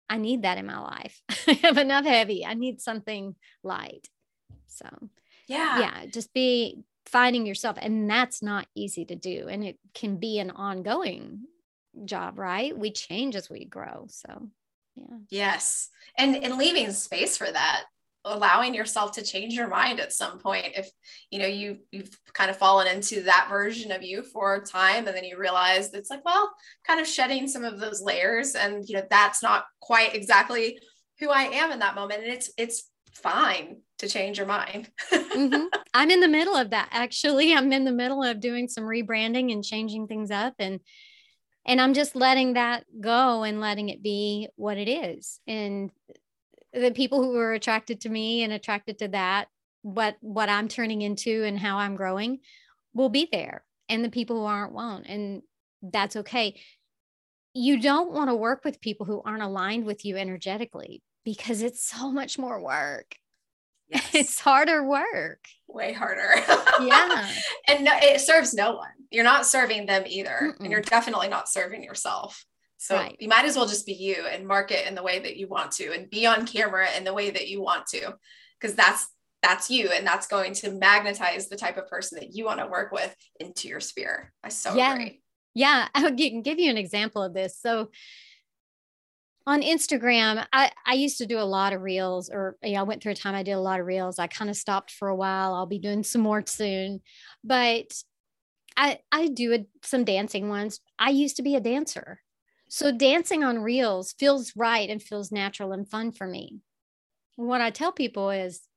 I 0.10 0.18
need 0.18 0.44
that 0.44 0.58
in 0.58 0.65
my 0.65 0.80
life. 0.80 1.22
I 1.48 1.54
have 1.63 1.78
enough 1.78 2.06
heavy. 2.06 2.46
I 2.46 2.54
need 2.54 2.82
something 2.82 3.36
light. 3.63 4.08
So, 4.68 4.88
yeah. 5.48 5.80
Yeah. 5.80 6.06
Just 6.08 6.34
be 6.34 6.84
finding 7.06 7.46
yourself. 7.46 7.78
And 7.80 8.10
that's 8.10 8.41
not 8.41 8.68
easy 8.76 9.06
to 9.06 9.15
do. 9.15 9.48
And 9.50 9.63
it 9.63 9.78
can 9.94 10.18
be 10.18 10.39
an 10.39 10.52
ongoing 10.52 11.41
job, 12.04 12.38
right? 12.38 12.78
We 12.78 12.91
change 12.91 13.36
as 13.36 13.50
we 13.50 13.65
grow. 13.65 14.08
So, 14.10 14.50
yeah. 14.96 15.18
Yes. 15.30 15.89
And 16.18 16.36
and 16.44 16.58
leaving 16.58 16.91
space 16.91 17.38
for 17.38 17.52
that 17.52 17.86
allowing 18.26 18.74
yourself 18.74 19.14
to 19.14 19.24
change 19.24 19.54
your 19.54 19.68
mind 19.68 20.00
at 20.00 20.12
some 20.12 20.40
point 20.40 20.66
if 20.76 20.90
you 21.30 21.40
know 21.40 21.46
you 21.46 21.78
you've 21.92 22.18
kind 22.34 22.50
of 22.50 22.58
fallen 22.58 22.88
into 22.88 23.22
that 23.22 23.48
version 23.50 23.92
of 23.92 24.02
you 24.02 24.24
for 24.24 24.56
a 24.56 24.66
time 24.66 25.08
and 25.08 25.16
then 25.16 25.24
you 25.24 25.38
realize 25.38 25.94
it's 25.94 26.10
like 26.10 26.26
well 26.26 26.52
kind 26.86 27.00
of 27.00 27.08
shedding 27.08 27.48
some 27.48 27.64
of 27.64 27.80
those 27.80 28.02
layers 28.02 28.56
and 28.56 28.84
you 28.90 28.96
know 28.96 29.04
that's 29.10 29.44
not 29.44 29.66
quite 29.80 30.16
exactly 30.16 30.80
who 31.20 31.30
I 31.30 31.44
am 31.44 31.72
in 31.72 31.80
that 31.80 31.96
moment 31.96 32.24
and 32.24 32.34
it's 32.34 32.52
it's 32.58 32.90
fine 33.14 33.78
to 34.00 34.10
change 34.10 34.38
your 34.38 34.48
mind. 34.48 34.90
mm-hmm. 35.12 35.68
I'm 35.94 36.12
in 36.12 36.20
the 36.20 36.28
middle 36.28 36.56
of 36.56 36.72
that 36.72 36.90
actually. 36.92 37.54
I'm 37.54 37.72
in 37.72 37.86
the 37.86 37.92
middle 37.92 38.24
of 38.24 38.40
doing 38.40 38.68
some 38.68 38.84
rebranding 38.84 39.52
and 39.52 39.64
changing 39.64 40.08
things 40.08 40.32
up 40.32 40.56
and 40.60 40.80
and 41.68 41.82
I'm 41.82 41.96
just 41.96 42.16
letting 42.16 42.54
that 42.54 42.86
go 43.00 43.44
and 43.44 43.60
letting 43.60 43.90
it 43.90 44.04
be 44.04 44.48
what 44.56 44.78
it 44.78 44.88
is. 44.88 45.40
And 45.48 45.90
the 46.76 46.92
people 46.92 47.24
who 47.24 47.36
are 47.38 47.54
attracted 47.54 48.02
to 48.02 48.10
me 48.10 48.44
and 48.44 48.54
attracted 48.54 49.00
to 49.00 49.08
that 49.08 49.48
what 49.82 50.18
what 50.22 50.50
i'm 50.50 50.68
turning 50.68 51.02
into 51.02 51.44
and 51.44 51.58
how 51.58 51.78
i'm 51.78 51.96
growing 51.96 52.40
will 52.94 53.10
be 53.10 53.28
there 53.32 53.64
and 53.90 54.04
the 54.04 54.10
people 54.10 54.38
who 54.38 54.46
aren't 54.46 54.74
won't 54.74 55.08
and 55.08 55.42
that's 55.92 56.16
okay. 56.16 56.60
You 57.54 57.82
don't 57.82 58.12
want 58.12 58.30
to 58.30 58.36
work 58.36 58.66
with 58.66 58.82
people 58.82 59.06
who 59.06 59.22
aren't 59.24 59.44
aligned 59.44 59.86
with 59.86 60.06
you 60.06 60.18
energetically 60.18 61.02
because 61.24 61.62
it's 61.62 61.84
so 61.84 62.12
much 62.12 62.38
more 62.38 62.62
work. 62.62 63.16
Yes. 63.88 64.10
it's 64.14 64.40
harder 64.40 64.84
work. 64.84 65.46
Way 65.68 65.94
harder. 65.94 66.34
Yeah. 66.82 67.30
And 67.68 67.86
no, 67.86 67.92
it 67.96 68.22
serves 68.22 68.54
no 68.54 68.76
one. 68.76 68.90
You're 69.10 69.24
not 69.24 69.46
serving 69.46 69.88
them 69.88 70.04
either 70.06 70.38
Mm-mm. 70.42 70.60
and 70.60 70.72
you're 70.72 70.82
definitely 70.82 71.30
not 71.30 71.50
serving 71.50 71.84
yourself 71.84 72.46
so 72.86 72.98
right. 72.98 73.17
you 73.19 73.28
might 73.28 73.45
as 73.45 73.56
well 73.56 73.65
just 73.65 73.88
be 73.88 73.93
you 73.93 74.28
and 74.32 74.48
market 74.48 74.88
in 74.88 74.93
the 74.93 75.02
way 75.02 75.17
that 75.17 75.38
you 75.38 75.48
want 75.48 75.71
to 75.71 75.91
and 75.91 76.08
be 76.08 76.28
on 76.28 76.45
camera 76.45 76.88
in 76.95 77.04
the 77.04 77.15
way 77.15 77.32
that 77.32 77.48
you 77.48 77.60
want 77.60 77.88
to 77.88 78.13
because 78.62 78.76
that's 78.76 79.08
that's 79.41 79.71
you 79.71 79.89
and 79.89 80.06
that's 80.06 80.28
going 80.28 80.54
to 80.54 80.71
magnetize 80.71 81.50
the 81.50 81.56
type 81.56 81.78
of 81.78 81.88
person 81.88 82.19
that 82.19 82.36
you 82.36 82.45
want 82.45 82.60
to 82.60 82.67
work 82.67 82.91
with 82.91 83.15
into 83.39 83.67
your 83.67 83.80
sphere. 83.80 84.32
I 84.43 84.50
so 84.50 84.76
yeah. 84.76 84.93
agree. 84.93 85.21
Yeah, 85.56 85.88
I 85.95 86.12
can 86.12 86.43
give 86.43 86.60
you 86.60 86.69
an 86.69 86.78
example 86.78 87.24
of 87.24 87.34
this. 87.34 87.58
So 87.60 87.89
on 89.48 89.63
Instagram, 89.63 90.45
I, 90.54 90.71
I 90.86 90.93
used 90.93 91.17
to 91.19 91.26
do 91.26 91.39
a 91.39 91.41
lot 91.41 91.74
of 91.74 91.82
reels, 91.82 92.30
or 92.30 92.56
yeah, 92.62 92.82
I 92.82 92.84
went 92.84 93.02
through 93.02 93.13
a 93.13 93.15
time 93.15 93.34
I 93.34 93.41
did 93.41 93.54
a 93.54 93.60
lot 93.60 93.80
of 93.80 93.88
reels. 93.88 94.19
I 94.19 94.28
kind 94.28 94.50
of 94.50 94.58
stopped 94.58 94.91
for 94.91 95.08
a 95.08 95.15
while. 95.15 95.56
I'll 95.56 95.65
be 95.65 95.80
doing 95.80 96.04
some 96.04 96.21
more 96.21 96.43
soon, 96.45 97.02
but 97.43 97.93
I 98.78 99.00
I 99.12 99.28
do 99.28 99.54
a, 99.54 99.65
some 99.84 100.04
dancing 100.04 100.50
ones. 100.50 100.80
I 101.00 101.10
used 101.10 101.38
to 101.38 101.43
be 101.43 101.56
a 101.56 101.62
dancer. 101.62 102.19
So 102.67 102.91
dancing 102.91 103.43
on 103.43 103.60
reels 103.60 104.13
feels 104.13 104.56
right 104.56 104.89
and 104.89 105.01
feels 105.01 105.32
natural 105.32 105.71
and 105.71 105.88
fun 105.88 106.12
for 106.12 106.28
me. 106.28 106.60
What 107.38 107.62
I 107.62 107.71
tell 107.71 107.91
people 107.91 108.32
is 108.32 108.67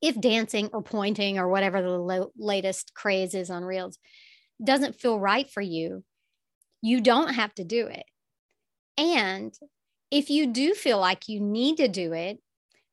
if 0.00 0.18
dancing 0.20 0.68
or 0.72 0.82
pointing 0.82 1.38
or 1.38 1.48
whatever 1.48 1.82
the 1.82 1.90
lo- 1.98 2.32
latest 2.36 2.94
craze 2.94 3.34
is 3.34 3.50
on 3.50 3.64
reels 3.64 3.98
doesn't 4.62 5.00
feel 5.00 5.18
right 5.18 5.50
for 5.50 5.60
you, 5.60 6.04
you 6.82 7.00
don't 7.00 7.34
have 7.34 7.54
to 7.56 7.64
do 7.64 7.86
it. 7.88 8.04
And 8.98 9.54
if 10.10 10.30
you 10.30 10.46
do 10.48 10.74
feel 10.74 10.98
like 10.98 11.28
you 11.28 11.40
need 11.40 11.78
to 11.78 11.88
do 11.88 12.12
it, 12.12 12.40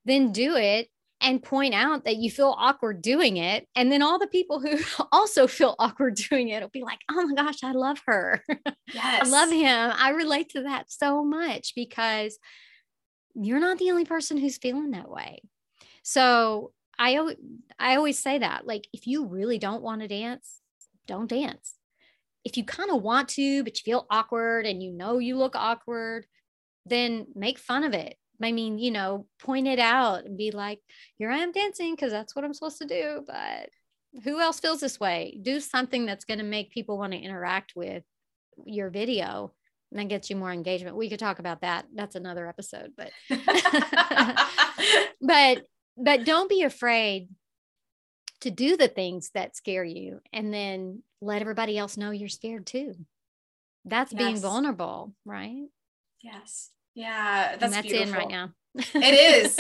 then 0.06 0.32
do 0.32 0.56
it 0.56 0.90
and 1.20 1.42
point 1.42 1.74
out 1.74 2.06
that 2.06 2.18
you 2.18 2.30
feel 2.30 2.56
awkward 2.58 3.02
doing 3.02 3.38
it. 3.38 3.68
And 3.76 3.92
then 3.92 4.02
all 4.02 4.20
the 4.20 4.28
people 4.28 4.60
who 4.60 4.78
also 5.12 5.48
feel 5.48 5.76
awkward 5.80 6.16
doing 6.30 6.50
it 6.50 6.62
will 6.62 6.70
be 6.70 6.84
like, 6.84 7.00
oh 7.10 7.26
my 7.26 7.34
gosh, 7.34 7.64
I 7.64 7.72
love 7.72 8.02
her. 8.06 8.44
Yes. 8.94 9.28
I 9.28 9.30
love 9.30 9.52
him. 9.52 9.94
I 9.96 10.12
relate 10.12 10.50
to 10.50 10.64
that 10.64 10.92
so 10.92 11.24
much 11.24 11.74
because 11.76 12.38
you're 13.34 13.60
not 13.60 13.78
the 13.78 13.92
only 13.92 14.06
person 14.06 14.38
who's 14.38 14.58
feeling 14.58 14.92
that 14.92 15.10
way. 15.10 15.42
So 16.04 16.72
I, 17.00 17.20
I 17.78 17.96
always 17.96 18.20
say 18.20 18.40
that, 18.40 18.66
like, 18.66 18.88
if 18.94 19.06
you 19.06 19.26
really 19.26 19.60
don't 19.60 19.84
want 19.84 20.02
to 20.02 20.08
dance, 20.08 20.62
don't 21.06 21.30
dance. 21.30 21.76
If 22.44 22.58
you 22.58 22.64
kind 22.64 22.90
of 22.92 23.04
want 23.04 23.30
to, 23.30 23.64
but 23.64 23.78
you 23.78 23.84
feel 23.84 24.08
awkward 24.10 24.66
and 24.66 24.82
you 24.82 24.92
know 24.92 25.20
you 25.20 25.38
look 25.38 25.56
awkward, 25.56 26.26
then 26.86 27.28
make 27.36 27.60
fun 27.60 27.84
of 27.84 27.94
it 27.94 28.16
I 28.42 28.52
mean, 28.52 28.78
you 28.78 28.92
know, 28.92 29.26
point 29.40 29.68
it 29.68 29.80
out 29.80 30.26
and 30.26 30.38
be 30.38 30.52
like, 30.52 30.80
here 31.18 31.32
I 31.32 31.38
am 31.38 31.52
dancing 31.52 31.96
because 31.96 32.12
that's 32.12 32.36
what 32.36 32.46
I'm 32.46 32.54
supposed 32.54 32.78
to 32.80 32.86
do. 32.86 33.24
But 33.26 33.70
who 34.24 34.40
else 34.40 34.60
feels 34.60 34.80
this 34.80 35.00
way? 35.00 35.40
Do 35.42 35.60
something 35.60 36.06
that's 36.06 36.26
going 36.26 36.38
to 36.40 36.44
make 36.44 36.72
people 36.72 36.98
want 36.98 37.14
to 37.14 37.20
interact 37.20 37.74
with 37.76 38.04
your 38.66 38.90
video 38.90 39.54
and 39.92 40.00
that 40.00 40.10
gets 40.10 40.30
you 40.30 40.36
more 40.36 40.52
engagement. 40.52 40.96
We 40.96 41.10
could 41.10 41.20
talk 41.20 41.40
about 41.40 41.62
that. 41.62 41.86
That's 41.94 42.16
another 42.16 42.48
episode, 42.48 42.92
but 42.98 43.12
but 45.22 45.66
but 45.98 46.26
don't 46.26 46.50
be 46.50 46.64
afraid 46.64 47.30
to 48.42 48.52
do 48.52 48.78
the 48.78 48.88
things 48.88 49.32
that 49.34 49.56
scare 49.56 49.84
you 49.84 50.20
and 50.32 50.54
then 50.54 51.02
let 51.22 51.42
everybody 51.42 51.78
else 51.78 51.98
know 51.98 52.12
you're 52.12 52.30
scared 52.30 52.66
too. 52.66 52.94
That's 53.86 54.12
yes. 54.12 54.22
being 54.22 54.38
vulnerable, 54.38 55.14
right? 55.26 55.68
Yes. 56.22 56.70
Yeah, 56.98 57.56
that's, 57.58 57.76
that's 57.76 57.88
beautiful. 57.88 58.08
in 58.08 58.20
right 58.20 58.28
now. 58.28 58.50
it 58.74 59.46
is. 59.46 59.56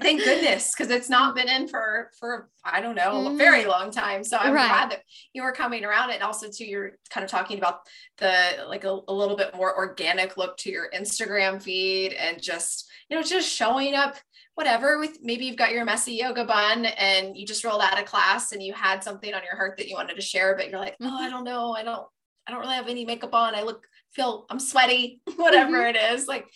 Thank 0.00 0.22
goodness, 0.24 0.72
because 0.72 0.92
it's 0.92 1.10
not 1.10 1.34
been 1.34 1.48
in 1.48 1.66
for 1.66 2.12
for 2.18 2.48
I 2.64 2.80
don't 2.80 2.94
know 2.94 3.24
mm. 3.24 3.34
a 3.34 3.36
very 3.36 3.64
mm. 3.64 3.68
long 3.68 3.90
time. 3.90 4.22
So 4.22 4.36
I'm 4.36 4.52
right. 4.52 4.68
glad 4.68 4.90
that 4.92 5.02
you 5.32 5.42
were 5.42 5.50
coming 5.50 5.84
around, 5.84 6.12
and 6.12 6.22
also 6.22 6.48
to 6.48 6.64
you're 6.64 6.92
kind 7.10 7.24
of 7.24 7.30
talking 7.30 7.58
about 7.58 7.80
the 8.18 8.64
like 8.68 8.84
a, 8.84 9.00
a 9.08 9.12
little 9.12 9.36
bit 9.36 9.56
more 9.56 9.76
organic 9.76 10.36
look 10.36 10.56
to 10.58 10.70
your 10.70 10.88
Instagram 10.94 11.60
feed, 11.60 12.12
and 12.12 12.40
just 12.40 12.88
you 13.10 13.16
know 13.16 13.22
just 13.22 13.52
showing 13.52 13.96
up 13.96 14.16
whatever 14.54 15.00
with 15.00 15.18
maybe 15.22 15.44
you've 15.44 15.56
got 15.56 15.72
your 15.72 15.84
messy 15.84 16.12
yoga 16.12 16.44
bun 16.44 16.86
and 16.86 17.36
you 17.36 17.44
just 17.44 17.64
rolled 17.64 17.82
out 17.82 17.98
of 17.98 18.06
class 18.06 18.52
and 18.52 18.62
you 18.62 18.72
had 18.72 19.02
something 19.02 19.34
on 19.34 19.42
your 19.42 19.56
heart 19.56 19.76
that 19.76 19.88
you 19.88 19.96
wanted 19.96 20.14
to 20.14 20.22
share, 20.22 20.54
but 20.56 20.70
you're 20.70 20.78
like, 20.78 20.96
oh, 21.02 21.06
I 21.06 21.22
mm-hmm. 21.22 21.30
don't 21.30 21.44
know, 21.44 21.74
I 21.74 21.82
don't 21.82 22.06
I 22.46 22.52
don't 22.52 22.60
really 22.60 22.76
have 22.76 22.88
any 22.88 23.04
makeup 23.04 23.34
on. 23.34 23.56
I 23.56 23.62
look 23.62 23.86
feel 24.12 24.46
I'm 24.50 24.58
sweaty, 24.58 25.20
whatever 25.36 25.78
mm-hmm. 25.78 25.96
it 25.96 26.14
is. 26.14 26.26
Like 26.26 26.46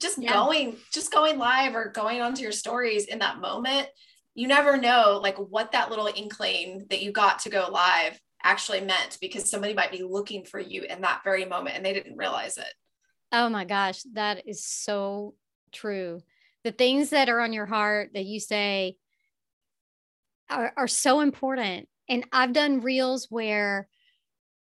just 0.00 0.18
yeah. 0.18 0.32
going 0.32 0.76
just 0.92 1.12
going 1.12 1.38
live 1.38 1.74
or 1.74 1.90
going 1.90 2.20
onto 2.20 2.42
your 2.42 2.52
stories 2.52 3.06
in 3.06 3.18
that 3.18 3.40
moment 3.40 3.88
you 4.38 4.46
never 4.46 4.76
know 4.76 5.18
like 5.20 5.36
what 5.36 5.72
that 5.72 5.90
little 5.90 6.08
inkling 6.14 6.86
that 6.90 7.02
you 7.02 7.10
got 7.10 7.40
to 7.40 7.50
go 7.50 7.68
live 7.72 8.20
actually 8.42 8.80
meant 8.80 9.18
because 9.20 9.50
somebody 9.50 9.74
might 9.74 9.90
be 9.90 10.04
looking 10.04 10.44
for 10.44 10.60
you 10.60 10.82
in 10.82 11.00
that 11.00 11.22
very 11.24 11.44
moment 11.44 11.74
and 11.74 11.84
they 11.84 11.92
didn't 11.92 12.16
realize 12.16 12.56
it. 12.56 12.72
Oh 13.32 13.48
my 13.48 13.64
gosh 13.64 14.02
that 14.12 14.46
is 14.46 14.64
so 14.64 15.34
true. 15.72 16.20
The 16.62 16.70
things 16.70 17.10
that 17.10 17.28
are 17.28 17.40
on 17.40 17.52
your 17.52 17.66
heart 17.66 18.10
that 18.14 18.26
you 18.26 18.38
say 18.38 18.96
are, 20.48 20.72
are 20.76 20.88
so 20.88 21.18
important. 21.18 21.88
And 22.08 22.24
i've 22.32 22.52
done 22.52 22.80
reels 22.80 23.26
where 23.30 23.88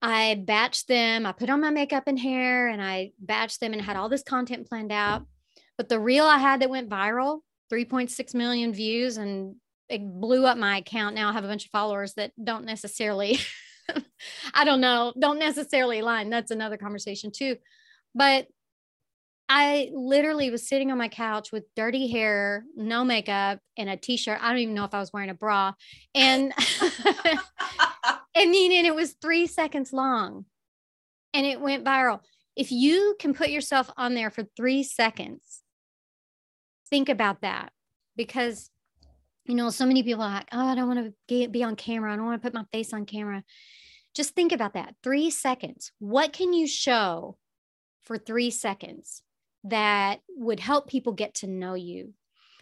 I 0.02 0.44
batched 0.48 0.88
them. 0.88 1.26
I 1.26 1.32
put 1.32 1.50
on 1.50 1.62
my 1.62 1.70
makeup 1.70 2.04
and 2.08 2.18
hair 2.18 2.68
and 2.68 2.82
I 2.82 3.12
batched 3.24 3.60
them 3.60 3.74
and 3.74 3.82
had 3.82 3.96
all 3.96 4.10
this 4.10 4.24
content 4.24 4.68
planned 4.68 4.92
out. 4.92 5.26
But 5.78 5.90
the 5.90 6.00
reel 6.00 6.26
I 6.26 6.38
had 6.38 6.62
that 6.62 6.70
went 6.70 6.90
viral, 6.90 7.42
3.6 7.72 8.34
million 8.34 8.74
views, 8.74 9.18
and 9.18 9.56
it 9.90 10.02
blew 10.04 10.46
up 10.46 10.58
my 10.58 10.78
account. 10.78 11.16
Now 11.16 11.30
I 11.30 11.34
have 11.34 11.44
a 11.44 11.48
bunch 11.48 11.66
of 11.66 11.72
followers 11.72 12.14
that 12.16 12.32
don't 12.42 12.66
necessarily, 12.66 13.40
I 14.54 14.64
don't 14.64 14.82
know, 14.82 15.14
don't 15.20 15.40
necessarily 15.40 16.00
align. 16.00 16.30
That's 16.30 16.52
another 16.52 16.78
conversation 16.78 17.32
too. 17.32 17.58
But 18.16 18.48
I 19.50 19.92
literally 19.94 20.50
was 20.50 20.68
sitting 20.68 20.92
on 20.92 20.98
my 20.98 21.10
couch 21.10 21.52
with 21.52 21.66
dirty 21.76 22.08
hair, 22.08 22.64
no 22.76 23.04
makeup, 23.04 23.60
and 23.78 23.90
a 23.90 23.98
t-shirt. 23.98 24.40
I 24.42 24.50
don't 24.50 24.60
even 24.60 24.76
know 24.76 24.86
if 24.86 24.94
I 24.94 25.00
was 25.00 25.12
wearing 25.12 25.30
a 25.30 25.34
bra. 25.34 25.74
And 26.16 26.54
I 28.36 28.46
mean, 28.46 28.72
and 28.72 28.88
it 28.88 28.96
was 28.96 29.14
three 29.14 29.48
seconds 29.48 29.92
long 29.92 30.46
and 31.34 31.46
it 31.46 31.60
went 31.60 31.86
viral. 31.86 32.22
If 32.56 32.72
you 32.72 33.16
can 33.20 33.34
put 33.34 33.50
yourself 33.50 33.90
on 33.98 34.14
there 34.14 34.30
for 34.30 34.44
three 34.56 34.84
seconds, 34.84 35.62
think 36.90 37.10
about 37.10 37.42
that 37.42 37.72
because, 38.16 38.70
you 39.46 39.56
know, 39.56 39.70
so 39.70 39.86
many 39.86 40.04
people 40.04 40.24
are 40.24 40.34
like, 40.34 40.50
oh, 40.52 40.68
I 40.68 40.76
don't 40.76 40.88
want 40.88 41.14
to 41.30 41.48
be 41.48 41.64
on 41.64 41.76
camera. 41.76 42.14
I 42.14 42.16
don't 42.16 42.26
want 42.26 42.42
to 42.42 42.46
put 42.46 42.54
my 42.54 42.66
face 42.72 42.94
on 42.94 43.06
camera. 43.06 43.44
Just 44.14 44.36
think 44.36 44.52
about 44.52 44.74
that. 44.74 44.96
Three 45.04 45.30
seconds. 45.30 45.92
What 46.00 46.34
can 46.34 46.54
you 46.54 46.68
show 46.68 47.38
for 48.04 48.18
three 48.18 48.52
seconds 48.52 49.22
that 49.64 50.20
would 50.30 50.60
help 50.60 50.90
people 50.90 51.14
get 51.14 51.36
to 51.36 51.48
know 51.48 51.74
you? 51.74 52.14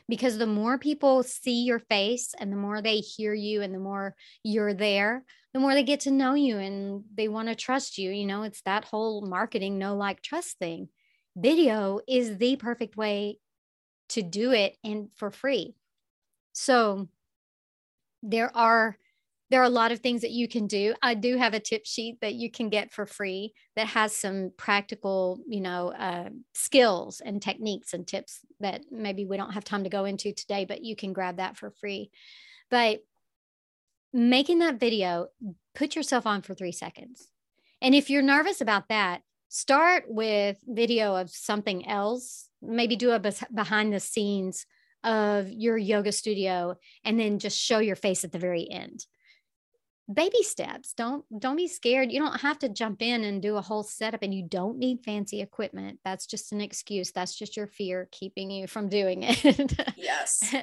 because 0.10 0.40
the 0.40 0.48
more 0.48 0.78
people 0.78 1.22
see 1.22 1.64
your 1.64 1.80
face 1.80 2.34
and 2.40 2.52
the 2.52 2.58
more 2.58 2.82
they 2.82 2.98
hear 2.98 3.34
you 3.34 3.62
and 3.62 3.74
the 3.74 3.80
more 3.80 4.16
you're 4.44 4.74
there 4.74 5.24
the 5.54 5.60
more 5.60 5.74
they 5.74 5.84
get 5.84 6.02
to 6.02 6.12
know 6.12 6.34
you 6.34 6.58
and 6.58 7.04
they 7.14 7.28
want 7.28 7.48
to 7.48 7.56
trust 7.56 7.98
you 7.98 8.12
you 8.12 8.26
know 8.26 8.44
it's 8.44 8.62
that 8.62 8.86
whole 8.86 9.22
marketing 9.22 9.78
know 9.78 9.96
like 9.96 10.22
trust 10.22 10.58
thing 10.60 10.90
video 11.36 12.00
is 12.08 12.38
the 12.38 12.56
perfect 12.56 12.98
way 12.98 13.40
to 14.10 14.22
do 14.22 14.52
it 14.52 14.78
and 14.84 15.10
for 15.16 15.32
free 15.32 15.76
so 16.54 17.08
there 18.24 18.56
are 18.56 18.98
there 19.50 19.62
are 19.62 19.66
a 19.66 19.70
lot 19.70 19.92
of 19.92 20.00
things 20.00 20.22
that 20.22 20.30
you 20.30 20.48
can 20.48 20.68
do. 20.68 20.94
I 21.02 21.16
do 21.16 21.36
have 21.38 21.56
a 21.56 21.60
tip 21.60 21.84
sheet 21.84 22.20
that 22.22 22.36
you 22.36 22.52
can 22.52 22.70
get 22.70 22.92
for 22.92 23.08
free 23.08 23.54
that 23.76 23.88
has 23.88 24.16
some 24.16 24.52
practical, 24.58 25.40
you 25.48 25.60
know, 25.60 25.92
uh, 25.92 26.30
skills 26.54 27.20
and 27.20 27.42
techniques 27.42 27.94
and 27.94 28.06
tips 28.06 28.42
that 28.60 28.84
maybe 28.92 29.26
we 29.26 29.38
don't 29.38 29.54
have 29.54 29.64
time 29.64 29.86
to 29.86 29.90
go 29.90 30.06
into 30.06 30.34
today, 30.34 30.66
but 30.66 30.84
you 30.84 30.96
can 30.96 31.14
grab 31.14 31.38
that 31.38 31.58
for 31.58 31.72
free. 31.72 32.12
But 32.70 33.00
making 34.14 34.60
that 34.60 34.80
video, 34.80 35.28
put 35.76 35.96
yourself 35.96 36.26
on 36.26 36.42
for 36.42 36.54
three 36.54 36.72
seconds. 36.72 37.28
And 37.82 37.96
if 37.96 38.10
you're 38.10 38.22
nervous 38.22 38.62
about 38.62 38.90
that, 38.90 39.22
start 39.48 40.06
with 40.08 40.58
video 40.68 41.16
of 41.16 41.30
something 41.30 41.88
else. 41.88 42.50
Maybe 42.62 42.96
do 42.96 43.12
a 43.12 43.22
behind 43.54 43.94
the 43.94 44.00
scenes 44.00 44.66
of 45.04 45.50
your 45.50 45.78
yoga 45.78 46.12
studio 46.12 46.76
and 47.06 47.20
then 47.20 47.40
just 47.40 47.58
show 47.58 47.80
your 47.80 47.96
face 47.96 48.24
at 48.24 48.32
the 48.32 48.40
very 48.40 48.70
end. 48.70 49.06
Baby 50.12 50.42
steps. 50.42 50.94
Don't 50.94 51.24
don't 51.40 51.56
be 51.56 51.68
scared. 51.68 52.12
You 52.12 52.20
don't 52.20 52.42
have 52.42 52.58
to 52.60 52.70
jump 52.70 53.04
in 53.04 53.24
and 53.24 53.44
do 53.44 53.58
a 53.58 53.62
whole 53.62 53.84
setup 53.84 54.24
and 54.24 54.34
you 54.34 54.44
don't 54.44 54.80
need 54.80 55.06
fancy 55.06 55.40
equipment. 55.40 56.00
That's 56.04 56.26
just 56.26 56.52
an 56.52 56.62
excuse. 56.62 57.12
That's 57.12 57.38
just 57.38 57.56
your 57.56 57.68
fear 57.68 58.10
keeping 58.12 58.50
you 58.50 58.66
from 58.66 58.90
doing 58.90 59.24
it. 59.24 59.74
Yes. 59.96 60.56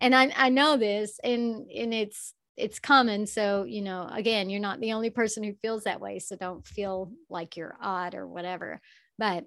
And 0.00 0.14
i 0.14 0.32
i 0.36 0.48
know 0.48 0.76
this 0.76 1.18
and 1.24 1.68
and 1.70 1.92
it's 1.92 2.34
it's 2.56 2.78
common 2.78 3.26
so 3.26 3.64
you 3.64 3.82
know 3.82 4.08
again 4.12 4.48
you're 4.48 4.60
not 4.60 4.80
the 4.80 4.92
only 4.92 5.10
person 5.10 5.42
who 5.42 5.54
feels 5.54 5.84
that 5.84 6.00
way 6.00 6.18
so 6.18 6.36
don't 6.36 6.66
feel 6.66 7.10
like 7.28 7.56
you're 7.56 7.76
odd 7.80 8.14
or 8.14 8.26
whatever 8.26 8.80
but 9.18 9.44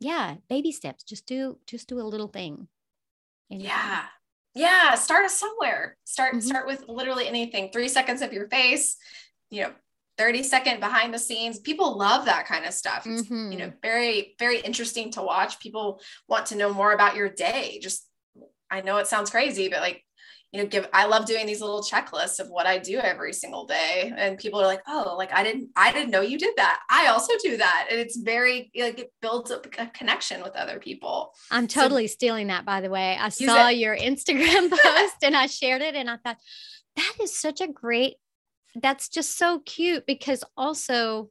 yeah 0.00 0.34
baby 0.48 0.72
steps 0.72 1.02
just 1.02 1.26
do 1.26 1.58
just 1.66 1.88
do 1.88 1.98
a 1.98 2.02
little 2.02 2.28
thing 2.28 2.68
yeah. 3.48 4.04
Yeah 4.54 4.94
start 4.94 5.30
somewhere. 5.30 5.96
Start 6.04 6.34
mm-hmm. 6.34 6.40
start 6.40 6.66
with 6.66 6.88
literally 6.88 7.28
anything 7.28 7.70
three 7.70 7.88
seconds 7.88 8.22
of 8.22 8.32
your 8.32 8.48
face 8.48 8.96
you 9.50 9.62
know 9.62 9.70
30 10.18 10.42
second 10.44 10.80
behind 10.80 11.12
the 11.12 11.18
scenes. 11.18 11.58
People 11.58 11.98
love 11.98 12.24
that 12.24 12.46
kind 12.46 12.64
of 12.64 12.72
stuff. 12.72 13.04
Mm-hmm. 13.04 13.52
you 13.52 13.58
know 13.58 13.72
very 13.82 14.34
very 14.38 14.60
interesting 14.60 15.10
to 15.12 15.22
watch. 15.22 15.60
People 15.60 16.00
want 16.28 16.46
to 16.46 16.56
know 16.56 16.72
more 16.72 16.92
about 16.92 17.16
your 17.16 17.28
day. 17.28 17.78
Just 17.82 18.06
i 18.68 18.80
know 18.80 18.96
it 18.96 19.06
sounds 19.06 19.30
crazy 19.30 19.68
but 19.68 19.80
like 19.80 20.02
you 20.52 20.62
know 20.62 20.68
give 20.68 20.88
i 20.92 21.06
love 21.06 21.26
doing 21.26 21.44
these 21.44 21.60
little 21.60 21.82
checklists 21.82 22.38
of 22.38 22.48
what 22.48 22.66
i 22.66 22.78
do 22.78 22.98
every 22.98 23.32
single 23.32 23.66
day. 23.66 24.12
And 24.16 24.38
people 24.38 24.60
are 24.60 24.66
like 24.66 24.82
oh 24.86 25.14
like 25.16 25.32
i 25.32 25.42
didn't 25.42 25.70
i 25.76 25.92
didn't 25.92 26.10
know 26.10 26.20
you 26.20 26.38
did 26.38 26.54
that. 26.56 26.80
I 26.90 27.08
also 27.08 27.32
do 27.42 27.56
that. 27.56 27.88
And 27.90 28.00
it's 28.00 28.16
very 28.16 28.70
like 28.78 28.98
it 28.98 29.12
builds 29.20 29.50
up 29.50 29.66
a 29.66 29.86
connection 29.88 30.42
with 30.42 30.56
other 30.56 30.78
people. 30.78 31.32
I'm 31.50 31.66
totally 31.66 32.06
so, 32.06 32.12
stealing 32.12 32.46
that 32.48 32.64
by 32.64 32.80
the 32.80 32.90
way. 32.90 33.16
I 33.20 33.28
saw 33.28 33.68
it. 33.68 33.78
your 33.78 33.96
instagram 33.96 34.70
post 34.82 35.16
and 35.22 35.36
i 35.36 35.46
shared 35.46 35.82
it 35.82 35.94
and 35.94 36.08
i 36.08 36.16
thought 36.16 36.38
that 36.96 37.12
is 37.20 37.38
such 37.38 37.60
a 37.60 37.68
great 37.68 38.16
that's 38.82 39.08
just 39.08 39.36
so 39.36 39.60
cute. 39.60 40.04
Because 40.06 40.44
also 40.56 41.30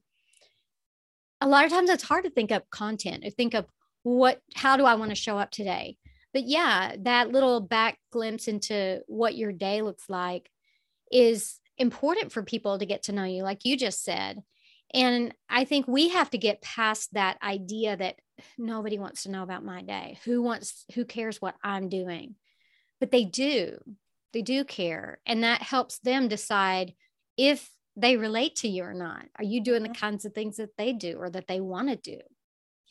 a 1.42 1.48
lot 1.48 1.66
of 1.66 1.72
times 1.72 1.90
it's 1.90 2.04
hard 2.04 2.24
to 2.24 2.30
think 2.30 2.52
up 2.52 2.70
content 2.70 3.24
or 3.26 3.30
think 3.30 3.54
of 3.54 3.66
what 4.04 4.40
how 4.56 4.78
do 4.78 4.86
i 4.86 4.96
want 4.96 5.10
to 5.10 5.16
show 5.16 5.38
up 5.38 5.52
today 5.52 5.98
but 6.36 6.44
yeah, 6.44 6.98
that 7.00 7.32
little 7.32 7.62
back 7.62 7.98
glimpse 8.12 8.50
into 8.50 9.00
what 9.08 9.38
your 9.38 9.54
day 9.54 9.82
looks 9.82 10.10
like 10.10 10.52
is 11.10 11.62
important 11.78 12.34
for 12.34 12.44
people 12.44 12.78
to 12.78 12.86
get 12.86 13.04
to 13.04 13.14
know 13.14 13.24
you, 13.24 13.42
like 13.42 13.64
you 13.64 13.78
just 13.78 14.04
said. 14.04 14.44
And 14.94 15.34
I 15.50 15.64
think 15.64 15.88
we 15.88 16.10
have 16.10 16.30
to 16.32 16.38
get 16.38 16.62
past 16.62 17.14
that 17.14 17.38
idea 17.42 17.96
that 17.96 18.20
nobody 18.58 19.00
wants 19.00 19.24
to 19.24 19.32
know 19.32 19.44
about 19.44 19.64
my 19.64 19.82
day. 19.82 20.20
Who 20.26 20.42
wants, 20.42 20.84
who 20.94 21.06
cares 21.06 21.42
what 21.42 21.56
I'm 21.64 21.88
doing? 21.88 22.36
But 23.00 23.12
they 23.12 23.24
do, 23.24 23.78
they 24.34 24.42
do 24.42 24.66
care. 24.66 25.20
And 25.26 25.46
that 25.46 25.62
helps 25.62 26.00
them 26.00 26.28
decide 26.28 26.96
if 27.38 27.70
they 27.96 28.18
relate 28.18 28.58
to 28.58 28.68
you 28.68 28.84
or 28.84 28.94
not. 28.94 29.24
Are 29.38 29.46
you 29.46 29.64
doing 29.64 29.84
the 29.84 29.88
mm-hmm. 29.90 30.02
kinds 30.02 30.26
of 30.26 30.34
things 30.34 30.58
that 30.58 30.76
they 30.78 30.92
do 30.92 31.16
or 31.18 31.30
that 31.30 31.48
they 31.48 31.62
want 31.62 31.88
to 31.88 31.96
do? 31.96 32.20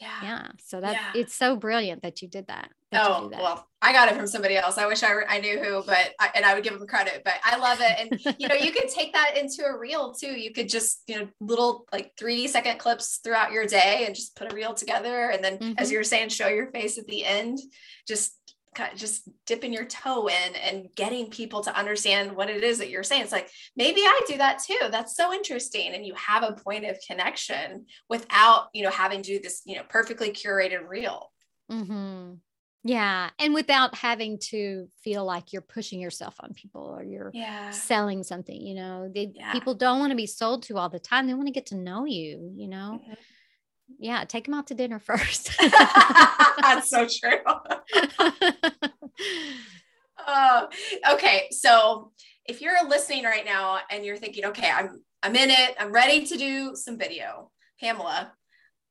Yeah. 0.00 0.18
Yeah. 0.22 0.48
So 0.64 0.80
that 0.80 0.92
yeah. 0.92 1.20
it's 1.20 1.35
so 1.35 1.57
brilliant 1.57 2.02
that 2.02 2.20
you 2.20 2.28
did 2.28 2.48
that. 2.48 2.70
that 2.90 3.07
oh, 3.07 3.28
that. 3.28 3.40
well, 3.40 3.68
I 3.80 3.92
got 3.92 4.09
it 4.09 4.16
from 4.16 4.26
somebody 4.26 4.57
else. 4.57 4.76
I 4.76 4.87
wish 4.87 5.02
I, 5.02 5.12
I 5.28 5.38
knew 5.38 5.59
who, 5.62 5.83
but 5.87 6.14
I, 6.18 6.30
and 6.35 6.44
I 6.44 6.54
would 6.54 6.64
give 6.64 6.76
them 6.76 6.87
credit, 6.87 7.22
but 7.24 7.35
I 7.44 7.57
love 7.59 7.78
it. 7.80 8.11
And, 8.26 8.37
you 8.40 8.48
know, 8.48 8.54
you 8.54 8.72
could 8.72 8.88
take 8.88 9.12
that 9.12 9.37
into 9.38 9.64
a 9.64 9.78
reel 9.78 10.12
too. 10.12 10.38
You 10.38 10.52
could 10.52 10.68
just, 10.68 11.02
you 11.07 11.20
know, 11.20 11.28
little 11.40 11.87
like 11.92 12.12
three 12.18 12.48
second 12.48 12.78
clips 12.78 13.20
throughout 13.22 13.52
your 13.52 13.66
day 13.66 14.04
and 14.07 14.14
just 14.14 14.35
put 14.37 14.52
a 14.52 14.57
reel 14.57 14.74
together. 14.74 15.30
And 15.30 15.44
then, 15.44 15.59
mm-hmm. 15.59 15.72
as 15.78 15.92
you 15.92 15.98
were 15.98 16.04
saying, 16.04 16.30
show 16.30 16.48
your 16.48 16.70
face 16.72 16.98
at 16.98 17.07
the 17.07 17.24
end. 17.24 17.59
Just 18.07 18.37
kind 18.74 18.92
of 18.92 18.98
just 18.98 19.28
dipping 19.46 19.72
your 19.72 19.84
toe 19.84 20.28
in 20.28 20.56
and 20.56 20.88
getting 20.94 21.30
people 21.30 21.62
to 21.62 21.76
understand 21.76 22.34
what 22.34 22.50
it 22.50 22.62
is 22.62 22.78
that 22.78 22.90
you're 22.90 23.02
saying. 23.02 23.22
It's 23.22 23.32
like, 23.32 23.50
maybe 23.76 24.00
I 24.00 24.20
do 24.26 24.38
that 24.38 24.62
too. 24.62 24.88
That's 24.90 25.16
so 25.16 25.32
interesting. 25.32 25.94
And 25.94 26.04
you 26.04 26.14
have 26.14 26.42
a 26.42 26.52
point 26.52 26.84
of 26.84 26.98
connection 27.06 27.87
without, 28.08 28.68
you 28.72 28.82
know, 28.82 28.90
having 28.90 29.22
to 29.22 29.38
do 29.38 29.40
this, 29.40 29.62
you 29.64 29.76
know, 29.76 29.82
perfectly 29.88 30.30
curated 30.30 30.88
reel. 30.88 31.30
Mm-hmm. 31.70 32.34
Yeah. 32.87 33.30
And 33.38 33.54
without 33.54 33.94
having 33.94 34.38
to 34.50 34.88
feel 35.02 35.24
like 35.24 35.52
you're 35.52 35.62
pushing 35.62 36.00
yourself 36.00 36.34
on 36.40 36.52
people 36.52 36.82
or 36.82 37.02
you're 37.02 37.30
yeah. 37.32 37.70
selling 37.70 38.22
something, 38.22 38.60
you 38.60 38.74
know, 38.74 39.10
they, 39.14 39.32
yeah. 39.34 39.52
people 39.52 39.74
don't 39.74 40.00
want 40.00 40.10
to 40.10 40.16
be 40.16 40.26
sold 40.26 40.64
to 40.64 40.76
all 40.76 40.90
the 40.90 40.98
time. 40.98 41.26
They 41.26 41.32
want 41.32 41.46
to 41.46 41.52
get 41.52 41.66
to 41.66 41.76
know 41.76 42.04
you, 42.04 42.52
you 42.54 42.68
know? 42.68 43.00
Mm-hmm 43.02 43.14
yeah, 43.99 44.25
take 44.25 44.44
them 44.44 44.55
out 44.55 44.66
to 44.68 44.75
dinner 44.75 44.99
first. 45.05 45.51
That's 46.61 46.90
so 46.90 47.07
true. 47.07 47.38
uh, 50.27 50.66
okay, 51.12 51.49
so 51.51 52.12
if 52.47 52.61
you're 52.61 52.88
listening 52.88 53.25
right 53.25 53.44
now 53.44 53.79
and 53.90 54.05
you're 54.05 54.16
thinking, 54.16 54.47
okay, 54.47 54.70
I'm 54.70 55.03
I'm 55.23 55.37
in 55.37 55.51
it, 55.51 55.75
I'm 55.79 55.92
ready 55.92 56.27
to 56.27 56.37
do 56.37 56.77
some 56.77 56.99
video, 56.99 57.51
Pamela, 57.81 58.35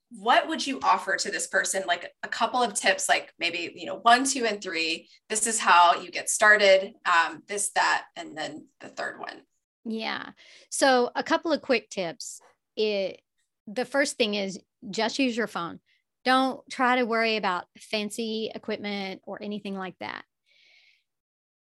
what 0.10 0.48
would 0.48 0.66
you 0.66 0.80
offer 0.84 1.16
to 1.16 1.32
this 1.32 1.48
person? 1.48 1.84
Like 1.88 2.12
a 2.24 2.28
couple 2.28 2.62
of 2.62 2.74
tips, 2.74 3.10
like 3.10 3.34
maybe 3.40 3.72
you 3.76 3.86
know 3.86 4.00
one, 4.00 4.26
two, 4.26 4.46
and 4.46 4.62
three. 4.62 5.10
This 5.30 5.48
is 5.48 5.60
how 5.60 5.96
you 5.96 6.12
get 6.12 6.30
started. 6.30 6.94
Um, 7.06 7.44
this, 7.48 7.72
that, 7.76 8.06
and 8.16 8.38
then 8.38 8.68
the 8.80 8.90
third 8.90 9.20
one. 9.20 9.42
Yeah. 9.86 10.30
So 10.70 11.12
a 11.16 11.24
couple 11.24 11.52
of 11.52 11.62
quick 11.62 11.90
tips. 11.90 12.42
It 12.76 13.22
the 13.68 13.86
first 13.86 14.18
thing 14.18 14.36
is 14.36 14.60
just 14.90 15.20
use 15.20 15.36
your 15.36 15.48
phone. 15.48 15.80
Don't 16.26 16.62
try 16.70 16.98
to 16.98 17.06
worry 17.06 17.36
about 17.36 17.66
fancy 17.78 18.52
equipment 18.54 19.22
or 19.26 19.42
anything 19.42 19.76
like 19.76 19.96
that. 20.00 20.24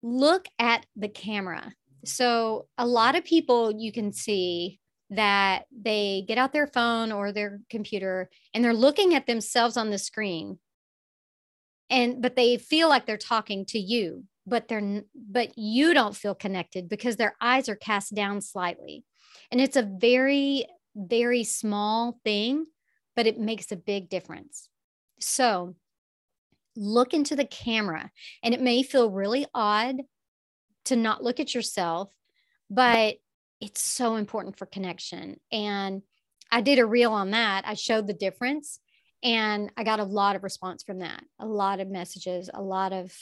Look 0.01 0.47
at 0.59 0.85
the 0.95 1.09
camera. 1.09 1.73
So, 2.05 2.67
a 2.77 2.85
lot 2.85 3.15
of 3.15 3.23
people 3.23 3.71
you 3.71 3.91
can 3.91 4.11
see 4.11 4.79
that 5.09 5.65
they 5.71 6.25
get 6.27 6.37
out 6.37 6.53
their 6.53 6.67
phone 6.67 7.11
or 7.11 7.31
their 7.31 7.61
computer 7.69 8.29
and 8.53 8.63
they're 8.63 8.73
looking 8.73 9.13
at 9.13 9.27
themselves 9.27 9.77
on 9.77 9.89
the 9.89 9.97
screen 9.97 10.59
and 11.89 12.21
but 12.21 12.35
they 12.35 12.57
feel 12.57 12.89
like 12.89 13.05
they're 13.05 13.17
talking 13.17 13.65
to 13.65 13.79
you 13.79 14.23
but 14.47 14.67
they're 14.67 15.03
but 15.15 15.57
you 15.57 15.93
don't 15.93 16.15
feel 16.15 16.33
connected 16.33 16.89
because 16.89 17.15
their 17.15 17.35
eyes 17.39 17.69
are 17.69 17.75
cast 17.75 18.15
down 18.15 18.41
slightly 18.41 19.03
and 19.51 19.61
it's 19.61 19.75
a 19.75 19.83
very 19.83 20.65
very 20.95 21.43
small 21.43 22.19
thing 22.23 22.65
but 23.15 23.27
it 23.27 23.39
makes 23.39 23.71
a 23.71 23.77
big 23.77 24.09
difference. 24.09 24.69
So 25.19 25.75
look 26.75 27.13
into 27.13 27.35
the 27.35 27.45
camera, 27.45 28.11
and 28.41 28.53
it 28.53 28.61
may 28.61 28.83
feel 28.83 29.09
really 29.09 29.45
odd 29.53 29.97
to 30.85 30.95
not 30.95 31.23
look 31.23 31.39
at 31.39 31.53
yourself, 31.53 32.11
but 32.69 33.15
it's 33.61 33.83
so 33.83 34.15
important 34.15 34.57
for 34.57 34.65
connection. 34.65 35.39
And 35.51 36.01
I 36.51 36.61
did 36.61 36.79
a 36.79 36.85
reel 36.85 37.11
on 37.11 37.31
that. 37.31 37.63
I 37.65 37.75
showed 37.75 38.07
the 38.07 38.13
difference, 38.13 38.79
and 39.23 39.71
I 39.77 39.83
got 39.83 39.99
a 39.99 40.03
lot 40.03 40.35
of 40.35 40.43
response 40.43 40.83
from 40.83 40.99
that. 40.99 41.23
A 41.39 41.45
lot 41.45 41.79
of 41.79 41.87
messages, 41.87 42.49
a 42.53 42.61
lot 42.61 42.91
of 42.91 43.15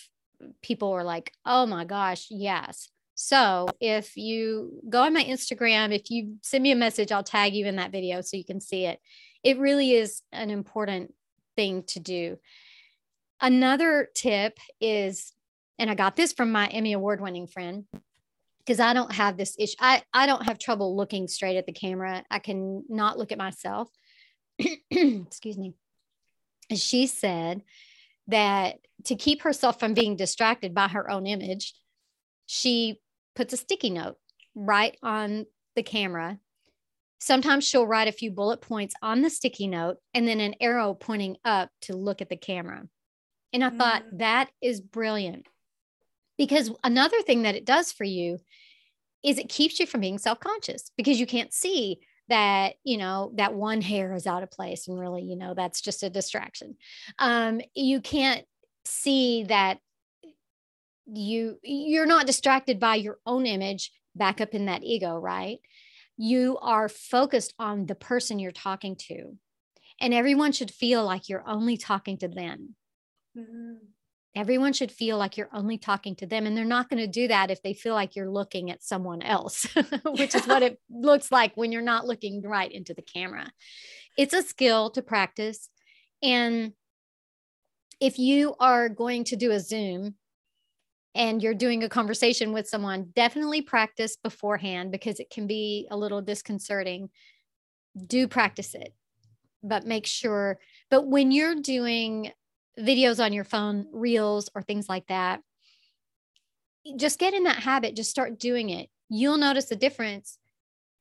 people 0.63 0.91
were 0.91 1.03
like, 1.03 1.31
oh 1.45 1.65
my 1.65 1.85
gosh, 1.85 2.27
yes. 2.29 2.89
So 3.13 3.67
if 3.79 4.17
you 4.17 4.81
go 4.89 5.03
on 5.03 5.13
my 5.13 5.23
Instagram, 5.23 5.93
if 5.93 6.09
you 6.09 6.37
send 6.41 6.63
me 6.63 6.71
a 6.71 6.75
message, 6.75 7.11
I'll 7.11 7.21
tag 7.21 7.53
you 7.53 7.67
in 7.67 7.75
that 7.75 7.91
video 7.91 8.21
so 8.21 8.37
you 8.37 8.45
can 8.45 8.59
see 8.59 8.85
it 8.85 8.99
it 9.43 9.57
really 9.59 9.91
is 9.91 10.21
an 10.31 10.49
important 10.49 11.13
thing 11.55 11.83
to 11.83 11.99
do. 11.99 12.37
Another 13.39 14.09
tip 14.13 14.59
is, 14.79 15.33
and 15.79 15.89
I 15.89 15.95
got 15.95 16.15
this 16.15 16.33
from 16.33 16.51
my 16.51 16.67
Emmy 16.67 16.93
Award 16.93 17.21
winning 17.21 17.47
friend, 17.47 17.85
because 18.59 18.79
I 18.79 18.93
don't 18.93 19.11
have 19.11 19.37
this 19.37 19.55
issue. 19.57 19.75
I, 19.79 20.03
I 20.13 20.27
don't 20.27 20.45
have 20.45 20.59
trouble 20.59 20.95
looking 20.95 21.27
straight 21.27 21.57
at 21.57 21.65
the 21.65 21.71
camera. 21.71 22.23
I 22.29 22.39
can 22.39 22.83
not 22.87 23.17
look 23.17 23.31
at 23.31 23.37
myself. 23.37 23.89
Excuse 24.91 25.57
me. 25.57 25.73
She 26.73 27.07
said 27.07 27.63
that 28.27 28.77
to 29.05 29.15
keep 29.15 29.41
herself 29.41 29.79
from 29.79 29.93
being 29.93 30.15
distracted 30.15 30.73
by 30.73 30.87
her 30.87 31.09
own 31.09 31.25
image, 31.25 31.73
she 32.45 32.99
puts 33.35 33.53
a 33.53 33.57
sticky 33.57 33.89
note 33.89 34.17
right 34.55 34.95
on 35.01 35.47
the 35.75 35.83
camera. 35.83 36.39
Sometimes 37.21 37.67
she'll 37.67 37.85
write 37.85 38.07
a 38.07 38.11
few 38.11 38.31
bullet 38.31 38.61
points 38.61 38.95
on 39.03 39.21
the 39.21 39.29
sticky 39.29 39.67
note 39.67 39.97
and 40.15 40.27
then 40.27 40.39
an 40.39 40.55
arrow 40.59 40.95
pointing 40.95 41.37
up 41.45 41.69
to 41.81 41.95
look 41.95 42.19
at 42.19 42.29
the 42.29 42.35
camera. 42.35 42.87
And 43.53 43.63
I 43.63 43.69
mm. 43.69 43.77
thought 43.77 44.03
that 44.13 44.49
is 44.59 44.81
brilliant 44.81 45.45
because 46.37 46.71
another 46.83 47.21
thing 47.21 47.43
that 47.43 47.53
it 47.53 47.63
does 47.63 47.91
for 47.91 48.05
you 48.05 48.39
is 49.23 49.37
it 49.37 49.49
keeps 49.49 49.79
you 49.79 49.85
from 49.85 50.01
being 50.01 50.17
self-conscious 50.17 50.91
because 50.97 51.19
you 51.19 51.27
can't 51.27 51.53
see 51.53 51.99
that 52.27 52.75
you 52.83 52.97
know 52.97 53.31
that 53.35 53.53
one 53.53 53.81
hair 53.81 54.13
is 54.13 54.25
out 54.25 54.41
of 54.41 54.49
place 54.49 54.87
and 54.87 54.97
really 54.97 55.21
you 55.21 55.35
know 55.35 55.53
that's 55.53 55.81
just 55.81 56.01
a 56.01 56.09
distraction 56.09 56.77
um 57.19 57.59
you 57.75 57.99
can't 57.99 58.45
see 58.85 59.43
that 59.43 59.79
you 61.05 61.59
you're 61.61 62.05
not 62.05 62.25
distracted 62.25 62.79
by 62.79 62.95
your 62.95 63.17
own 63.25 63.45
image 63.45 63.91
back 64.15 64.39
up 64.39 64.53
in 64.53 64.67
that 64.67 64.83
ego 64.83 65.17
right 65.17 65.59
you 66.17 66.57
are 66.59 66.89
focused 66.89 67.53
on 67.57 67.85
the 67.85 67.95
person 67.95 68.39
you're 68.39 68.51
talking 68.51 68.95
to 68.95 69.37
and 69.99 70.13
everyone 70.13 70.51
should 70.51 70.71
feel 70.71 71.03
like 71.05 71.29
you're 71.29 71.47
only 71.47 71.77
talking 71.77 72.17
to 72.17 72.27
them 72.27 72.75
mm-hmm. 73.37 73.75
Everyone 74.33 74.71
should 74.71 74.93
feel 74.93 75.17
like 75.17 75.35
you're 75.35 75.49
only 75.53 75.77
talking 75.77 76.15
to 76.15 76.25
them. 76.25 76.45
And 76.45 76.55
they're 76.55 76.63
not 76.63 76.89
going 76.89 77.01
to 77.01 77.07
do 77.07 77.27
that 77.27 77.51
if 77.51 77.61
they 77.61 77.73
feel 77.73 77.93
like 77.93 78.15
you're 78.15 78.29
looking 78.29 78.71
at 78.71 78.83
someone 78.83 79.21
else, 79.21 79.65
which 80.05 80.35
is 80.35 80.47
what 80.47 80.63
it 80.63 80.79
looks 80.89 81.31
like 81.31 81.55
when 81.55 81.71
you're 81.71 81.81
not 81.81 82.07
looking 82.07 82.41
right 82.41 82.71
into 82.71 82.93
the 82.93 83.01
camera. 83.01 83.51
It's 84.17 84.33
a 84.33 84.41
skill 84.41 84.89
to 84.91 85.01
practice. 85.01 85.69
And 86.23 86.73
if 87.99 88.19
you 88.19 88.55
are 88.59 88.87
going 88.87 89.25
to 89.25 89.35
do 89.35 89.51
a 89.51 89.59
Zoom 89.59 90.15
and 91.13 91.41
you're 91.41 91.53
doing 91.53 91.83
a 91.83 91.89
conversation 91.89 92.53
with 92.53 92.67
someone, 92.67 93.11
definitely 93.15 93.61
practice 93.61 94.15
beforehand 94.15 94.91
because 94.91 95.19
it 95.19 95.29
can 95.29 95.47
be 95.47 95.87
a 95.91 95.97
little 95.97 96.21
disconcerting. 96.21 97.09
Do 98.07 98.27
practice 98.27 98.73
it, 98.73 98.93
but 99.61 99.85
make 99.85 100.07
sure. 100.07 100.59
But 100.89 101.07
when 101.07 101.31
you're 101.31 101.55
doing 101.55 102.31
videos 102.79 103.23
on 103.23 103.33
your 103.33 103.43
phone, 103.43 103.87
reels, 103.91 104.49
or 104.55 104.61
things 104.61 104.87
like 104.87 105.07
that, 105.07 105.41
just 106.95 107.19
get 107.19 107.33
in 107.33 107.43
that 107.43 107.57
habit, 107.57 107.95
just 107.95 108.09
start 108.09 108.39
doing 108.39 108.69
it. 108.69 108.89
You'll 109.09 109.37
notice 109.37 109.65
the 109.65 109.75
difference. 109.75 110.37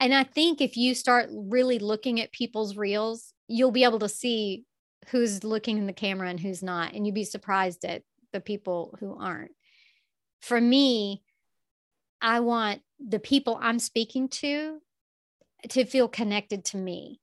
And 0.00 0.14
I 0.14 0.24
think 0.24 0.60
if 0.60 0.76
you 0.76 0.94
start 0.94 1.28
really 1.30 1.78
looking 1.78 2.20
at 2.20 2.32
people's 2.32 2.76
reels, 2.76 3.32
you'll 3.48 3.70
be 3.70 3.84
able 3.84 3.98
to 4.00 4.08
see 4.08 4.64
who's 5.08 5.44
looking 5.44 5.78
in 5.78 5.86
the 5.86 5.92
camera 5.92 6.28
and 6.28 6.40
who's 6.40 6.62
not. 6.62 6.92
And 6.94 7.06
you'd 7.06 7.14
be 7.14 7.24
surprised 7.24 7.84
at 7.84 8.02
the 8.32 8.40
people 8.40 8.96
who 9.00 9.16
aren't. 9.18 9.52
For 10.40 10.60
me, 10.60 11.22
I 12.20 12.40
want 12.40 12.82
the 12.98 13.18
people 13.18 13.58
I'm 13.60 13.78
speaking 13.78 14.28
to 14.28 14.80
to 15.70 15.84
feel 15.84 16.08
connected 16.08 16.64
to 16.66 16.76
me. 16.76 17.20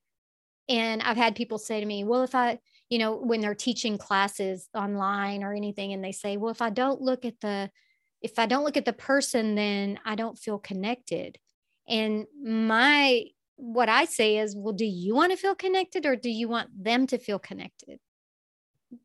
And 0.69 1.01
I've 1.01 1.17
had 1.17 1.36
people 1.36 1.58
say 1.58 1.80
to 1.80 1.86
me, 1.86 2.03
well, 2.03 2.23
if 2.23 2.36
I, 2.36 2.60
you 2.89 2.99
know, 2.99 3.15
when 3.15 3.41
they're 3.41 3.56
teaching 3.56 3.97
classes 3.97 4.69
online 4.75 5.43
or 5.43 5.53
anything, 5.53 5.93
and 5.93 6.03
they 6.03 6.12
say, 6.12 6.38
well, 6.38 6.51
if 6.51 6.62
I 6.62 6.69
don't 6.69 7.01
look 7.01 7.25
at 7.25 7.39
the, 7.41 7.71
if 8.21 8.38
I 8.38 8.45
don't 8.45 8.63
look 8.63 8.77
at 8.77 8.86
the 8.86 8.93
person, 8.93 9.56
then 9.56 9.99
I 10.06 10.15
don't 10.15 10.38
feel 10.38 10.60
connected. 10.60 11.38
And 11.88 12.25
my, 12.43 13.23
what 13.56 13.89
I 13.89 14.06
say 14.06 14.38
is, 14.38 14.56
well, 14.56 14.73
do 14.73 14.86
you 14.86 15.15
want 15.15 15.32
to 15.32 15.38
feel 15.38 15.56
connected 15.56 16.06
or 16.06 16.15
do 16.15 16.30
you 16.30 16.47
want 16.47 16.69
them 16.84 17.08
to 17.08 17.17
feel 17.17 17.39
connected? 17.39 17.99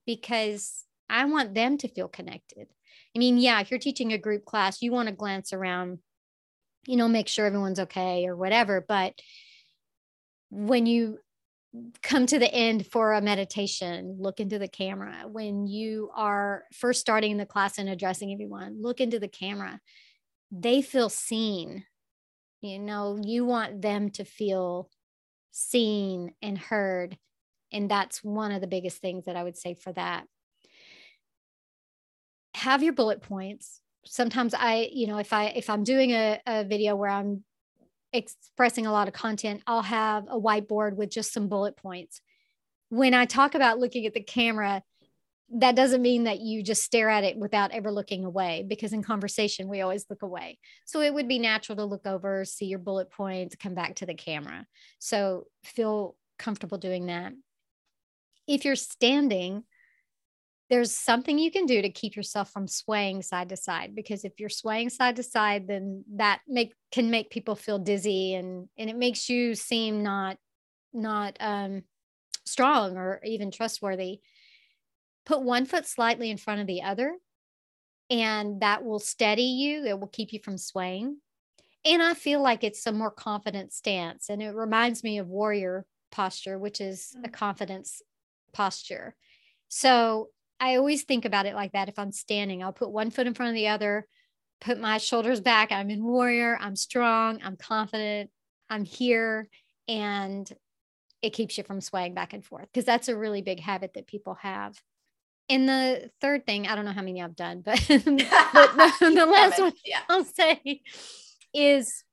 Because 0.04 0.84
I 1.08 1.26
want 1.26 1.54
them 1.54 1.78
to 1.78 1.88
feel 1.88 2.08
connected. 2.08 2.68
I 3.14 3.18
mean, 3.18 3.38
yeah, 3.38 3.60
if 3.60 3.70
you're 3.70 3.80
teaching 3.80 4.12
a 4.12 4.18
group 4.18 4.44
class, 4.44 4.82
you 4.82 4.92
want 4.92 5.08
to 5.08 5.14
glance 5.14 5.52
around, 5.52 5.98
you 6.86 6.96
know, 6.96 7.08
make 7.08 7.28
sure 7.28 7.46
everyone's 7.46 7.80
okay 7.80 8.26
or 8.26 8.36
whatever. 8.36 8.84
But 8.86 9.14
when 10.50 10.86
you 10.86 11.18
come 12.02 12.26
to 12.26 12.38
the 12.38 12.52
end 12.52 12.86
for 12.86 13.12
a 13.12 13.22
meditation, 13.22 14.16
look 14.18 14.40
into 14.40 14.58
the 14.58 14.68
camera. 14.68 15.24
When 15.26 15.66
you 15.66 16.10
are 16.14 16.64
first 16.72 17.00
starting 17.00 17.36
the 17.36 17.46
class 17.46 17.78
and 17.78 17.88
addressing 17.88 18.32
everyone, 18.32 18.82
look 18.82 19.00
into 19.00 19.18
the 19.18 19.28
camera. 19.28 19.80
They 20.50 20.82
feel 20.82 21.08
seen. 21.08 21.84
You 22.60 22.78
know, 22.78 23.18
you 23.22 23.44
want 23.44 23.80
them 23.80 24.10
to 24.10 24.24
feel 24.24 24.90
seen 25.50 26.34
and 26.42 26.58
heard. 26.58 27.16
And 27.72 27.90
that's 27.90 28.22
one 28.22 28.52
of 28.52 28.60
the 28.60 28.66
biggest 28.66 28.98
things 28.98 29.24
that 29.24 29.36
I 29.36 29.42
would 29.42 29.56
say 29.56 29.74
for 29.74 29.92
that. 29.94 30.26
Have 32.62 32.84
your 32.84 32.92
bullet 32.92 33.22
points. 33.22 33.80
Sometimes 34.04 34.54
I, 34.56 34.88
you 34.92 35.08
know, 35.08 35.18
if 35.18 35.32
I 35.32 35.46
if 35.46 35.68
I'm 35.68 35.82
doing 35.82 36.12
a, 36.12 36.40
a 36.46 36.62
video 36.62 36.94
where 36.94 37.10
I'm 37.10 37.42
expressing 38.12 38.86
a 38.86 38.92
lot 38.92 39.08
of 39.08 39.14
content, 39.14 39.62
I'll 39.66 39.82
have 39.82 40.26
a 40.28 40.40
whiteboard 40.40 40.94
with 40.94 41.10
just 41.10 41.32
some 41.32 41.48
bullet 41.48 41.76
points. 41.76 42.20
When 42.88 43.14
I 43.14 43.24
talk 43.24 43.56
about 43.56 43.80
looking 43.80 44.06
at 44.06 44.14
the 44.14 44.22
camera, 44.22 44.84
that 45.54 45.74
doesn't 45.74 46.02
mean 46.02 46.24
that 46.24 46.38
you 46.38 46.62
just 46.62 46.84
stare 46.84 47.10
at 47.10 47.24
it 47.24 47.36
without 47.36 47.72
ever 47.72 47.90
looking 47.90 48.24
away 48.24 48.64
because 48.68 48.92
in 48.92 49.02
conversation 49.02 49.68
we 49.68 49.80
always 49.80 50.06
look 50.08 50.22
away 50.22 50.58
so 50.86 51.02
it 51.02 51.12
would 51.12 51.28
be 51.28 51.38
natural 51.38 51.76
to 51.76 51.84
look 51.84 52.06
over 52.06 52.46
see 52.46 52.66
your 52.66 52.78
bullet 52.78 53.10
points 53.10 53.54
come 53.56 53.74
back 53.74 53.96
to 53.96 54.06
the 54.06 54.14
camera 54.14 54.66
so 54.98 55.44
feel 55.62 56.16
comfortable 56.38 56.78
doing 56.78 57.06
that 57.06 57.34
if 58.46 58.64
you're 58.64 58.76
standing 58.76 59.64
there's 60.72 60.94
something 60.94 61.38
you 61.38 61.50
can 61.50 61.66
do 61.66 61.82
to 61.82 61.90
keep 61.90 62.16
yourself 62.16 62.50
from 62.50 62.66
swaying 62.66 63.20
side 63.20 63.50
to 63.50 63.58
side 63.58 63.94
because 63.94 64.24
if 64.24 64.32
you're 64.40 64.48
swaying 64.48 64.88
side 64.88 65.16
to 65.16 65.22
side 65.22 65.68
then 65.68 66.02
that 66.14 66.40
make 66.48 66.72
can 66.90 67.10
make 67.10 67.28
people 67.28 67.54
feel 67.54 67.78
dizzy 67.78 68.32
and 68.32 68.70
and 68.78 68.88
it 68.88 68.96
makes 68.96 69.28
you 69.28 69.54
seem 69.54 70.02
not 70.02 70.38
not 70.94 71.36
um 71.40 71.82
strong 72.46 72.96
or 72.96 73.20
even 73.22 73.50
trustworthy. 73.50 74.20
Put 75.26 75.42
one 75.42 75.66
foot 75.66 75.86
slightly 75.86 76.30
in 76.30 76.38
front 76.38 76.62
of 76.62 76.66
the 76.66 76.82
other 76.84 77.18
and 78.08 78.62
that 78.62 78.82
will 78.82 78.98
steady 78.98 79.42
you 79.42 79.84
it 79.84 80.00
will 80.00 80.08
keep 80.08 80.32
you 80.32 80.38
from 80.42 80.56
swaying. 80.56 81.18
And 81.84 82.02
i 82.02 82.14
feel 82.14 82.40
like 82.40 82.64
it's 82.64 82.86
a 82.86 82.92
more 82.92 83.10
confident 83.10 83.74
stance 83.74 84.30
and 84.30 84.42
it 84.42 84.54
reminds 84.54 85.04
me 85.04 85.18
of 85.18 85.28
warrior 85.28 85.84
posture 86.10 86.58
which 86.58 86.80
is 86.80 87.14
a 87.22 87.28
mm. 87.28 87.32
confidence 87.34 88.00
posture. 88.54 89.14
So 89.68 90.30
I 90.62 90.76
always 90.76 91.02
think 91.02 91.24
about 91.24 91.46
it 91.46 91.56
like 91.56 91.72
that. 91.72 91.88
If 91.88 91.98
I'm 91.98 92.12
standing, 92.12 92.62
I'll 92.62 92.72
put 92.72 92.92
one 92.92 93.10
foot 93.10 93.26
in 93.26 93.34
front 93.34 93.50
of 93.50 93.56
the 93.56 93.66
other, 93.66 94.06
put 94.60 94.78
my 94.78 94.98
shoulders 94.98 95.40
back. 95.40 95.72
I'm 95.72 95.90
in 95.90 96.04
warrior. 96.04 96.56
I'm 96.60 96.76
strong. 96.76 97.40
I'm 97.42 97.56
confident. 97.56 98.30
I'm 98.70 98.84
here. 98.84 99.48
And 99.88 100.48
it 101.20 101.30
keeps 101.30 101.58
you 101.58 101.64
from 101.64 101.80
swaying 101.80 102.14
back 102.14 102.32
and 102.32 102.44
forth 102.44 102.66
because 102.72 102.84
that's 102.84 103.08
a 103.08 103.16
really 103.16 103.42
big 103.42 103.58
habit 103.58 103.94
that 103.94 104.06
people 104.06 104.34
have. 104.34 104.80
And 105.48 105.68
the 105.68 106.12
third 106.20 106.46
thing, 106.46 106.68
I 106.68 106.76
don't 106.76 106.84
know 106.84 106.92
how 106.92 107.02
many 107.02 107.20
I've 107.20 107.34
done, 107.34 107.62
but, 107.62 107.84
but 107.88 108.04
the, 108.04 108.92
the 109.00 109.26
last 109.26 109.58
one 109.58 109.72
yeah. 109.84 110.02
I'll 110.08 110.24
say 110.24 110.80
is 111.52 112.04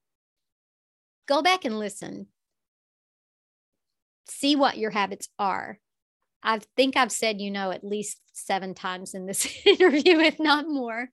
go 1.27 1.43
back 1.43 1.65
and 1.65 1.77
listen. 1.77 2.25
See 4.27 4.55
what 4.55 4.79
your 4.79 4.89
habits 4.89 5.29
are 5.37 5.77
I 6.41 6.59
think 6.75 6.95
I've 6.95 7.11
said, 7.11 7.41
you 7.41 7.51
know, 7.51 7.71
at 7.71 7.83
least 7.83 8.21
seven 8.33 8.73
times 8.73 9.13
in 9.13 9.25
this 9.25 9.47
interview, 9.65 10.19
if 10.19 10.39
not 10.39 10.67
more. 10.67 11.09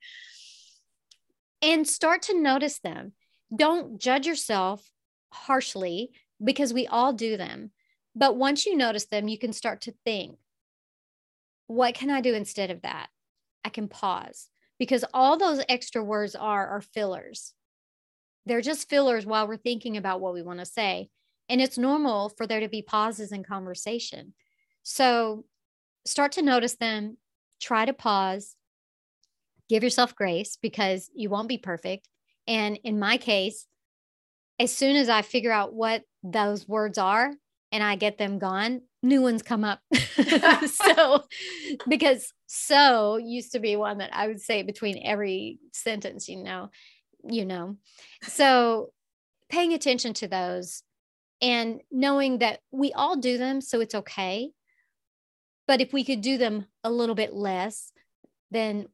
And 1.62 1.86
start 1.86 2.22
to 2.22 2.40
notice 2.40 2.78
them. 2.78 3.12
Don't 3.54 4.00
judge 4.00 4.26
yourself 4.26 4.88
harshly 5.32 6.10
because 6.42 6.72
we 6.72 6.86
all 6.86 7.12
do 7.12 7.36
them. 7.36 7.70
But 8.14 8.36
once 8.36 8.66
you 8.66 8.76
notice 8.76 9.06
them, 9.06 9.28
you 9.28 9.38
can 9.38 9.52
start 9.52 9.82
to 9.82 9.94
think, 10.04 10.38
what 11.66 11.94
can 11.94 12.10
I 12.10 12.20
do 12.20 12.34
instead 12.34 12.70
of 12.70 12.82
that? 12.82 13.08
I 13.64 13.68
can 13.68 13.88
pause 13.88 14.48
because 14.78 15.04
all 15.12 15.36
those 15.36 15.64
extra 15.68 16.02
words 16.02 16.34
are 16.34 16.68
are 16.68 16.80
fillers. 16.80 17.52
They're 18.46 18.60
just 18.60 18.88
fillers 18.88 19.26
while 19.26 19.48
we're 19.48 19.56
thinking 19.56 19.96
about 19.96 20.20
what 20.20 20.32
we 20.32 20.42
want 20.42 20.60
to 20.60 20.66
say. 20.66 21.10
And 21.48 21.60
it's 21.60 21.78
normal 21.78 22.28
for 22.28 22.46
there 22.46 22.60
to 22.60 22.68
be 22.68 22.82
pauses 22.82 23.32
in 23.32 23.42
conversation. 23.42 24.34
So 24.88 25.44
start 26.04 26.30
to 26.32 26.42
notice 26.42 26.76
them, 26.76 27.16
try 27.60 27.86
to 27.86 27.92
pause, 27.92 28.54
give 29.68 29.82
yourself 29.82 30.14
grace 30.14 30.56
because 30.62 31.10
you 31.12 31.28
won't 31.28 31.48
be 31.48 31.58
perfect. 31.58 32.08
And 32.46 32.78
in 32.84 33.00
my 33.00 33.16
case, 33.16 33.66
as 34.60 34.72
soon 34.72 34.94
as 34.94 35.08
I 35.08 35.22
figure 35.22 35.50
out 35.50 35.74
what 35.74 36.04
those 36.22 36.68
words 36.68 36.98
are 36.98 37.32
and 37.72 37.82
I 37.82 37.96
get 37.96 38.16
them 38.16 38.38
gone, 38.38 38.82
new 39.02 39.22
ones 39.22 39.42
come 39.42 39.64
up. 39.64 39.80
so, 40.66 41.24
because 41.88 42.32
so 42.46 43.16
used 43.16 43.50
to 43.52 43.58
be 43.58 43.74
one 43.74 43.98
that 43.98 44.14
I 44.14 44.28
would 44.28 44.40
say 44.40 44.62
between 44.62 45.04
every 45.04 45.58
sentence, 45.72 46.28
you 46.28 46.44
know, 46.44 46.70
you 47.28 47.44
know. 47.44 47.76
So, 48.22 48.92
paying 49.48 49.72
attention 49.72 50.14
to 50.14 50.28
those 50.28 50.84
and 51.42 51.80
knowing 51.90 52.38
that 52.38 52.60
we 52.70 52.92
all 52.92 53.16
do 53.16 53.36
them, 53.36 53.60
so 53.60 53.80
it's 53.80 53.96
okay 53.96 54.52
But 55.66 55.80
if 55.80 55.92
we 55.92 56.04
could 56.04 56.20
do 56.20 56.38
them 56.38 56.66
a 56.84 56.90
little 56.90 57.14
bit 57.14 57.34
less, 57.34 57.92
then 58.50 58.88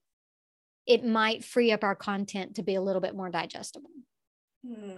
it 0.87 1.05
might 1.05 1.45
free 1.45 1.71
up 1.73 1.85
our 1.85 1.95
content 1.95 2.57
to 2.57 2.63
be 2.63 2.75
a 2.75 2.81
little 2.81 3.01
bit 3.01 3.15
more 3.15 3.31
digestible. 3.31 3.91
Hmm. 4.67 4.97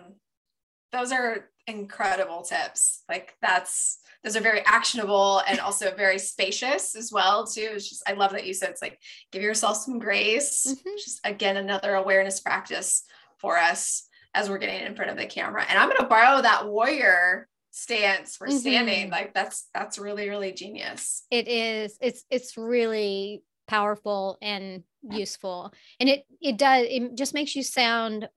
Those 0.93 1.13
are 1.13 1.51
incredible 1.67 2.43
tips. 2.43 3.03
Like 3.09 3.35
that's 3.43 3.99
those 4.23 4.37
are 4.37 4.41
very 4.41 4.61
actionable 4.65 5.43
and 5.47 5.59
also 5.61 5.95
very 5.95 6.19
spacious 6.19 6.95
as 6.95 7.11
well 7.13 7.47
too. 7.47 7.71
It's 7.73 7.89
just 7.89 8.09
I 8.09 8.13
love 8.13 8.33
that 8.33 8.47
you 8.47 8.55
said 8.55 8.71
it's 8.71 8.83
like 8.83 8.99
give 9.33 9.43
yourself 9.43 9.79
some 9.79 9.99
grace. 9.99 10.67
Mm-hmm. 10.69 10.91
Just 11.05 11.21
again 11.25 11.57
another 11.57 11.95
awareness 11.95 12.41
practice 12.41 13.05
for 13.39 13.59
us 13.59 14.09
as 14.35 14.49
we're 14.49 14.59
getting 14.59 14.87
in 14.87 14.95
front 14.95 15.11
of 15.11 15.17
the 15.17 15.27
camera. 15.27 15.65
And 15.69 15.79
I'm 15.79 15.89
going 15.89 16.01
to 16.01 16.07
borrow 16.07 16.43
that 16.43 16.69
warrior 16.69 17.49
stance 17.77 18.39
we're 18.41 18.51
standing. 18.51 19.07
Mm-hmm. 19.07 19.13
Like 19.13 19.35
that's 19.35 19.69
that's 19.75 19.99
really 19.99 20.29
really 20.29 20.53
genius. 20.53 21.25
It 21.31 21.49
is. 21.49 21.99
It's 22.01 22.25
it's 22.31 22.57
really 22.57 23.43
powerful 23.67 24.39
and 24.41 24.85
useful. 25.03 25.75
And 25.99 26.09
it 26.09 26.25
it 26.41 26.57
does 26.57 26.87
it 26.89 27.17
just 27.17 27.35
makes 27.35 27.57
you 27.57 27.65
sound 27.65 28.29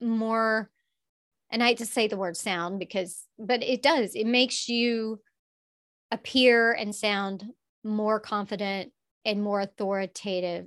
more 0.00 0.68
and 1.52 1.62
I 1.62 1.68
hate 1.68 1.78
to 1.78 1.86
say 1.86 2.08
the 2.08 2.16
word 2.16 2.36
sound 2.36 2.80
because 2.80 3.24
but 3.38 3.62
it 3.62 3.80
does. 3.80 4.16
It 4.16 4.26
makes 4.26 4.68
you 4.68 5.20
appear 6.10 6.72
and 6.72 6.92
sound 6.92 7.44
more 7.84 8.18
confident 8.18 8.90
and 9.24 9.40
more 9.40 9.60
authoritative. 9.60 10.66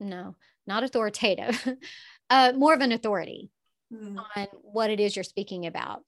No, 0.00 0.36
not 0.66 0.84
authoritative. 0.84 1.66
uh, 2.30 2.52
more 2.54 2.74
of 2.74 2.82
an 2.82 2.92
authority 2.92 3.50
mm. 3.90 4.18
on 4.36 4.46
what 4.60 4.90
it 4.90 5.00
is 5.00 5.16
you're 5.16 5.22
speaking 5.22 5.64
about. 5.64 6.02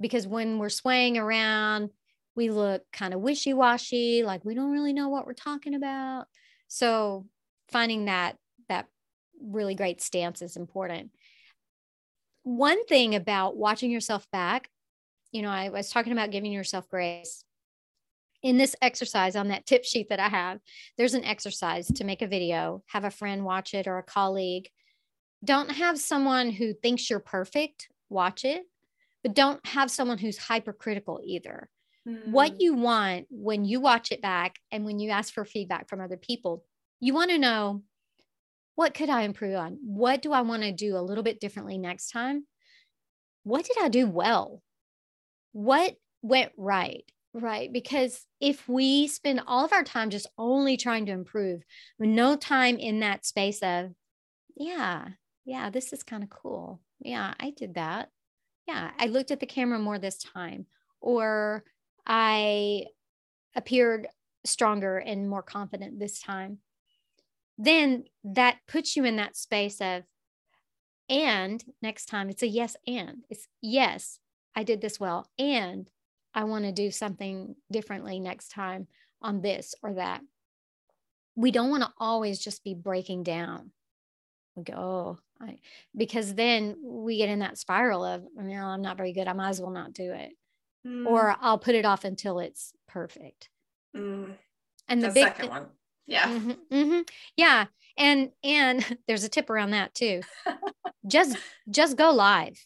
Because 0.00 0.26
when 0.26 0.58
we're 0.58 0.68
swaying 0.68 1.16
around, 1.16 1.90
we 2.34 2.50
look 2.50 2.82
kind 2.92 3.14
of 3.14 3.20
wishy 3.20 3.54
washy, 3.54 4.22
like 4.22 4.44
we 4.44 4.54
don't 4.54 4.72
really 4.72 4.92
know 4.92 5.08
what 5.08 5.26
we're 5.26 5.32
talking 5.32 5.74
about. 5.74 6.26
So 6.68 7.26
finding 7.70 8.06
that 8.06 8.36
that 8.68 8.86
really 9.40 9.74
great 9.74 10.02
stance 10.02 10.42
is 10.42 10.56
important. 10.56 11.10
One 12.42 12.84
thing 12.86 13.14
about 13.14 13.56
watching 13.56 13.90
yourself 13.90 14.26
back, 14.30 14.68
you 15.32 15.42
know, 15.42 15.50
I 15.50 15.70
was 15.70 15.90
talking 15.90 16.12
about 16.12 16.30
giving 16.30 16.52
yourself 16.52 16.88
grace. 16.88 17.44
In 18.42 18.58
this 18.58 18.76
exercise 18.80 19.34
on 19.34 19.48
that 19.48 19.66
tip 19.66 19.84
sheet 19.84 20.10
that 20.10 20.20
I 20.20 20.28
have, 20.28 20.60
there's 20.98 21.14
an 21.14 21.24
exercise 21.24 21.88
to 21.88 22.04
make 22.04 22.22
a 22.22 22.28
video, 22.28 22.84
have 22.86 23.04
a 23.04 23.10
friend 23.10 23.44
watch 23.44 23.74
it 23.74 23.88
or 23.88 23.98
a 23.98 24.02
colleague 24.02 24.68
don't 25.44 25.70
have 25.70 25.98
someone 25.98 26.50
who 26.50 26.72
thinks 26.72 27.08
you're 27.08 27.20
perfect 27.20 27.88
watch 28.08 28.44
it, 28.44 28.64
but 29.26 29.34
don't 29.34 29.66
have 29.66 29.90
someone 29.90 30.18
who's 30.18 30.38
hypercritical 30.38 31.20
either. 31.24 31.68
Mm. 32.08 32.28
What 32.28 32.60
you 32.60 32.74
want 32.74 33.26
when 33.28 33.64
you 33.64 33.80
watch 33.80 34.12
it 34.12 34.22
back 34.22 34.54
and 34.70 34.84
when 34.84 35.00
you 35.00 35.10
ask 35.10 35.34
for 35.34 35.44
feedback 35.44 35.88
from 35.88 36.00
other 36.00 36.16
people, 36.16 36.62
you 37.00 37.12
want 37.12 37.32
to 37.32 37.38
know 37.38 37.82
what 38.76 38.94
could 38.94 39.10
I 39.10 39.22
improve 39.22 39.56
on? 39.56 39.78
What 39.82 40.22
do 40.22 40.32
I 40.32 40.42
want 40.42 40.62
to 40.62 40.70
do 40.70 40.96
a 40.96 41.02
little 41.02 41.24
bit 41.24 41.40
differently 41.40 41.76
next 41.76 42.10
time? 42.10 42.46
What 43.42 43.64
did 43.64 43.78
I 43.82 43.88
do 43.88 44.08
well? 44.08 44.62
What 45.50 45.96
went 46.22 46.52
right? 46.56 47.02
Right. 47.34 47.72
Because 47.72 48.24
if 48.40 48.68
we 48.68 49.08
spend 49.08 49.40
all 49.48 49.64
of 49.64 49.72
our 49.72 49.82
time 49.82 50.10
just 50.10 50.28
only 50.38 50.76
trying 50.76 51.06
to 51.06 51.12
improve, 51.12 51.64
with 51.98 52.10
no 52.10 52.36
time 52.36 52.76
in 52.76 53.00
that 53.00 53.26
space 53.26 53.60
of, 53.60 53.90
yeah, 54.56 55.08
yeah, 55.44 55.68
this 55.70 55.92
is 55.92 56.04
kind 56.04 56.22
of 56.22 56.30
cool. 56.30 56.80
Yeah, 57.00 57.34
I 57.40 57.50
did 57.50 57.74
that. 57.74 58.10
Yeah, 58.66 58.90
I 58.98 59.06
looked 59.06 59.30
at 59.30 59.40
the 59.40 59.46
camera 59.46 59.78
more 59.78 59.98
this 59.98 60.18
time, 60.18 60.66
or 61.00 61.64
I 62.06 62.86
appeared 63.54 64.08
stronger 64.44 64.98
and 64.98 65.28
more 65.28 65.42
confident 65.42 65.98
this 65.98 66.20
time. 66.20 66.58
Then 67.58 68.04
that 68.24 68.58
puts 68.68 68.96
you 68.96 69.04
in 69.04 69.16
that 69.16 69.36
space 69.36 69.80
of, 69.80 70.02
and 71.08 71.64
next 71.80 72.06
time 72.06 72.28
it's 72.28 72.42
a 72.42 72.48
yes, 72.48 72.76
and 72.86 73.18
it's 73.30 73.46
yes, 73.62 74.18
I 74.54 74.64
did 74.64 74.80
this 74.80 74.98
well, 74.98 75.30
and 75.38 75.88
I 76.34 76.44
want 76.44 76.64
to 76.64 76.72
do 76.72 76.90
something 76.90 77.54
differently 77.70 78.20
next 78.20 78.48
time 78.48 78.88
on 79.22 79.40
this 79.40 79.74
or 79.82 79.94
that. 79.94 80.20
We 81.34 81.50
don't 81.50 81.70
want 81.70 81.82
to 81.82 81.92
always 81.98 82.38
just 82.38 82.64
be 82.64 82.74
breaking 82.74 83.22
down. 83.22 83.70
We 84.54 84.64
go, 84.64 84.74
oh, 84.74 85.18
I, 85.40 85.58
because 85.96 86.34
then 86.34 86.76
we 86.82 87.18
get 87.18 87.28
in 87.28 87.40
that 87.40 87.58
spiral 87.58 88.04
of, 88.04 88.22
you 88.36 88.42
know, 88.42 88.66
I'm 88.66 88.82
not 88.82 88.96
very 88.96 89.12
good. 89.12 89.28
I 89.28 89.32
might 89.32 89.50
as 89.50 89.60
well 89.60 89.70
not 89.70 89.92
do 89.92 90.12
it. 90.12 90.32
Mm. 90.86 91.06
Or 91.06 91.36
I'll 91.40 91.58
put 91.58 91.74
it 91.74 91.84
off 91.84 92.04
until 92.04 92.38
it's 92.38 92.72
perfect. 92.88 93.48
Mm. 93.94 94.32
And 94.88 95.02
the, 95.02 95.08
the 95.08 95.14
big 95.14 95.24
second 95.24 95.48
one. 95.50 95.66
Yeah. 96.06 96.28
Mm-hmm, 96.28 96.74
mm-hmm. 96.74 97.00
Yeah. 97.36 97.66
And, 97.96 98.30
and 98.44 98.98
there's 99.08 99.24
a 99.24 99.28
tip 99.28 99.50
around 99.50 99.72
that 99.72 99.94
too. 99.94 100.22
just, 101.06 101.36
just 101.68 101.96
go 101.96 102.10
live. 102.10 102.58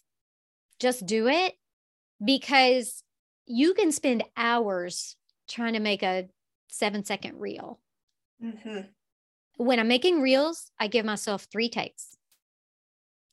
Just 0.78 1.06
do 1.06 1.28
it 1.28 1.54
because 2.24 3.02
you 3.46 3.74
can 3.74 3.92
spend 3.92 4.24
hours 4.36 5.16
trying 5.48 5.72
to 5.72 5.80
make 5.80 6.02
a 6.02 6.28
seven 6.70 7.04
second 7.04 7.38
reel. 7.38 7.80
Mm-hmm. 8.42 8.80
When 9.56 9.78
I'm 9.78 9.88
making 9.88 10.22
reels, 10.22 10.70
I 10.78 10.86
give 10.86 11.04
myself 11.04 11.46
three 11.50 11.68
takes 11.68 12.16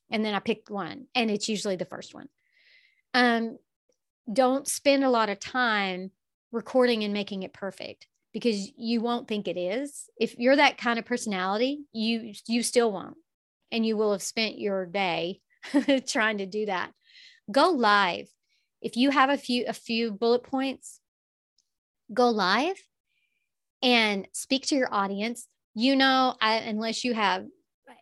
and 0.09 0.23
then 0.23 0.33
I 0.33 0.39
pick 0.39 0.69
one, 0.69 1.05
and 1.15 1.29
it's 1.29 1.49
usually 1.49 1.75
the 1.75 1.85
first 1.85 2.13
one. 2.13 2.29
Um, 3.13 3.57
don't 4.31 4.67
spend 4.67 5.03
a 5.03 5.09
lot 5.09 5.29
of 5.29 5.39
time 5.39 6.11
recording 6.51 7.03
and 7.03 7.13
making 7.13 7.43
it 7.43 7.53
perfect 7.53 8.07
because 8.33 8.71
you 8.77 9.01
won't 9.01 9.27
think 9.27 9.47
it 9.47 9.57
is. 9.57 10.09
If 10.19 10.37
you're 10.37 10.55
that 10.55 10.77
kind 10.77 10.99
of 10.99 11.05
personality, 11.05 11.85
you 11.91 12.33
you 12.47 12.63
still 12.63 12.91
won't, 12.91 13.17
and 13.71 13.85
you 13.85 13.97
will 13.97 14.11
have 14.11 14.23
spent 14.23 14.59
your 14.59 14.85
day 14.85 15.41
trying 16.07 16.39
to 16.39 16.45
do 16.45 16.65
that. 16.67 16.91
Go 17.51 17.71
live. 17.71 18.27
If 18.81 18.95
you 18.95 19.09
have 19.11 19.29
a 19.29 19.37
few 19.37 19.65
a 19.67 19.73
few 19.73 20.11
bullet 20.11 20.43
points, 20.43 20.99
go 22.13 22.29
live 22.29 22.77
and 23.81 24.27
speak 24.33 24.67
to 24.67 24.75
your 24.75 24.93
audience. 24.93 25.47
You 25.73 25.95
know, 25.95 26.35
I, 26.41 26.55
unless 26.55 27.03
you 27.03 27.13
have 27.13 27.45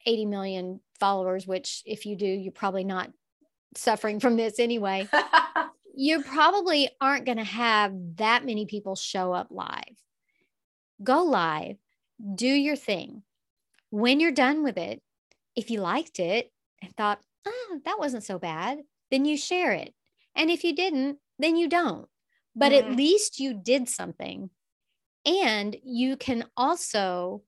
80 0.05 0.25
million 0.25 0.79
followers, 0.99 1.47
which 1.47 1.81
if 1.85 2.05
you 2.05 2.15
do, 2.15 2.25
you're 2.25 2.51
probably 2.51 2.83
not 2.83 3.11
suffering 3.75 4.19
from 4.19 4.37
this 4.37 4.59
anyway. 4.59 5.07
you 5.95 6.23
probably 6.23 6.89
aren't 6.99 7.25
going 7.25 7.37
to 7.37 7.43
have 7.43 7.93
that 8.17 8.45
many 8.45 8.65
people 8.65 8.95
show 8.95 9.33
up 9.33 9.47
live. 9.49 9.97
Go 11.03 11.23
live, 11.23 11.77
do 12.35 12.47
your 12.47 12.75
thing. 12.75 13.23
When 13.89 14.19
you're 14.19 14.31
done 14.31 14.63
with 14.63 14.77
it, 14.77 15.01
if 15.55 15.69
you 15.69 15.81
liked 15.81 16.19
it 16.19 16.51
and 16.81 16.95
thought, 16.95 17.19
oh, 17.45 17.79
that 17.85 17.99
wasn't 17.99 18.23
so 18.23 18.39
bad, 18.39 18.79
then 19.11 19.25
you 19.25 19.37
share 19.37 19.71
it. 19.71 19.93
And 20.35 20.49
if 20.49 20.63
you 20.63 20.75
didn't, 20.75 21.19
then 21.39 21.55
you 21.55 21.69
don't. 21.69 22.07
But 22.55 22.71
mm-hmm. 22.71 22.91
at 22.91 22.97
least 22.97 23.39
you 23.39 23.53
did 23.53 23.87
something. 23.89 24.49
And 25.25 25.75
you 25.83 26.17
can 26.17 26.45
also 26.55 27.41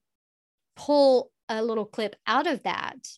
pull 0.76 1.30
a 1.48 1.62
little 1.62 1.86
clip 1.86 2.16
out 2.26 2.46
of 2.46 2.62
that 2.62 3.08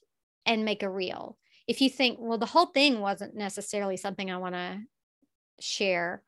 and 0.46 0.64
make 0.64 0.82
a 0.82 0.90
reel. 0.90 1.36
If 1.66 1.80
you 1.80 1.90
think, 1.90 2.18
well, 2.20 2.38
the 2.38 2.46
whole 2.46 2.66
thing 2.66 3.00
wasn't 3.00 3.34
necessarily 3.34 3.96
something 3.96 4.30
I 4.30 4.38
want 4.38 4.54
to 4.54 4.80
share, 5.60 6.22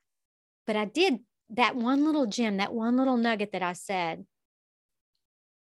but 0.66 0.76
I 0.76 0.84
did 0.84 1.20
that 1.50 1.76
one 1.76 2.04
little 2.04 2.26
gem, 2.26 2.58
that 2.58 2.72
one 2.72 2.96
little 2.96 3.16
nugget 3.16 3.52
that 3.52 3.62
I 3.62 3.72
said, 3.72 4.24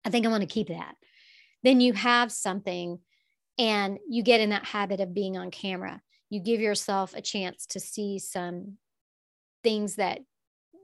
I 0.05 0.11
think 0.11 0.27
I 0.27 0.31
want 0.31 0.43
to 0.43 0.47
keep 0.47 0.69
that. 0.69 0.95
Then 1.63 1.81
you 1.81 1.93
have 1.95 2.31
something 2.31 2.99
and 3.59 3.99
you 4.09 4.23
get 4.23 4.41
in 4.41 4.51
that 4.51 4.65
habit 4.65 5.01
of 5.01 5.15
being 5.15 5.37
on 5.37 5.51
camera. 5.51 6.03
You 6.31 6.41
give 6.41 6.61
yourself 6.61 7.15
a 7.15 7.23
chance 7.23 7.67
to 7.67 7.81
see 7.81 8.19
some 8.19 8.79
things 9.63 9.97
that 9.97 10.21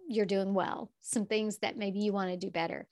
you're 0.08 0.26
doing 0.26 0.54
well, 0.54 0.90
some 1.02 1.26
things 1.26 1.58
that 1.58 1.76
maybe 1.76 2.00
you 2.00 2.12
want 2.12 2.30
to 2.30 2.36
do 2.36 2.50
better. 2.50 2.86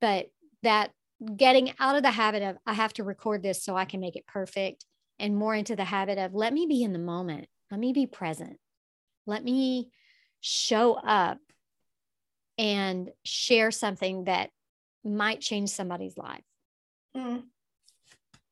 But 0.00 0.30
that 0.62 0.92
getting 1.36 1.72
out 1.78 1.96
of 1.96 2.02
the 2.02 2.10
habit 2.10 2.42
of 2.42 2.56
I 2.66 2.74
have 2.74 2.92
to 2.94 3.04
record 3.04 3.42
this 3.42 3.62
so 3.62 3.76
I 3.76 3.84
can 3.84 4.00
make 4.00 4.16
it 4.16 4.26
perfect 4.26 4.84
and 5.18 5.36
more 5.36 5.54
into 5.54 5.76
the 5.76 5.84
habit 5.84 6.18
of 6.18 6.34
let 6.34 6.52
me 6.52 6.66
be 6.66 6.82
in 6.82 6.92
the 6.92 6.98
moment. 6.98 7.46
Let 7.70 7.80
me 7.80 7.92
be 7.92 8.06
present. 8.06 8.58
Let 9.26 9.44
me 9.44 9.90
show 10.40 10.94
up 10.94 11.38
and 12.58 13.10
share 13.24 13.70
something 13.70 14.24
that 14.24 14.50
might 15.04 15.40
change 15.40 15.70
somebody's 15.70 16.18
life. 16.18 16.44
Mm. 17.16 17.44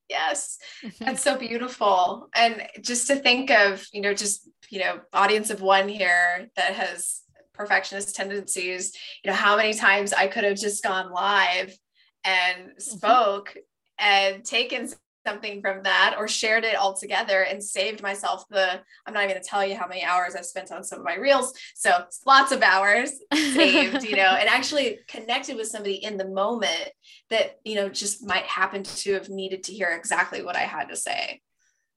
Yes, 0.09 0.59
mm-hmm. 0.85 1.05
that's 1.05 1.23
so 1.23 1.37
beautiful. 1.37 2.29
And 2.35 2.66
just 2.81 3.07
to 3.07 3.16
think 3.16 3.51
of, 3.51 3.87
you 3.93 4.01
know, 4.01 4.12
just, 4.12 4.49
you 4.68 4.81
know, 4.81 5.01
audience 5.12 5.51
of 5.51 5.61
one 5.61 5.89
here 5.89 6.49
that 6.57 6.75
has 6.75 7.21
perfectionist 7.55 8.16
tendencies, 8.16 8.93
you 9.23 9.31
know, 9.31 9.37
how 9.37 9.57
many 9.57 9.73
times 9.75 10.12
I 10.12 10.27
could 10.27 10.45
have 10.45 10.57
just 10.57 10.83
gone 10.83 11.12
live 11.12 11.77
and 12.25 12.71
mm-hmm. 12.71 12.79
spoke 12.79 13.57
and 13.99 14.45
taken 14.45 14.89
something 15.27 15.61
from 15.61 15.83
that 15.83 16.14
or 16.18 16.27
shared 16.27 16.64
it 16.64 16.77
all 16.77 16.95
together 16.95 17.43
and 17.43 17.62
saved 17.62 18.03
myself 18.03 18.45
the 18.49 18.81
i'm 19.07 19.12
not 19.12 19.23
even 19.23 19.35
going 19.35 19.43
to 19.43 19.49
tell 19.49 19.64
you 19.64 19.77
how 19.77 19.87
many 19.87 20.03
hours 20.03 20.35
i've 20.35 20.47
spent 20.47 20.73
on 20.73 20.83
some 20.83 20.99
of 20.99 21.05
my 21.05 21.16
reels 21.16 21.53
so 21.75 22.05
lots 22.27 22.53
of 22.53 22.62
hours 22.62 23.12
saved 23.35 24.03
you 24.03 24.16
know 24.16 24.37
and 24.39 24.49
actually 24.49 24.99
connected 25.09 25.57
with 25.57 25.66
somebody 25.66 25.97
in 25.97 26.16
the 26.16 26.29
moment 26.29 26.89
that 27.29 27.59
you 27.64 27.75
know 27.75 27.89
just 27.89 28.27
might 28.27 28.45
happen 28.45 28.83
to 28.83 29.12
have 29.12 29.29
needed 29.29 29.62
to 29.62 29.73
hear 29.73 29.91
exactly 29.91 30.43
what 30.43 30.57
i 30.57 30.61
had 30.61 30.89
to 30.89 30.97
say 30.97 31.41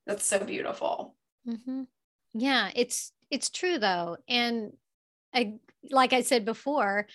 that's 0.05 0.25
so 0.25 0.39
beautiful 0.39 1.15
mm-hmm. 1.47 1.83
yeah 2.33 2.71
it's 2.75 3.13
it's 3.31 3.49
true 3.49 3.79
though 3.79 4.17
and 4.27 4.73
I, 5.33 5.55
like 5.89 6.11
i 6.13 6.21
said 6.21 6.43
before 6.43 7.07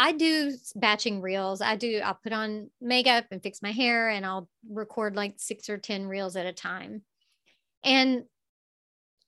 I 0.00 0.12
do 0.12 0.52
batching 0.76 1.20
reels. 1.20 1.60
I 1.60 1.74
do, 1.74 1.98
I'll 1.98 2.14
put 2.22 2.32
on 2.32 2.70
makeup 2.80 3.26
and 3.32 3.42
fix 3.42 3.60
my 3.60 3.72
hair 3.72 4.08
and 4.08 4.24
I'll 4.24 4.48
record 4.70 5.16
like 5.16 5.34
six 5.38 5.68
or 5.68 5.76
10 5.76 6.06
reels 6.06 6.36
at 6.36 6.46
a 6.46 6.52
time. 6.52 7.02
And 7.82 8.22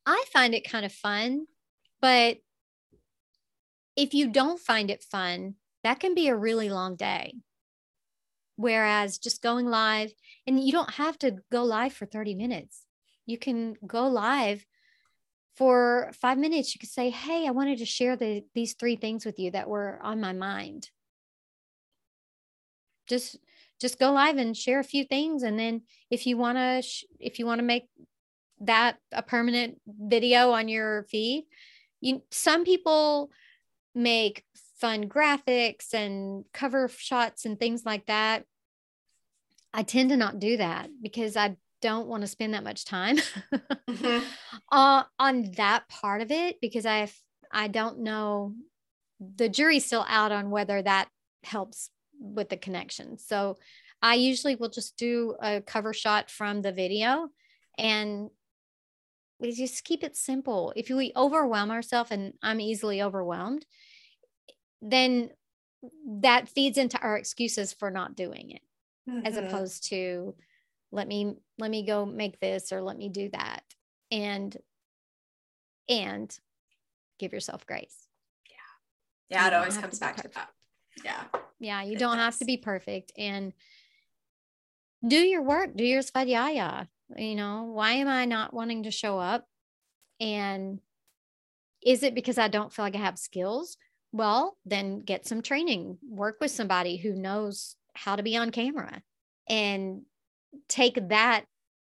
I 0.07 0.25
find 0.33 0.55
it 0.55 0.71
kind 0.71 0.87
of 0.87 0.93
fun, 0.93 1.47
but 2.01 2.39
if 3.97 4.15
you 4.15 4.31
don't 4.31 4.61
find 4.61 4.91
it 4.91 5.03
fun, 5.03 5.57
that 5.83 5.99
can 5.99 6.15
be 6.15 6.29
a 6.29 6.37
really 6.37 6.71
long 6.71 6.95
day. 6.95 7.35
Whereas 8.57 9.19
just 9.19 9.43
going 9.43 9.67
live, 9.67 10.13
and 10.47 10.63
you 10.63 10.71
don't 10.71 10.95
have 10.95 11.19
to 11.21 11.37
go 11.51 11.65
live 11.65 11.93
for 11.93 12.07
30 12.07 12.35
minutes, 12.35 12.87
you 13.27 13.39
can 13.39 13.77
go 13.87 14.07
live 14.07 14.65
for 15.61 16.11
five 16.19 16.39
minutes, 16.39 16.75
you 16.75 16.79
could 16.79 16.89
say, 16.89 17.11
Hey, 17.11 17.47
I 17.47 17.51
wanted 17.51 17.81
to 17.81 17.85
share 17.85 18.17
the, 18.17 18.43
these 18.55 18.73
three 18.73 18.97
things 18.97 19.27
with 19.27 19.39
you 19.39 19.51
that 19.51 19.69
were 19.69 19.99
on 20.01 20.19
my 20.19 20.33
mind. 20.33 20.89
Just, 23.07 23.37
just 23.79 23.99
go 23.99 24.11
live 24.11 24.39
and 24.39 24.57
share 24.57 24.81
a 24.81 24.85
few 24.85 25.05
things. 25.05 25.43
And 25.43 25.59
then 25.59 25.83
if 26.11 26.27
you 26.27 26.39
want 26.39 26.57
to, 26.57 26.81
sh- 26.81 27.05
if 27.19 27.39
you 27.39 27.45
want 27.45 27.59
to 27.59 27.65
make 27.67 27.91
that 28.63 28.97
a 29.13 29.23
permanent 29.23 29.83
video 29.87 30.53
on 30.53 30.69
your 30.69 31.03
feed, 31.11 31.45
you, 32.01 32.23
some 32.31 32.65
people 32.65 33.31
make 33.95 34.45
fun 34.79 35.11
graphics 35.11 35.93
and 35.93 36.47
cover 36.55 36.89
shots 36.89 37.45
and 37.45 37.61
things 37.61 37.85
like 37.85 38.07
that. 38.07 38.45
I 39.75 39.83
tend 39.83 40.09
to 40.09 40.17
not 40.17 40.39
do 40.39 40.57
that 40.57 40.89
because 41.03 41.37
I 41.37 41.57
don't 41.81 42.09
want 42.09 42.23
to 42.23 42.27
spend 42.27 42.55
that 42.55 42.65
much 42.65 42.85
time 42.85 43.17
mm-hmm. 43.89 44.25
uh, 44.73 45.03
on 45.19 45.53
that 45.53 45.89
part 45.89 46.23
of 46.23 46.31
it 46.31 46.57
because 46.61 46.87
I 46.87 47.11
I 47.53 47.69
don't 47.69 48.01
know 48.01 48.55
the 49.21 49.49
jury's 49.49 49.85
still 49.85 50.05
out 50.09 50.33
on 50.33 50.51
whether 50.51 50.81
that 50.81 51.09
helps 51.43 51.91
with 52.19 52.49
the 52.49 52.57
connection. 52.57 53.19
So 53.19 53.59
I 54.03 54.15
usually 54.15 54.57
will 54.57 54.71
just 54.71 54.97
do 54.97 55.37
a 55.41 55.61
cover 55.61 55.93
shot 55.93 56.31
from 56.31 56.63
the 56.63 56.73
video 56.73 57.29
and 57.79 58.31
we 59.39 59.53
just 59.53 59.85
keep 59.85 60.05
it 60.05 60.17
simple. 60.17 60.73
If 60.77 60.89
we 60.91 61.13
overwhelm 61.17 61.71
ourselves 61.71 62.11
and 62.11 62.35
I'm 62.43 62.61
easily 62.61 63.03
overwhelmed, 63.03 63.65
then 64.83 65.31
that 66.07 66.49
feeds 66.49 66.79
into 66.79 66.99
our 66.99 67.17
excuses 67.17 67.73
for 67.73 67.91
not 67.91 68.17
doing 68.17 68.51
it 68.51 68.63
mm-hmm. 69.09 69.27
as 69.27 69.37
opposed 69.37 69.89
to 69.91 70.35
let 70.93 71.07
me 71.07 71.37
let 71.59 71.71
me 71.71 71.85
go 71.87 72.05
make 72.05 72.41
this 72.41 72.73
or 72.73 72.83
let 72.83 72.97
me 72.97 73.09
do 73.09 73.31
that. 73.33 73.63
And 74.11 74.57
and 75.89 76.37
give 77.19 77.33
yourself 77.33 77.67
grace. 77.67 78.09
Yeah. 78.49 79.37
Yeah 79.39 79.43
you 79.43 79.49
it 79.49 79.55
always 79.55 79.79
comes 79.79 79.95
to 79.95 80.01
back 80.01 80.17
to 80.17 80.29
that. 80.29 80.49
Yeah. 81.05 81.23
Yeah 81.59 81.83
you 81.83 81.93
it 81.93 81.99
don't 81.99 82.17
does. 82.17 82.25
have 82.25 82.39
to 82.39 82.45
be 82.45 82.57
perfect. 82.57 83.13
And 83.17 83.53
do 85.07 85.17
your 85.17 85.43
work 85.43 85.77
do 85.77 85.85
your 85.85 86.03
svadhyaya. 86.03 86.89
You 87.17 87.35
know 87.35 87.65
why 87.73 87.93
am 87.93 88.09
i 88.09 88.25
not 88.25 88.55
wanting 88.55 88.85
to 88.85 88.91
show 88.91 89.19
up? 89.19 89.47
And 90.21 90.81
is 91.85 92.03
it 92.03 92.15
because 92.15 92.37
i 92.39 92.49
don't 92.49 92.73
feel 92.73 92.85
like 92.85 92.97
i 92.97 92.99
have 92.99 93.19
skills? 93.19 93.77
Well 94.13 94.57
then 94.65 95.01
get 95.01 95.27
some 95.27 95.43
training. 95.43 95.99
Work 96.09 96.39
with 96.41 96.51
somebody 96.51 96.97
who 96.97 97.15
knows 97.15 97.77
how 97.95 98.17
to 98.17 98.23
be 98.23 98.37
on 98.37 98.51
camera. 98.51 99.03
And 99.49 100.03
take 100.69 101.09
that 101.09 101.45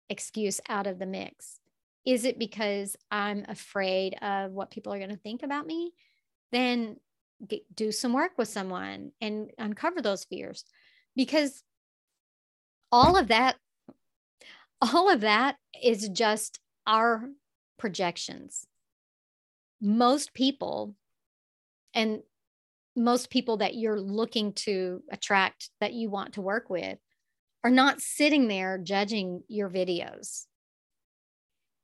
excuse 0.08 0.60
out 0.68 0.86
of 0.86 0.98
the 0.98 1.06
mix. 1.06 1.60
Is 2.04 2.24
it 2.24 2.38
because 2.38 2.96
I'm 3.10 3.44
afraid 3.48 4.14
of 4.22 4.52
what 4.52 4.70
people 4.70 4.92
are 4.92 4.98
going 4.98 5.10
to 5.10 5.16
think 5.16 5.42
about 5.42 5.66
me? 5.66 5.92
Then 6.52 6.96
get, 7.46 7.62
do 7.74 7.92
some 7.92 8.12
work 8.12 8.32
with 8.38 8.48
someone 8.48 9.12
and 9.20 9.50
uncover 9.58 10.00
those 10.00 10.24
fears 10.24 10.64
because 11.14 11.62
all 12.92 13.16
of 13.16 13.28
that 13.28 13.56
all 14.80 15.10
of 15.10 15.22
that 15.22 15.56
is 15.82 16.08
just 16.08 16.60
our 16.86 17.28
projections 17.78 18.66
most 19.80 20.32
people 20.32 20.94
and 21.94 22.20
most 22.94 23.28
people 23.28 23.58
that 23.58 23.74
you're 23.74 24.00
looking 24.00 24.52
to 24.54 25.02
attract 25.10 25.70
that 25.80 25.92
you 25.92 26.08
want 26.08 26.34
to 26.34 26.40
work 26.40 26.70
with 26.70 26.98
are 27.66 27.70
not 27.70 28.00
sitting 28.00 28.46
there 28.46 28.78
judging 28.78 29.42
your 29.48 29.68
videos. 29.68 30.46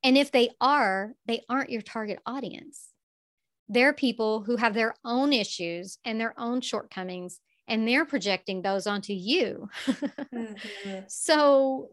And 0.04 0.16
if 0.16 0.30
they 0.30 0.50
are, 0.60 1.14
they 1.26 1.42
aren't 1.48 1.70
your 1.70 1.82
target 1.82 2.20
audience. 2.24 2.90
They're 3.68 3.92
people 3.92 4.44
who 4.44 4.54
have 4.58 4.74
their 4.74 4.94
own 5.04 5.32
issues 5.32 5.98
and 6.04 6.20
their 6.20 6.38
own 6.38 6.60
shortcomings, 6.60 7.40
and 7.66 7.88
they're 7.88 8.04
projecting 8.04 8.62
those 8.62 8.86
onto 8.86 9.12
you. 9.12 9.68
mm-hmm. 9.86 11.00
So, 11.08 11.88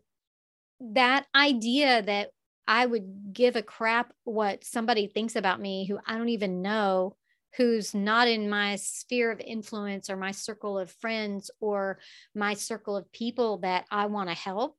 that 0.80 1.26
idea 1.34 2.04
that 2.04 2.30
I 2.68 2.86
would 2.86 3.34
give 3.34 3.56
a 3.56 3.64
crap 3.64 4.14
what 4.24 4.64
somebody 4.64 5.08
thinks 5.08 5.36
about 5.36 5.60
me 5.60 5.88
who 5.88 5.98
I 6.06 6.16
don't 6.16 6.30
even 6.30 6.62
know 6.62 7.16
who's 7.58 7.94
not 7.94 8.28
in 8.28 8.50
my 8.50 8.76
sphere 8.76 9.32
of 9.32 9.40
influence 9.40 10.10
or 10.10 10.16
my 10.16 10.32
circle 10.32 10.78
of 10.78 10.92
friends 10.92 11.50
or 11.60 12.00
my 12.36 12.54
circle 12.54 12.96
of 12.96 13.12
people 13.12 13.60
that 13.60 13.86
I 13.92 14.06
want 14.06 14.30
to 14.30 14.36
help, 14.36 14.78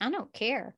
I 0.00 0.10
don't 0.10 0.32
care. 0.32 0.74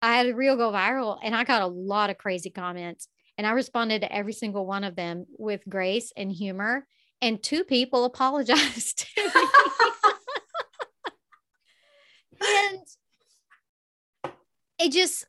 I 0.00 0.16
had 0.16 0.26
a 0.26 0.34
reel 0.34 0.56
go 0.56 0.72
viral 0.72 1.18
and 1.22 1.34
I 1.34 1.44
got 1.44 1.62
a 1.62 1.66
lot 1.66 2.10
of 2.10 2.18
crazy 2.18 2.50
comments. 2.50 3.08
And 3.38 3.46
I 3.46 3.52
responded 3.52 4.00
to 4.02 4.12
every 4.12 4.32
single 4.32 4.66
one 4.66 4.84
of 4.84 4.96
them 4.96 5.26
with 5.38 5.62
grace 5.68 6.12
and 6.16 6.30
humor. 6.30 6.86
And 7.20 7.42
two 7.42 7.64
people 7.64 8.04
apologized 8.12 9.06
and 12.40 12.78
it 14.80 14.92
just 14.92 15.26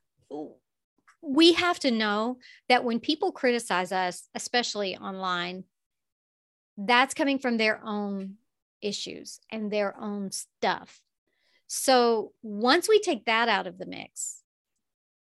we 1.23 1.53
have 1.53 1.79
to 1.79 1.91
know 1.91 2.37
that 2.67 2.83
when 2.83 2.99
people 2.99 3.31
criticize 3.31 3.91
us, 3.91 4.27
especially 4.35 4.97
online, 4.97 5.63
that's 6.77 7.13
coming 7.13 7.39
from 7.39 7.57
their 7.57 7.81
own 7.85 8.35
issues 8.81 9.39
and 9.49 9.71
their 9.71 9.97
own 9.97 10.31
stuff. 10.31 11.01
So 11.67 12.33
once 12.41 12.89
we 12.89 12.99
take 12.99 13.25
that 13.25 13.47
out 13.47 13.67
of 13.67 13.77
the 13.77 13.85
mix 13.85 14.41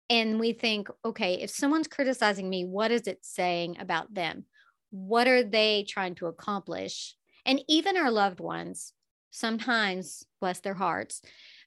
and 0.08 0.38
we 0.38 0.52
think, 0.52 0.88
okay, 1.04 1.34
if 1.34 1.50
someone's 1.50 1.88
criticizing 1.88 2.48
me, 2.48 2.64
what 2.64 2.92
is 2.92 3.06
it 3.08 3.18
saying 3.22 3.78
about 3.80 4.14
them? 4.14 4.44
What 4.90 5.26
are 5.26 5.42
they 5.42 5.84
trying 5.88 6.14
to 6.16 6.26
accomplish? 6.26 7.16
And 7.44 7.60
even 7.68 7.96
our 7.96 8.10
loved 8.10 8.40
ones, 8.40 8.92
sometimes, 9.30 10.24
bless 10.40 10.60
their 10.60 10.74
hearts, 10.74 11.22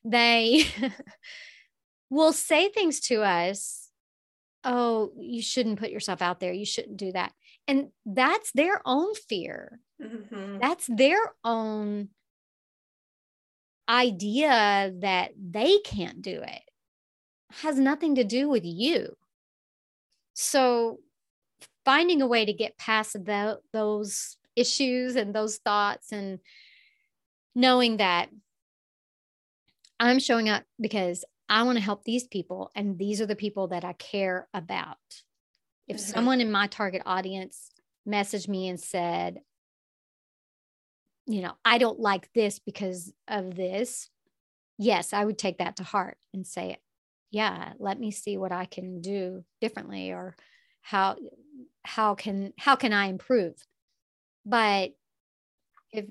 they 0.05 0.63
will 2.09 2.33
say 2.33 2.69
things 2.69 3.01
to 3.01 3.23
us 3.23 3.80
oh, 4.63 5.11
you 5.17 5.41
shouldn't 5.41 5.79
put 5.79 5.89
yourself 5.89 6.21
out 6.21 6.39
there. 6.39 6.53
You 6.53 6.65
shouldn't 6.65 6.97
do 6.97 7.11
that. 7.13 7.33
And 7.67 7.89
that's 8.05 8.51
their 8.51 8.81
own 8.85 9.13
fear. 9.15 9.79
Mm-hmm. 10.01 10.59
That's 10.59 10.87
their 10.87 11.19
own 11.43 12.09
idea 13.89 14.93
that 14.99 15.31
they 15.37 15.79
can't 15.79 16.21
do 16.21 16.41
it. 16.41 16.61
Has 17.61 17.77
nothing 17.77 18.15
to 18.15 18.23
do 18.23 18.49
with 18.49 18.63
you. 18.63 19.15
So 20.33 20.99
finding 21.83 22.21
a 22.21 22.27
way 22.27 22.45
to 22.45 22.53
get 22.53 22.77
past 22.77 23.13
the, 23.13 23.59
those 23.73 24.37
issues 24.55 25.15
and 25.15 25.33
those 25.33 25.57
thoughts 25.57 26.11
and 26.11 26.39
knowing 27.55 27.97
that 27.97 28.29
I'm 29.99 30.19
showing 30.19 30.49
up 30.49 30.63
because 30.79 31.25
I 31.51 31.63
want 31.63 31.77
to 31.77 31.83
help 31.83 32.05
these 32.05 32.23
people, 32.23 32.71
and 32.75 32.97
these 32.97 33.19
are 33.19 33.25
the 33.25 33.35
people 33.35 33.67
that 33.67 33.83
I 33.83 33.91
care 33.91 34.47
about. 34.53 34.97
If 35.85 35.97
mm-hmm. 35.97 36.11
someone 36.13 36.39
in 36.39 36.49
my 36.49 36.67
target 36.67 37.01
audience 37.05 37.71
messaged 38.07 38.47
me 38.47 38.69
and 38.69 38.79
said, 38.79 39.41
you 41.27 41.41
know, 41.41 41.53
I 41.65 41.77
don't 41.77 41.99
like 41.99 42.31
this 42.33 42.59
because 42.59 43.11
of 43.27 43.53
this, 43.53 44.09
yes, 44.77 45.11
I 45.11 45.25
would 45.25 45.37
take 45.37 45.57
that 45.57 45.75
to 45.75 45.83
heart 45.83 46.17
and 46.33 46.47
say, 46.47 46.77
yeah, 47.31 47.73
let 47.79 47.99
me 47.99 48.11
see 48.11 48.37
what 48.37 48.53
I 48.53 48.63
can 48.63 49.01
do 49.01 49.43
differently 49.59 50.11
or 50.11 50.37
how 50.81 51.17
how 51.83 52.15
can 52.15 52.53
how 52.57 52.77
can 52.77 52.93
I 52.93 53.07
improve? 53.07 53.55
But 54.45 54.91
if 55.91 56.05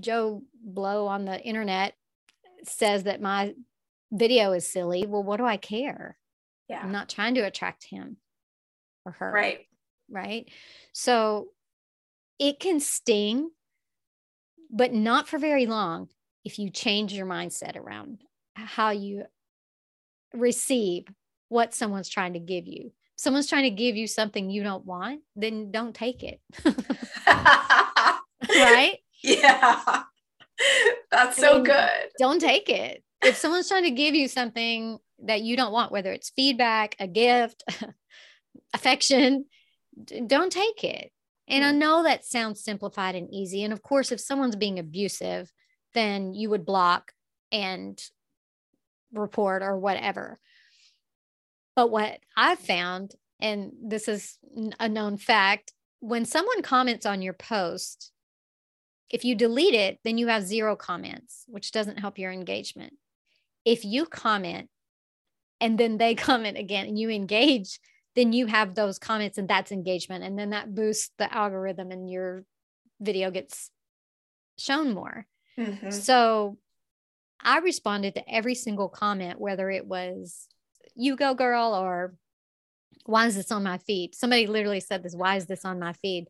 Joe 0.00 0.42
Blow 0.64 1.06
on 1.06 1.26
the 1.26 1.40
internet 1.40 1.94
says 2.64 3.04
that 3.04 3.22
my 3.22 3.54
video 4.12 4.52
is 4.52 4.68
silly, 4.68 5.06
well, 5.06 5.22
what 5.22 5.38
do 5.38 5.44
I 5.44 5.56
care? 5.56 6.16
Yeah. 6.68 6.80
I'm 6.82 6.92
not 6.92 7.08
trying 7.08 7.34
to 7.34 7.40
attract 7.40 7.84
him 7.84 8.18
or 9.04 9.12
her. 9.12 9.32
Right. 9.32 9.66
Right. 10.10 10.50
So 10.92 11.48
it 12.38 12.60
can 12.60 12.80
sting, 12.80 13.50
but 14.70 14.92
not 14.92 15.28
for 15.28 15.38
very 15.38 15.66
long 15.66 16.08
if 16.44 16.58
you 16.58 16.70
change 16.70 17.12
your 17.12 17.26
mindset 17.26 17.76
around 17.76 18.22
how 18.54 18.90
you 18.90 19.24
receive 20.34 21.06
what 21.48 21.74
someone's 21.74 22.08
trying 22.08 22.34
to 22.34 22.38
give 22.38 22.66
you. 22.66 22.86
If 22.86 23.22
someone's 23.22 23.48
trying 23.48 23.64
to 23.64 23.70
give 23.70 23.96
you 23.96 24.06
something 24.06 24.50
you 24.50 24.62
don't 24.62 24.84
want, 24.84 25.22
then 25.36 25.70
don't 25.70 25.94
take 25.94 26.22
it. 26.22 26.40
right? 27.26 28.98
Yeah. 29.22 30.02
That's 31.10 31.38
I 31.38 31.40
so 31.40 31.54
mean, 31.54 31.64
good. 31.64 32.10
Don't 32.18 32.40
take 32.40 32.68
it. 32.68 33.02
If 33.22 33.36
someone's 33.36 33.68
trying 33.68 33.84
to 33.84 33.90
give 33.90 34.14
you 34.14 34.28
something 34.28 34.98
that 35.24 35.42
you 35.42 35.56
don't 35.56 35.72
want, 35.72 35.92
whether 35.92 36.12
it's 36.12 36.30
feedback, 36.30 36.94
a 37.00 37.06
gift, 37.06 37.64
affection, 38.74 39.46
don't 40.26 40.52
take 40.52 40.84
it. 40.84 41.10
And 41.48 41.64
I 41.64 41.72
know 41.72 42.02
that 42.02 42.24
sounds 42.24 42.62
simplified 42.62 43.14
and 43.14 43.32
easy. 43.32 43.64
And 43.64 43.72
of 43.72 43.82
course, 43.82 44.12
if 44.12 44.20
someone's 44.20 44.56
being 44.56 44.78
abusive, 44.78 45.50
then 45.94 46.34
you 46.34 46.50
would 46.50 46.66
block 46.66 47.12
and 47.50 47.98
report 49.12 49.62
or 49.62 49.78
whatever. 49.78 50.38
But 51.74 51.90
what 51.90 52.18
I've 52.36 52.58
found, 52.58 53.14
and 53.40 53.72
this 53.82 54.08
is 54.08 54.36
a 54.78 54.88
known 54.88 55.16
fact, 55.16 55.72
when 56.00 56.24
someone 56.24 56.62
comments 56.62 57.06
on 57.06 57.22
your 57.22 57.32
post, 57.32 58.12
if 59.10 59.24
you 59.24 59.34
delete 59.34 59.74
it, 59.74 59.98
then 60.04 60.18
you 60.18 60.28
have 60.28 60.44
zero 60.44 60.76
comments, 60.76 61.44
which 61.46 61.72
doesn't 61.72 61.98
help 61.98 62.18
your 62.18 62.30
engagement. 62.30 62.94
If 63.68 63.84
you 63.84 64.06
comment 64.06 64.68
and 65.60 65.76
then 65.76 65.98
they 65.98 66.14
comment 66.28 66.56
again 66.56 66.86
and 66.86 66.98
you 66.98 67.10
engage, 67.10 67.78
then 68.16 68.32
you 68.32 68.46
have 68.46 68.74
those 68.74 68.98
comments 68.98 69.38
and 69.38 69.48
that's 69.48 69.70
engagement. 69.72 70.24
And 70.24 70.38
then 70.38 70.50
that 70.50 70.74
boosts 70.74 71.10
the 71.18 71.32
algorithm 71.32 71.90
and 71.90 72.10
your 72.10 72.44
video 73.00 73.30
gets 73.30 73.70
shown 74.56 74.94
more. 74.94 75.26
Mhm. 75.58 75.92
So 75.92 76.56
I 77.40 77.58
responded 77.58 78.14
to 78.14 78.28
every 78.28 78.54
single 78.54 78.88
comment, 78.88 79.40
whether 79.40 79.70
it 79.70 79.86
was 79.86 80.48
you 80.96 81.14
go 81.14 81.34
girl 81.34 81.74
or 81.74 82.14
why 83.04 83.26
is 83.26 83.36
this 83.36 83.52
on 83.52 83.62
my 83.62 83.78
feed? 83.78 84.14
Somebody 84.14 84.46
literally 84.46 84.80
said 84.80 85.02
this, 85.02 85.14
why 85.14 85.36
is 85.36 85.46
this 85.46 85.64
on 85.64 85.78
my 85.78 85.92
feed? 85.92 86.28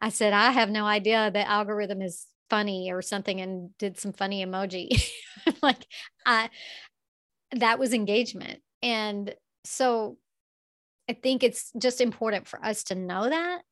I 0.00 0.10
said, 0.10 0.32
I 0.32 0.52
have 0.52 0.70
no 0.70 0.84
idea 0.84 1.30
the 1.30 1.48
algorithm 1.48 2.02
is 2.02 2.26
funny 2.50 2.92
or 2.92 3.02
something 3.02 3.40
and 3.40 3.76
did 3.78 3.98
some 3.98 4.12
funny 4.12 4.44
emoji. 4.44 5.02
like 5.62 5.86
I 6.26 6.50
that 7.52 7.78
was 7.78 7.92
engagement. 7.92 8.60
And 8.82 9.34
so 9.64 10.18
I 11.08 11.12
think 11.14 11.42
it's 11.42 11.70
just 11.78 12.00
important 12.00 12.48
for 12.48 12.64
us 12.64 12.84
to 12.84 12.94
know 12.94 13.28
that 13.28 13.62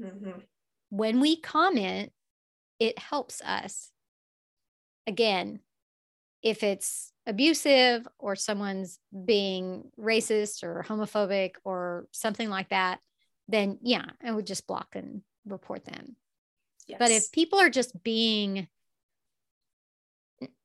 Mhm. 0.00 0.42
when 0.88 1.20
we 1.20 1.36
comment, 1.36 2.12
it 2.78 2.98
helps 2.98 3.42
us. 3.42 3.92
Again, 5.06 5.60
if 6.42 6.62
it's 6.62 7.12
abusive 7.26 8.08
or 8.18 8.34
someone's 8.34 8.98
being 9.24 9.90
racist 9.98 10.62
or 10.62 10.82
homophobic 10.88 11.56
or 11.64 12.08
something 12.12 12.48
like 12.48 12.70
that, 12.70 13.00
then 13.48 13.78
yeah, 13.82 14.06
I 14.22 14.32
would 14.32 14.46
just 14.46 14.66
block 14.66 14.94
and 14.94 15.22
report 15.44 15.84
them. 15.84 16.16
But 16.98 17.10
if 17.10 17.32
people 17.32 17.58
are 17.58 17.70
just 17.70 18.02
being 18.02 18.68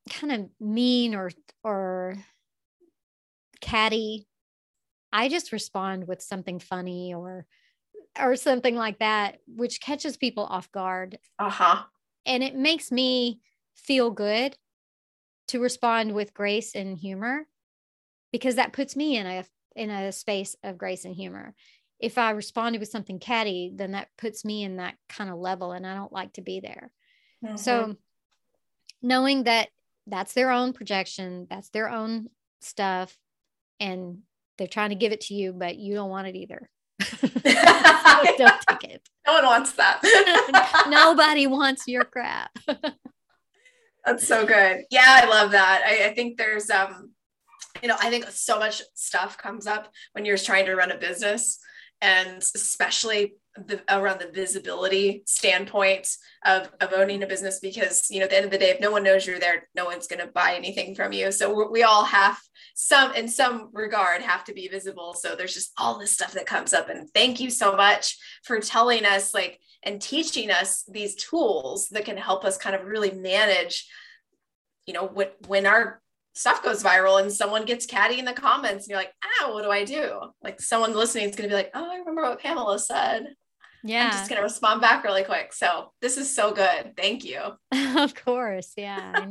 kind 0.09 0.31
of 0.31 0.49
mean 0.59 1.15
or 1.15 1.31
or 1.63 2.15
catty, 3.61 4.27
I 5.11 5.29
just 5.29 5.51
respond 5.51 6.07
with 6.07 6.21
something 6.21 6.59
funny 6.59 7.13
or 7.13 7.45
or 8.19 8.35
something 8.35 8.75
like 8.75 8.99
that, 8.99 9.39
which 9.47 9.81
catches 9.81 10.17
people 10.17 10.45
off 10.45 10.71
guard. 10.71 11.19
uh-huh. 11.39 11.83
And 12.25 12.43
it 12.43 12.55
makes 12.55 12.91
me 12.91 13.41
feel 13.75 14.09
good 14.09 14.57
to 15.49 15.59
respond 15.59 16.13
with 16.13 16.33
grace 16.33 16.73
and 16.75 16.97
humor 16.97 17.47
because 18.31 18.55
that 18.55 18.73
puts 18.73 18.95
me 18.95 19.17
in 19.17 19.25
a 19.27 19.45
in 19.75 19.89
a 19.89 20.11
space 20.11 20.55
of 20.63 20.77
grace 20.77 21.05
and 21.05 21.15
humor. 21.15 21.53
If 21.99 22.17
I 22.17 22.31
responded 22.31 22.79
with 22.79 22.89
something 22.89 23.19
catty, 23.19 23.71
then 23.73 23.91
that 23.91 24.09
puts 24.17 24.43
me 24.43 24.63
in 24.63 24.77
that 24.77 24.95
kind 25.07 25.29
of 25.29 25.37
level 25.37 25.71
and 25.71 25.87
I 25.87 25.95
don't 25.95 26.11
like 26.11 26.33
to 26.33 26.41
be 26.41 26.59
there. 26.59 26.91
Mhm. 27.43 27.59
So 27.59 27.95
knowing 29.01 29.43
that 29.43 29.69
that's 30.07 30.33
their 30.33 30.51
own 30.51 30.73
projection, 30.73 31.47
that's 31.49 31.69
their 31.69 31.89
own 31.89 32.29
stuff, 32.61 33.17
and 33.79 34.23
they're 34.57 34.67
trying 34.67 34.89
to 34.89 34.95
give 34.95 35.11
it 35.11 35.21
to 35.21 35.33
you, 35.33 35.53
but 35.53 35.77
you 35.77 35.93
don't 35.95 36.09
want 36.09 36.27
it 36.27 36.35
either. 36.35 36.69
So 38.05 38.37
don't 38.37 38.61
take 38.69 38.83
it. 38.91 39.09
no 39.27 39.33
one 39.33 39.45
wants 39.45 39.73
that. 39.73 40.01
Nobody 40.89 41.47
wants 41.47 41.87
your 41.87 42.05
crap. 42.05 42.57
That's 44.05 44.27
so 44.27 44.45
good. 44.45 44.85
Yeah, 44.91 45.21
I 45.23 45.25
love 45.25 45.51
that. 45.51 45.83
I, 45.85 46.09
I 46.09 46.13
think 46.13 46.37
there's 46.37 46.69
um, 46.69 47.11
you 47.81 47.87
know, 47.87 47.97
I 47.99 48.09
think 48.09 48.25
so 48.29 48.59
much 48.59 48.81
stuff 48.93 49.37
comes 49.37 49.67
up 49.67 49.91
when 50.13 50.25
you're 50.25 50.37
trying 50.37 50.65
to 50.67 50.75
run 50.75 50.91
a 50.91 50.97
business, 50.97 51.59
and 52.01 52.37
especially 52.37 53.35
the, 53.55 53.81
around 53.89 54.19
the 54.19 54.31
visibility 54.31 55.23
standpoint 55.25 56.07
of, 56.45 56.69
of 56.81 56.91
owning 56.93 57.23
a 57.23 57.27
business 57.27 57.59
because 57.59 58.11
you 58.11 58.19
know 58.19 58.25
at 58.25 58.29
the 58.29 58.35
end 58.35 58.45
of 58.45 58.51
the 58.51 58.57
day 58.57 58.69
if 58.69 58.81
no 58.81 58.91
one 58.91 59.03
knows 59.03 59.25
you're 59.25 59.39
there 59.39 59.67
no 59.75 59.85
one's 59.85 60.07
going 60.07 60.19
to 60.19 60.27
buy 60.27 60.55
anything 60.55 60.93
from 60.93 61.13
you. 61.13 61.31
So 61.31 61.69
we 61.69 61.83
all 61.83 62.03
have 62.03 62.37
some 62.73 63.13
in 63.15 63.27
some 63.29 63.69
regard 63.71 64.21
have 64.21 64.43
to 64.45 64.53
be 64.53 64.67
visible. 64.67 65.13
So 65.13 65.35
there's 65.35 65.53
just 65.53 65.71
all 65.77 65.97
this 65.97 66.11
stuff 66.11 66.33
that 66.33 66.45
comes 66.45 66.73
up. 66.73 66.89
And 66.89 67.09
thank 67.13 67.39
you 67.39 67.49
so 67.49 67.75
much 67.75 68.17
for 68.43 68.59
telling 68.59 69.05
us 69.05 69.33
like 69.33 69.59
and 69.83 70.01
teaching 70.01 70.51
us 70.51 70.83
these 70.87 71.15
tools 71.15 71.87
that 71.89 72.05
can 72.05 72.17
help 72.17 72.43
us 72.43 72.57
kind 72.57 72.75
of 72.75 72.85
really 72.85 73.11
manage 73.11 73.87
you 74.85 74.93
know 74.93 75.05
when 75.05 75.29
when 75.47 75.65
our 75.65 76.01
stuff 76.35 76.63
goes 76.63 76.83
viral 76.83 77.21
and 77.21 77.31
someone 77.31 77.65
gets 77.65 77.85
catty 77.85 78.19
in 78.19 78.25
the 78.25 78.33
comments 78.33 78.85
and 78.85 78.89
you're 78.89 78.99
like 78.99 79.13
ah 79.23 79.51
what 79.53 79.63
do 79.63 79.71
i 79.71 79.83
do 79.83 80.19
like 80.43 80.61
someone 80.61 80.93
listening 80.93 81.29
is 81.29 81.35
going 81.35 81.49
to 81.49 81.53
be 81.53 81.57
like 81.57 81.71
oh 81.73 81.91
i 81.91 81.97
remember 81.97 82.21
what 82.23 82.39
pamela 82.39 82.77
said 82.77 83.27
Yeah. 83.83 84.05
i'm 84.05 84.11
just 84.11 84.29
going 84.29 84.37
to 84.37 84.43
respond 84.43 84.81
back 84.81 85.03
really 85.03 85.23
quick 85.23 85.53
so 85.53 85.91
this 86.01 86.17
is 86.17 86.33
so 86.33 86.53
good 86.53 86.93
thank 86.97 87.23
you 87.23 87.39
of 87.97 88.13
course. 88.13 88.73
Yeah. 88.77 89.13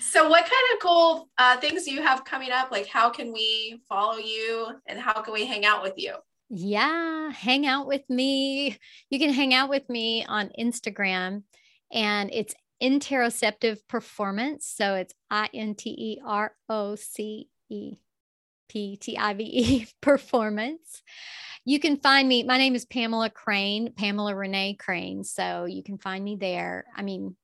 So 0.00 0.28
what 0.28 0.42
kind 0.42 0.66
of 0.74 0.80
cool 0.80 1.28
uh, 1.38 1.56
things 1.58 1.84
do 1.84 1.92
you 1.92 2.02
have 2.02 2.24
coming 2.24 2.50
up 2.50 2.70
like 2.70 2.86
how 2.86 3.10
can 3.10 3.32
we 3.32 3.80
follow 3.88 4.16
you 4.18 4.68
and 4.86 4.98
how 4.98 5.20
can 5.22 5.32
we 5.32 5.46
hang 5.46 5.64
out 5.64 5.82
with 5.82 5.94
you 5.96 6.14
yeah. 6.50 7.30
Hang 7.30 7.66
out 7.66 7.86
with 7.86 8.08
me. 8.08 8.78
You 9.10 9.18
can 9.18 9.32
hang 9.32 9.52
out 9.52 9.68
with 9.68 9.88
me 9.90 10.24
on 10.24 10.50
Instagram 10.58 11.42
and 11.92 12.30
it's 12.32 12.54
interoceptive 12.82 13.78
performance. 13.88 14.66
So 14.66 14.94
it's 14.94 15.14
I 15.30 15.48
N 15.52 15.74
T 15.74 15.90
E 15.90 16.20
R 16.24 16.52
O 16.68 16.94
C 16.94 17.48
E 17.68 17.94
P 18.68 18.96
T 18.96 19.16
I 19.16 19.34
V 19.34 19.44
E 19.44 19.86
performance. 20.00 21.02
You 21.64 21.80
can 21.80 21.98
find 21.98 22.28
me. 22.28 22.44
My 22.44 22.56
name 22.56 22.74
is 22.74 22.86
Pamela 22.86 23.30
Crane, 23.30 23.92
Pamela 23.92 24.34
Renee 24.34 24.74
Crane. 24.74 25.24
So 25.24 25.66
you 25.66 25.82
can 25.82 25.98
find 25.98 26.24
me 26.24 26.36
there. 26.36 26.86
I 26.96 27.02
mean, 27.02 27.36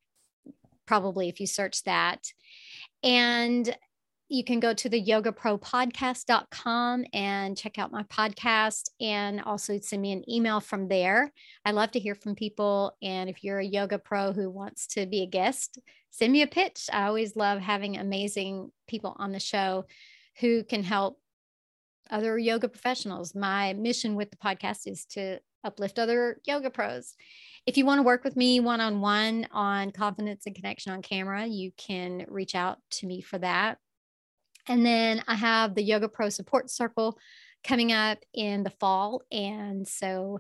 probably 0.87 1.29
if 1.29 1.41
you 1.41 1.47
search 1.47 1.83
that. 1.85 2.33
And 3.03 3.77
you 4.35 4.45
can 4.45 4.59
go 4.59 4.75
to 4.75 4.89
the 4.89 5.03
yogapropodcast.com 5.03 7.05
and 7.13 7.57
check 7.57 7.79
out 7.79 7.93
my 7.93 8.03
podcast 8.05 8.91
and 9.01 9.41
also 9.41 9.79
send 9.79 10.03
me 10.03 10.13
an 10.13 10.29
email 10.29 10.61
from 10.61 10.89
there. 10.89 11.33
I 11.65 11.71
love 11.71 11.93
to 11.93 12.01
hear 12.01 12.17
from 12.17 12.35
people. 12.35 12.97
And 13.01 13.31
if 13.31 13.45
you're 13.45 13.61
a 13.61 13.65
yoga 13.65 13.99
pro 13.99 14.33
who 14.33 14.51
wants 14.51 14.89
to 14.89 15.07
be 15.07 15.23
a 15.23 15.27
guest, 15.27 15.79
send 16.11 16.33
me 16.33 16.43
a 16.43 16.49
pitch. 16.49 16.89
I 16.93 17.05
always 17.05 17.37
love 17.37 17.61
having 17.61 17.97
amazing 17.97 18.73
people 18.89 19.15
on 19.19 19.31
the 19.31 19.39
show 19.39 19.85
who 20.41 20.65
can 20.65 20.83
help 20.83 21.21
other 22.11 22.37
yoga 22.37 22.69
professionals. 22.69 23.35
My 23.35 23.73
mission 23.75 24.17
with 24.17 24.33
the 24.33 24.37
podcast 24.37 24.87
is 24.87 25.05
to 25.13 25.39
uplift 25.63 25.99
other 25.99 26.41
yoga 26.45 26.71
pros. 26.71 27.15
If 27.67 27.77
you 27.77 27.87
want 27.87 28.01
to 28.01 28.03
work 28.03 28.25
with 28.25 28.37
me 28.37 28.61
one 28.61 28.81
on 28.81 29.01
one 29.01 29.47
on 29.53 29.93
confidence 29.93 30.45
and 30.45 30.55
connection 30.55 30.93
on 30.93 31.03
camera, 31.03 31.47
you 31.47 31.71
can 31.79 32.27
reach 32.29 32.55
out 32.55 32.79
to 32.93 33.07
me 33.07 33.23
for 33.23 33.39
that. 33.39 33.79
And 34.69 34.85
then 34.85 35.23
I 35.29 35.35
have 35.35 35.75
the 35.75 35.83
Yoga 35.83 36.09
Pro 36.09 36.29
Support 36.29 36.71
Circle 36.71 37.19
coming 37.65 37.93
up 37.93 38.19
in 38.33 38.63
the 38.63 38.71
fall. 38.71 39.23
And 39.33 39.89
so 39.89 40.39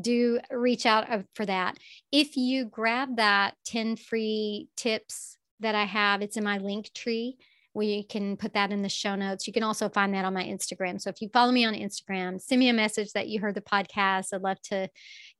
do 0.00 0.38
reach 0.50 0.86
out 0.86 1.08
for 1.34 1.46
that. 1.46 1.78
If 2.12 2.36
you 2.36 2.66
grab 2.66 3.16
that 3.16 3.54
10 3.64 3.96
free 3.96 4.68
tips 4.76 5.38
that 5.60 5.74
I 5.74 5.84
have, 5.84 6.22
it's 6.22 6.36
in 6.36 6.44
my 6.44 6.58
link 6.58 6.92
tree. 6.94 7.38
We 7.72 8.04
can 8.04 8.36
put 8.36 8.54
that 8.54 8.72
in 8.72 8.82
the 8.82 8.88
show 8.88 9.14
notes. 9.14 9.46
You 9.46 9.52
can 9.52 9.62
also 9.62 9.88
find 9.88 10.14
that 10.14 10.24
on 10.24 10.32
my 10.32 10.44
Instagram. 10.44 11.00
So 11.00 11.10
if 11.10 11.20
you 11.20 11.28
follow 11.30 11.52
me 11.52 11.64
on 11.66 11.74
Instagram, 11.74 12.40
send 12.40 12.58
me 12.58 12.70
a 12.70 12.74
message 12.74 13.12
that 13.12 13.28
you 13.28 13.38
heard 13.40 13.54
the 13.54 13.60
podcast. 13.60 14.32
I'd 14.32 14.42
love 14.42 14.60
to 14.62 14.88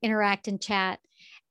interact 0.03 0.49
and 0.49 0.61
chat. 0.61 1.01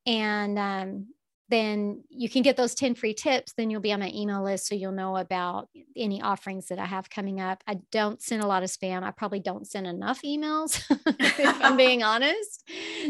And 0.06 0.60
um, 0.60 1.08
then 1.50 2.04
you 2.10 2.28
can 2.28 2.42
get 2.42 2.58
those 2.58 2.74
10 2.74 2.96
free 2.96 3.14
tips. 3.14 3.54
Then 3.54 3.70
you'll 3.70 3.82
be 3.82 3.94
on 3.94 4.00
my 4.00 4.12
email 4.14 4.44
list. 4.44 4.68
So 4.68 4.74
you'll 4.74 4.92
know 4.92 5.18
about 5.18 5.70
any 5.96 6.22
offerings 6.22 6.68
that 6.68 6.80
I 6.80 6.86
have 6.86 7.10
coming 7.10 7.40
up. 7.40 7.64
I 7.68 7.80
don't 7.92 8.22
send 8.22 8.42
a 8.42 8.48
lot 8.48 8.64
of 8.64 8.70
spam. 8.70 9.04
I 9.04 9.12
probably 9.12 9.40
don't 9.40 9.68
send 9.68 9.86
enough 9.86 10.24
emails, 10.24 10.84
if 11.20 11.62
I'm 11.62 11.78
being 11.78 12.02
honest. 12.04 12.68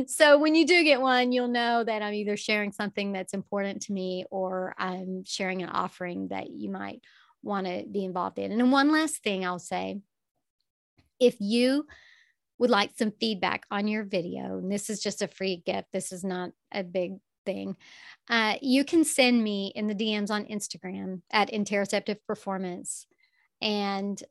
So 0.07 0.37
when 0.37 0.53
you 0.53 0.67
do 0.67 0.83
get 0.83 0.99
one, 0.99 1.31
you'll 1.31 1.47
know 1.47 1.83
that 1.83 2.01
I'm 2.01 2.13
either 2.13 2.35
sharing 2.35 2.73
something 2.73 3.13
that's 3.13 3.33
important 3.33 3.83
to 3.83 3.93
me 3.93 4.25
or 4.29 4.75
I'm 4.77 5.23
sharing 5.25 5.61
an 5.61 5.69
offering 5.69 6.27
that 6.29 6.49
you 6.49 6.69
might 6.69 7.01
want 7.41 7.67
to 7.67 7.85
be 7.89 8.03
involved 8.03 8.37
in. 8.37 8.51
And 8.51 8.59
then 8.59 8.71
one 8.71 8.91
last 8.91 9.23
thing 9.23 9.45
I'll 9.45 9.59
say 9.59 9.99
if 11.19 11.37
you 11.39 11.85
would 12.57 12.69
like 12.69 12.91
some 12.97 13.11
feedback 13.11 13.65
on 13.71 13.87
your 13.87 14.03
video, 14.03 14.57
and 14.57 14.69
this 14.69 14.89
is 14.89 15.01
just 15.01 15.21
a 15.21 15.27
free 15.27 15.61
gift, 15.65 15.87
this 15.93 16.11
is 16.11 16.23
not 16.23 16.51
a 16.73 16.83
big 16.83 17.13
thing, 17.45 17.75
uh, 18.29 18.55
you 18.61 18.83
can 18.83 19.03
send 19.03 19.43
me 19.43 19.71
in 19.75 19.87
the 19.87 19.95
DMs 19.95 20.31
on 20.31 20.45
Instagram 20.45 21.21
at 21.31 21.51
Interoceptive 21.51 22.17
Performance 22.25 23.05
and 23.61 24.21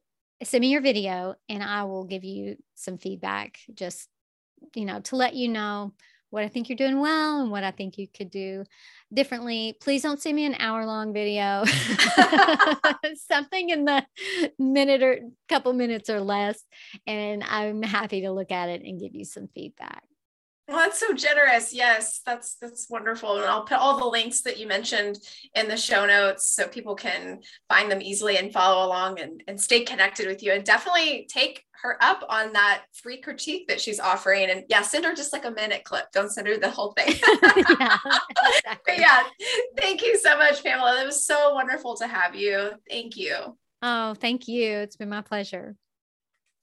send 0.43 0.63
me 0.63 0.69
your 0.69 0.81
video, 0.81 1.35
and 1.49 1.63
I 1.63 1.85
will 1.85 2.05
give 2.05 2.25
you 2.25 2.57
some 2.75 2.99
feedback 2.99 3.59
just, 3.73 4.09
you 4.75 4.85
know, 4.85 5.01
to 5.01 5.17
let 5.17 5.35
you 5.35 5.49
know 5.49 5.93
what 6.35 6.43
I 6.43 6.49
think 6.49 6.69
you're 6.69 6.77
doing 6.77 6.99
well 6.99 7.41
and 7.41 7.51
what 7.53 7.63
I 7.63 7.71
think 7.71 7.97
you 7.97 8.09
could 8.09 8.29
do 8.29 8.65
differently. 9.13 9.77
Please 9.81 10.03
don't 10.03 10.21
send 10.21 10.35
me 10.35 10.45
an 10.45 10.57
hour 10.59 10.85
long 10.85 11.13
video, 11.13 11.65
something 13.29 13.71
in 13.71 13.85
the 13.85 14.05
minute 14.59 15.01
or 15.05 15.21
couple 15.49 15.73
minutes 15.75 16.11
or 16.11 16.21
less. 16.21 16.61
And 17.07 17.45
I'm 17.45 17.83
happy 17.83 18.23
to 18.23 18.33
look 18.33 18.51
at 18.51 18.69
it 18.69 18.83
and 18.83 18.99
give 18.99 19.15
you 19.15 19.25
some 19.25 19.49
feedback. 19.55 20.03
Well, 20.67 20.79
that's 20.79 20.99
so 20.99 21.13
generous. 21.13 21.75
Yes, 21.75 22.23
that's 22.25 22.57
that's 22.57 22.89
wonderful. 22.89 23.37
And 23.37 23.45
I'll 23.45 23.65
put 23.65 23.77
all 23.77 23.99
the 23.99 24.07
links 24.07 24.41
that 24.43 24.59
you 24.59 24.67
mentioned 24.67 25.19
in 25.55 25.69
the 25.69 25.77
show 25.77 26.07
notes 26.07 26.47
so 26.47 26.67
people 26.67 26.95
can 26.95 27.41
find 27.69 27.91
them 27.91 28.01
easily 28.01 28.39
and 28.39 28.51
follow 28.51 28.87
along 28.87 29.21
and, 29.21 29.43
and 29.47 29.61
stay 29.61 29.85
connected 29.85 30.27
with 30.27 30.43
you. 30.43 30.53
And 30.53 30.65
definitely 30.65 31.29
take 31.31 31.65
her 31.83 31.99
up 32.01 32.25
on 32.31 32.55
that 32.55 32.85
free 32.95 33.21
critique 33.21 33.69
that 33.69 33.79
she's 33.79 34.01
offering. 34.01 34.49
And 34.49 34.65
yeah, 34.71 34.81
send 34.81 35.05
her 35.05 35.15
just 35.15 35.35
like 35.35 35.45
a 35.45 35.51
minute 35.51 35.85
clip. 35.85 36.07
Don't 36.13 36.33
send 36.33 36.47
her 36.49 36.57
the 36.57 36.71
whole 36.71 36.93
thing. 36.93 37.09
yeah, 37.79 37.99
exactly. 38.31 38.79
but 38.87 38.99
yeah, 38.99 39.23
thank 39.77 40.03
you 40.03 40.17
so 40.17 40.39
much, 40.39 40.65
Pamela. 40.65 41.03
It 41.03 41.07
was 41.07 41.27
so 41.27 41.53
wonderful 41.53 41.95
to 41.97 42.07
have 42.07 42.35
you. 42.35 42.71
Thank 42.89 43.19
you. 43.19 43.59
Oh, 43.83 44.15
thank 44.15 44.49
you. 44.49 44.79
It's 44.79 44.97
been 44.97 45.11
my 45.11 45.21
pleasure. 45.21 45.77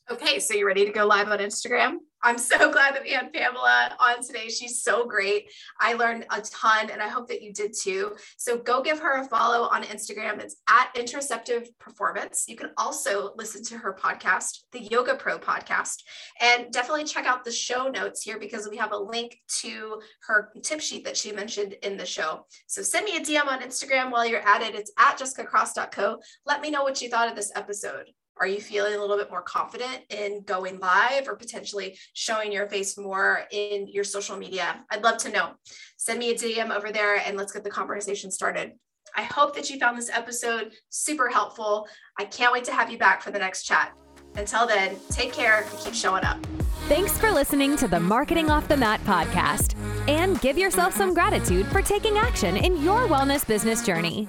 Okay, 0.09 0.39
so 0.39 0.55
you 0.55 0.65
ready 0.65 0.85
to 0.85 0.91
go 0.91 1.05
live 1.05 1.29
on 1.29 1.37
Instagram? 1.37 1.97
I'm 2.23 2.37
so 2.37 2.57
glad 2.71 2.95
that 2.95 3.03
we 3.03 3.11
had 3.11 3.33
Pamela 3.33 3.95
on 3.99 4.23
today. 4.23 4.49
She's 4.49 4.81
so 4.81 5.05
great. 5.05 5.49
I 5.79 5.93
learned 5.93 6.25
a 6.29 6.41
ton 6.41 6.89
and 6.91 7.01
I 7.01 7.07
hope 7.07 7.27
that 7.29 7.41
you 7.41 7.53
did 7.53 7.73
too. 7.79 8.15
So 8.37 8.57
go 8.57 8.81
give 8.81 8.99
her 8.99 9.21
a 9.21 9.27
follow 9.27 9.67
on 9.69 9.83
Instagram. 9.83 10.39
It's 10.39 10.57
at 10.69 10.93
Interoceptive 10.95 11.67
Performance. 11.79 12.45
You 12.47 12.55
can 12.55 12.71
also 12.77 13.31
listen 13.35 13.63
to 13.65 13.77
her 13.77 13.93
podcast, 13.93 14.59
the 14.71 14.81
Yoga 14.81 15.15
Pro 15.15 15.39
podcast, 15.39 16.03
and 16.39 16.71
definitely 16.71 17.05
check 17.05 17.25
out 17.25 17.43
the 17.43 17.51
show 17.51 17.87
notes 17.87 18.21
here 18.21 18.39
because 18.39 18.67
we 18.69 18.77
have 18.77 18.91
a 18.91 18.97
link 18.97 19.37
to 19.61 20.01
her 20.27 20.51
tip 20.63 20.81
sheet 20.81 21.05
that 21.05 21.17
she 21.17 21.31
mentioned 21.31 21.73
in 21.83 21.97
the 21.97 22.05
show. 22.05 22.45
So 22.67 22.81
send 22.81 23.05
me 23.05 23.17
a 23.17 23.21
DM 23.21 23.47
on 23.47 23.61
Instagram 23.61 24.11
while 24.11 24.25
you're 24.25 24.47
at 24.47 24.61
it. 24.61 24.75
It's 24.75 24.91
at 24.97 25.17
jessicacross.co. 25.17 26.19
Let 26.45 26.61
me 26.61 26.71
know 26.71 26.83
what 26.83 27.01
you 27.01 27.09
thought 27.09 27.29
of 27.29 27.35
this 27.35 27.51
episode. 27.55 28.11
Are 28.39 28.47
you 28.47 28.59
feeling 28.59 28.95
a 28.95 28.99
little 28.99 29.17
bit 29.17 29.29
more 29.29 29.41
confident 29.41 30.01
in 30.09 30.41
going 30.43 30.79
live 30.79 31.27
or 31.27 31.35
potentially 31.35 31.97
showing 32.13 32.51
your 32.51 32.67
face 32.67 32.97
more 32.97 33.43
in 33.51 33.87
your 33.87 34.03
social 34.03 34.35
media? 34.35 34.83
I'd 34.89 35.03
love 35.03 35.17
to 35.19 35.29
know. 35.29 35.51
Send 35.97 36.19
me 36.19 36.31
a 36.31 36.35
DM 36.35 36.75
over 36.75 36.91
there 36.91 37.17
and 37.17 37.37
let's 37.37 37.51
get 37.51 37.63
the 37.63 37.69
conversation 37.69 38.31
started. 38.31 38.71
I 39.15 39.23
hope 39.23 39.55
that 39.55 39.69
you 39.69 39.77
found 39.77 39.97
this 39.97 40.09
episode 40.09 40.73
super 40.89 41.29
helpful. 41.29 41.87
I 42.17 42.25
can't 42.25 42.53
wait 42.53 42.63
to 42.65 42.73
have 42.73 42.89
you 42.89 42.97
back 42.97 43.21
for 43.21 43.31
the 43.31 43.39
next 43.39 43.63
chat. 43.63 43.93
Until 44.35 44.65
then, 44.65 44.97
take 45.09 45.33
care 45.33 45.65
and 45.69 45.79
keep 45.79 45.93
showing 45.93 46.23
up. 46.23 46.43
Thanks 46.87 47.17
for 47.17 47.31
listening 47.31 47.75
to 47.77 47.87
the 47.87 47.99
Marketing 47.99 48.49
Off 48.49 48.67
the 48.67 48.77
Mat 48.77 49.01
podcast. 49.05 49.75
And 50.07 50.39
give 50.41 50.57
yourself 50.57 50.95
some 50.95 51.13
gratitude 51.13 51.67
for 51.67 51.81
taking 51.81 52.17
action 52.17 52.57
in 52.57 52.81
your 52.81 53.07
wellness 53.07 53.45
business 53.45 53.85
journey. 53.85 54.27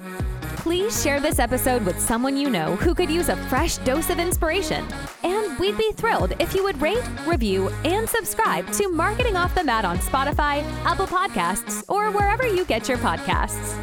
Please 0.63 1.03
share 1.03 1.19
this 1.19 1.39
episode 1.39 1.83
with 1.83 1.99
someone 1.99 2.37
you 2.37 2.49
know 2.49 2.77
who 2.77 2.95
could 2.95 3.09
use 3.09 3.27
a 3.27 3.35
fresh 3.47 3.79
dose 3.79 4.09
of 4.09 4.17
inspiration. 4.17 4.87
And 5.21 5.59
we'd 5.59 5.77
be 5.77 5.91
thrilled 5.91 6.35
if 6.39 6.55
you 6.55 6.63
would 6.63 6.81
rate, 6.81 7.03
review, 7.27 7.67
and 7.83 8.07
subscribe 8.07 8.71
to 8.71 8.87
Marketing 8.87 9.35
Off 9.35 9.53
the 9.55 9.63
Mat 9.65 9.83
on 9.83 9.97
Spotify, 9.97 10.63
Apple 10.85 11.05
Podcasts, 11.05 11.83
or 11.89 12.11
wherever 12.11 12.47
you 12.47 12.63
get 12.63 12.87
your 12.87 12.97
podcasts. 12.99 13.75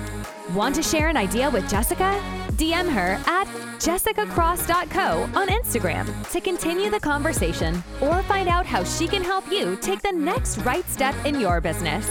Want 0.55 0.75
to 0.75 0.83
share 0.83 1.09
an 1.09 1.19
idea 1.19 1.51
with 1.51 1.69
Jessica? 1.69 2.19
DM 2.53 2.91
her 2.91 3.21
at 3.27 3.47
jessicacross.co 3.79 5.39
on 5.39 5.49
Instagram 5.49 6.33
to 6.33 6.41
continue 6.41 6.89
the 6.89 6.99
conversation 6.99 7.75
or 8.01 8.23
find 8.23 8.49
out 8.49 8.65
how 8.65 8.85
she 8.85 9.07
can 9.07 9.23
help 9.23 9.53
you 9.53 9.77
take 9.83 10.01
the 10.01 10.13
next 10.13 10.57
right 10.61 10.89
step 10.89 11.15
in 11.27 11.39
your 11.39 11.61
business. 11.61 12.11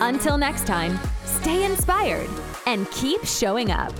Until 0.00 0.36
next 0.36 0.66
time, 0.66 0.98
stay 1.24 1.64
inspired 1.64 2.28
and 2.66 2.90
keep 2.90 3.24
showing 3.24 3.70
up. 3.70 3.92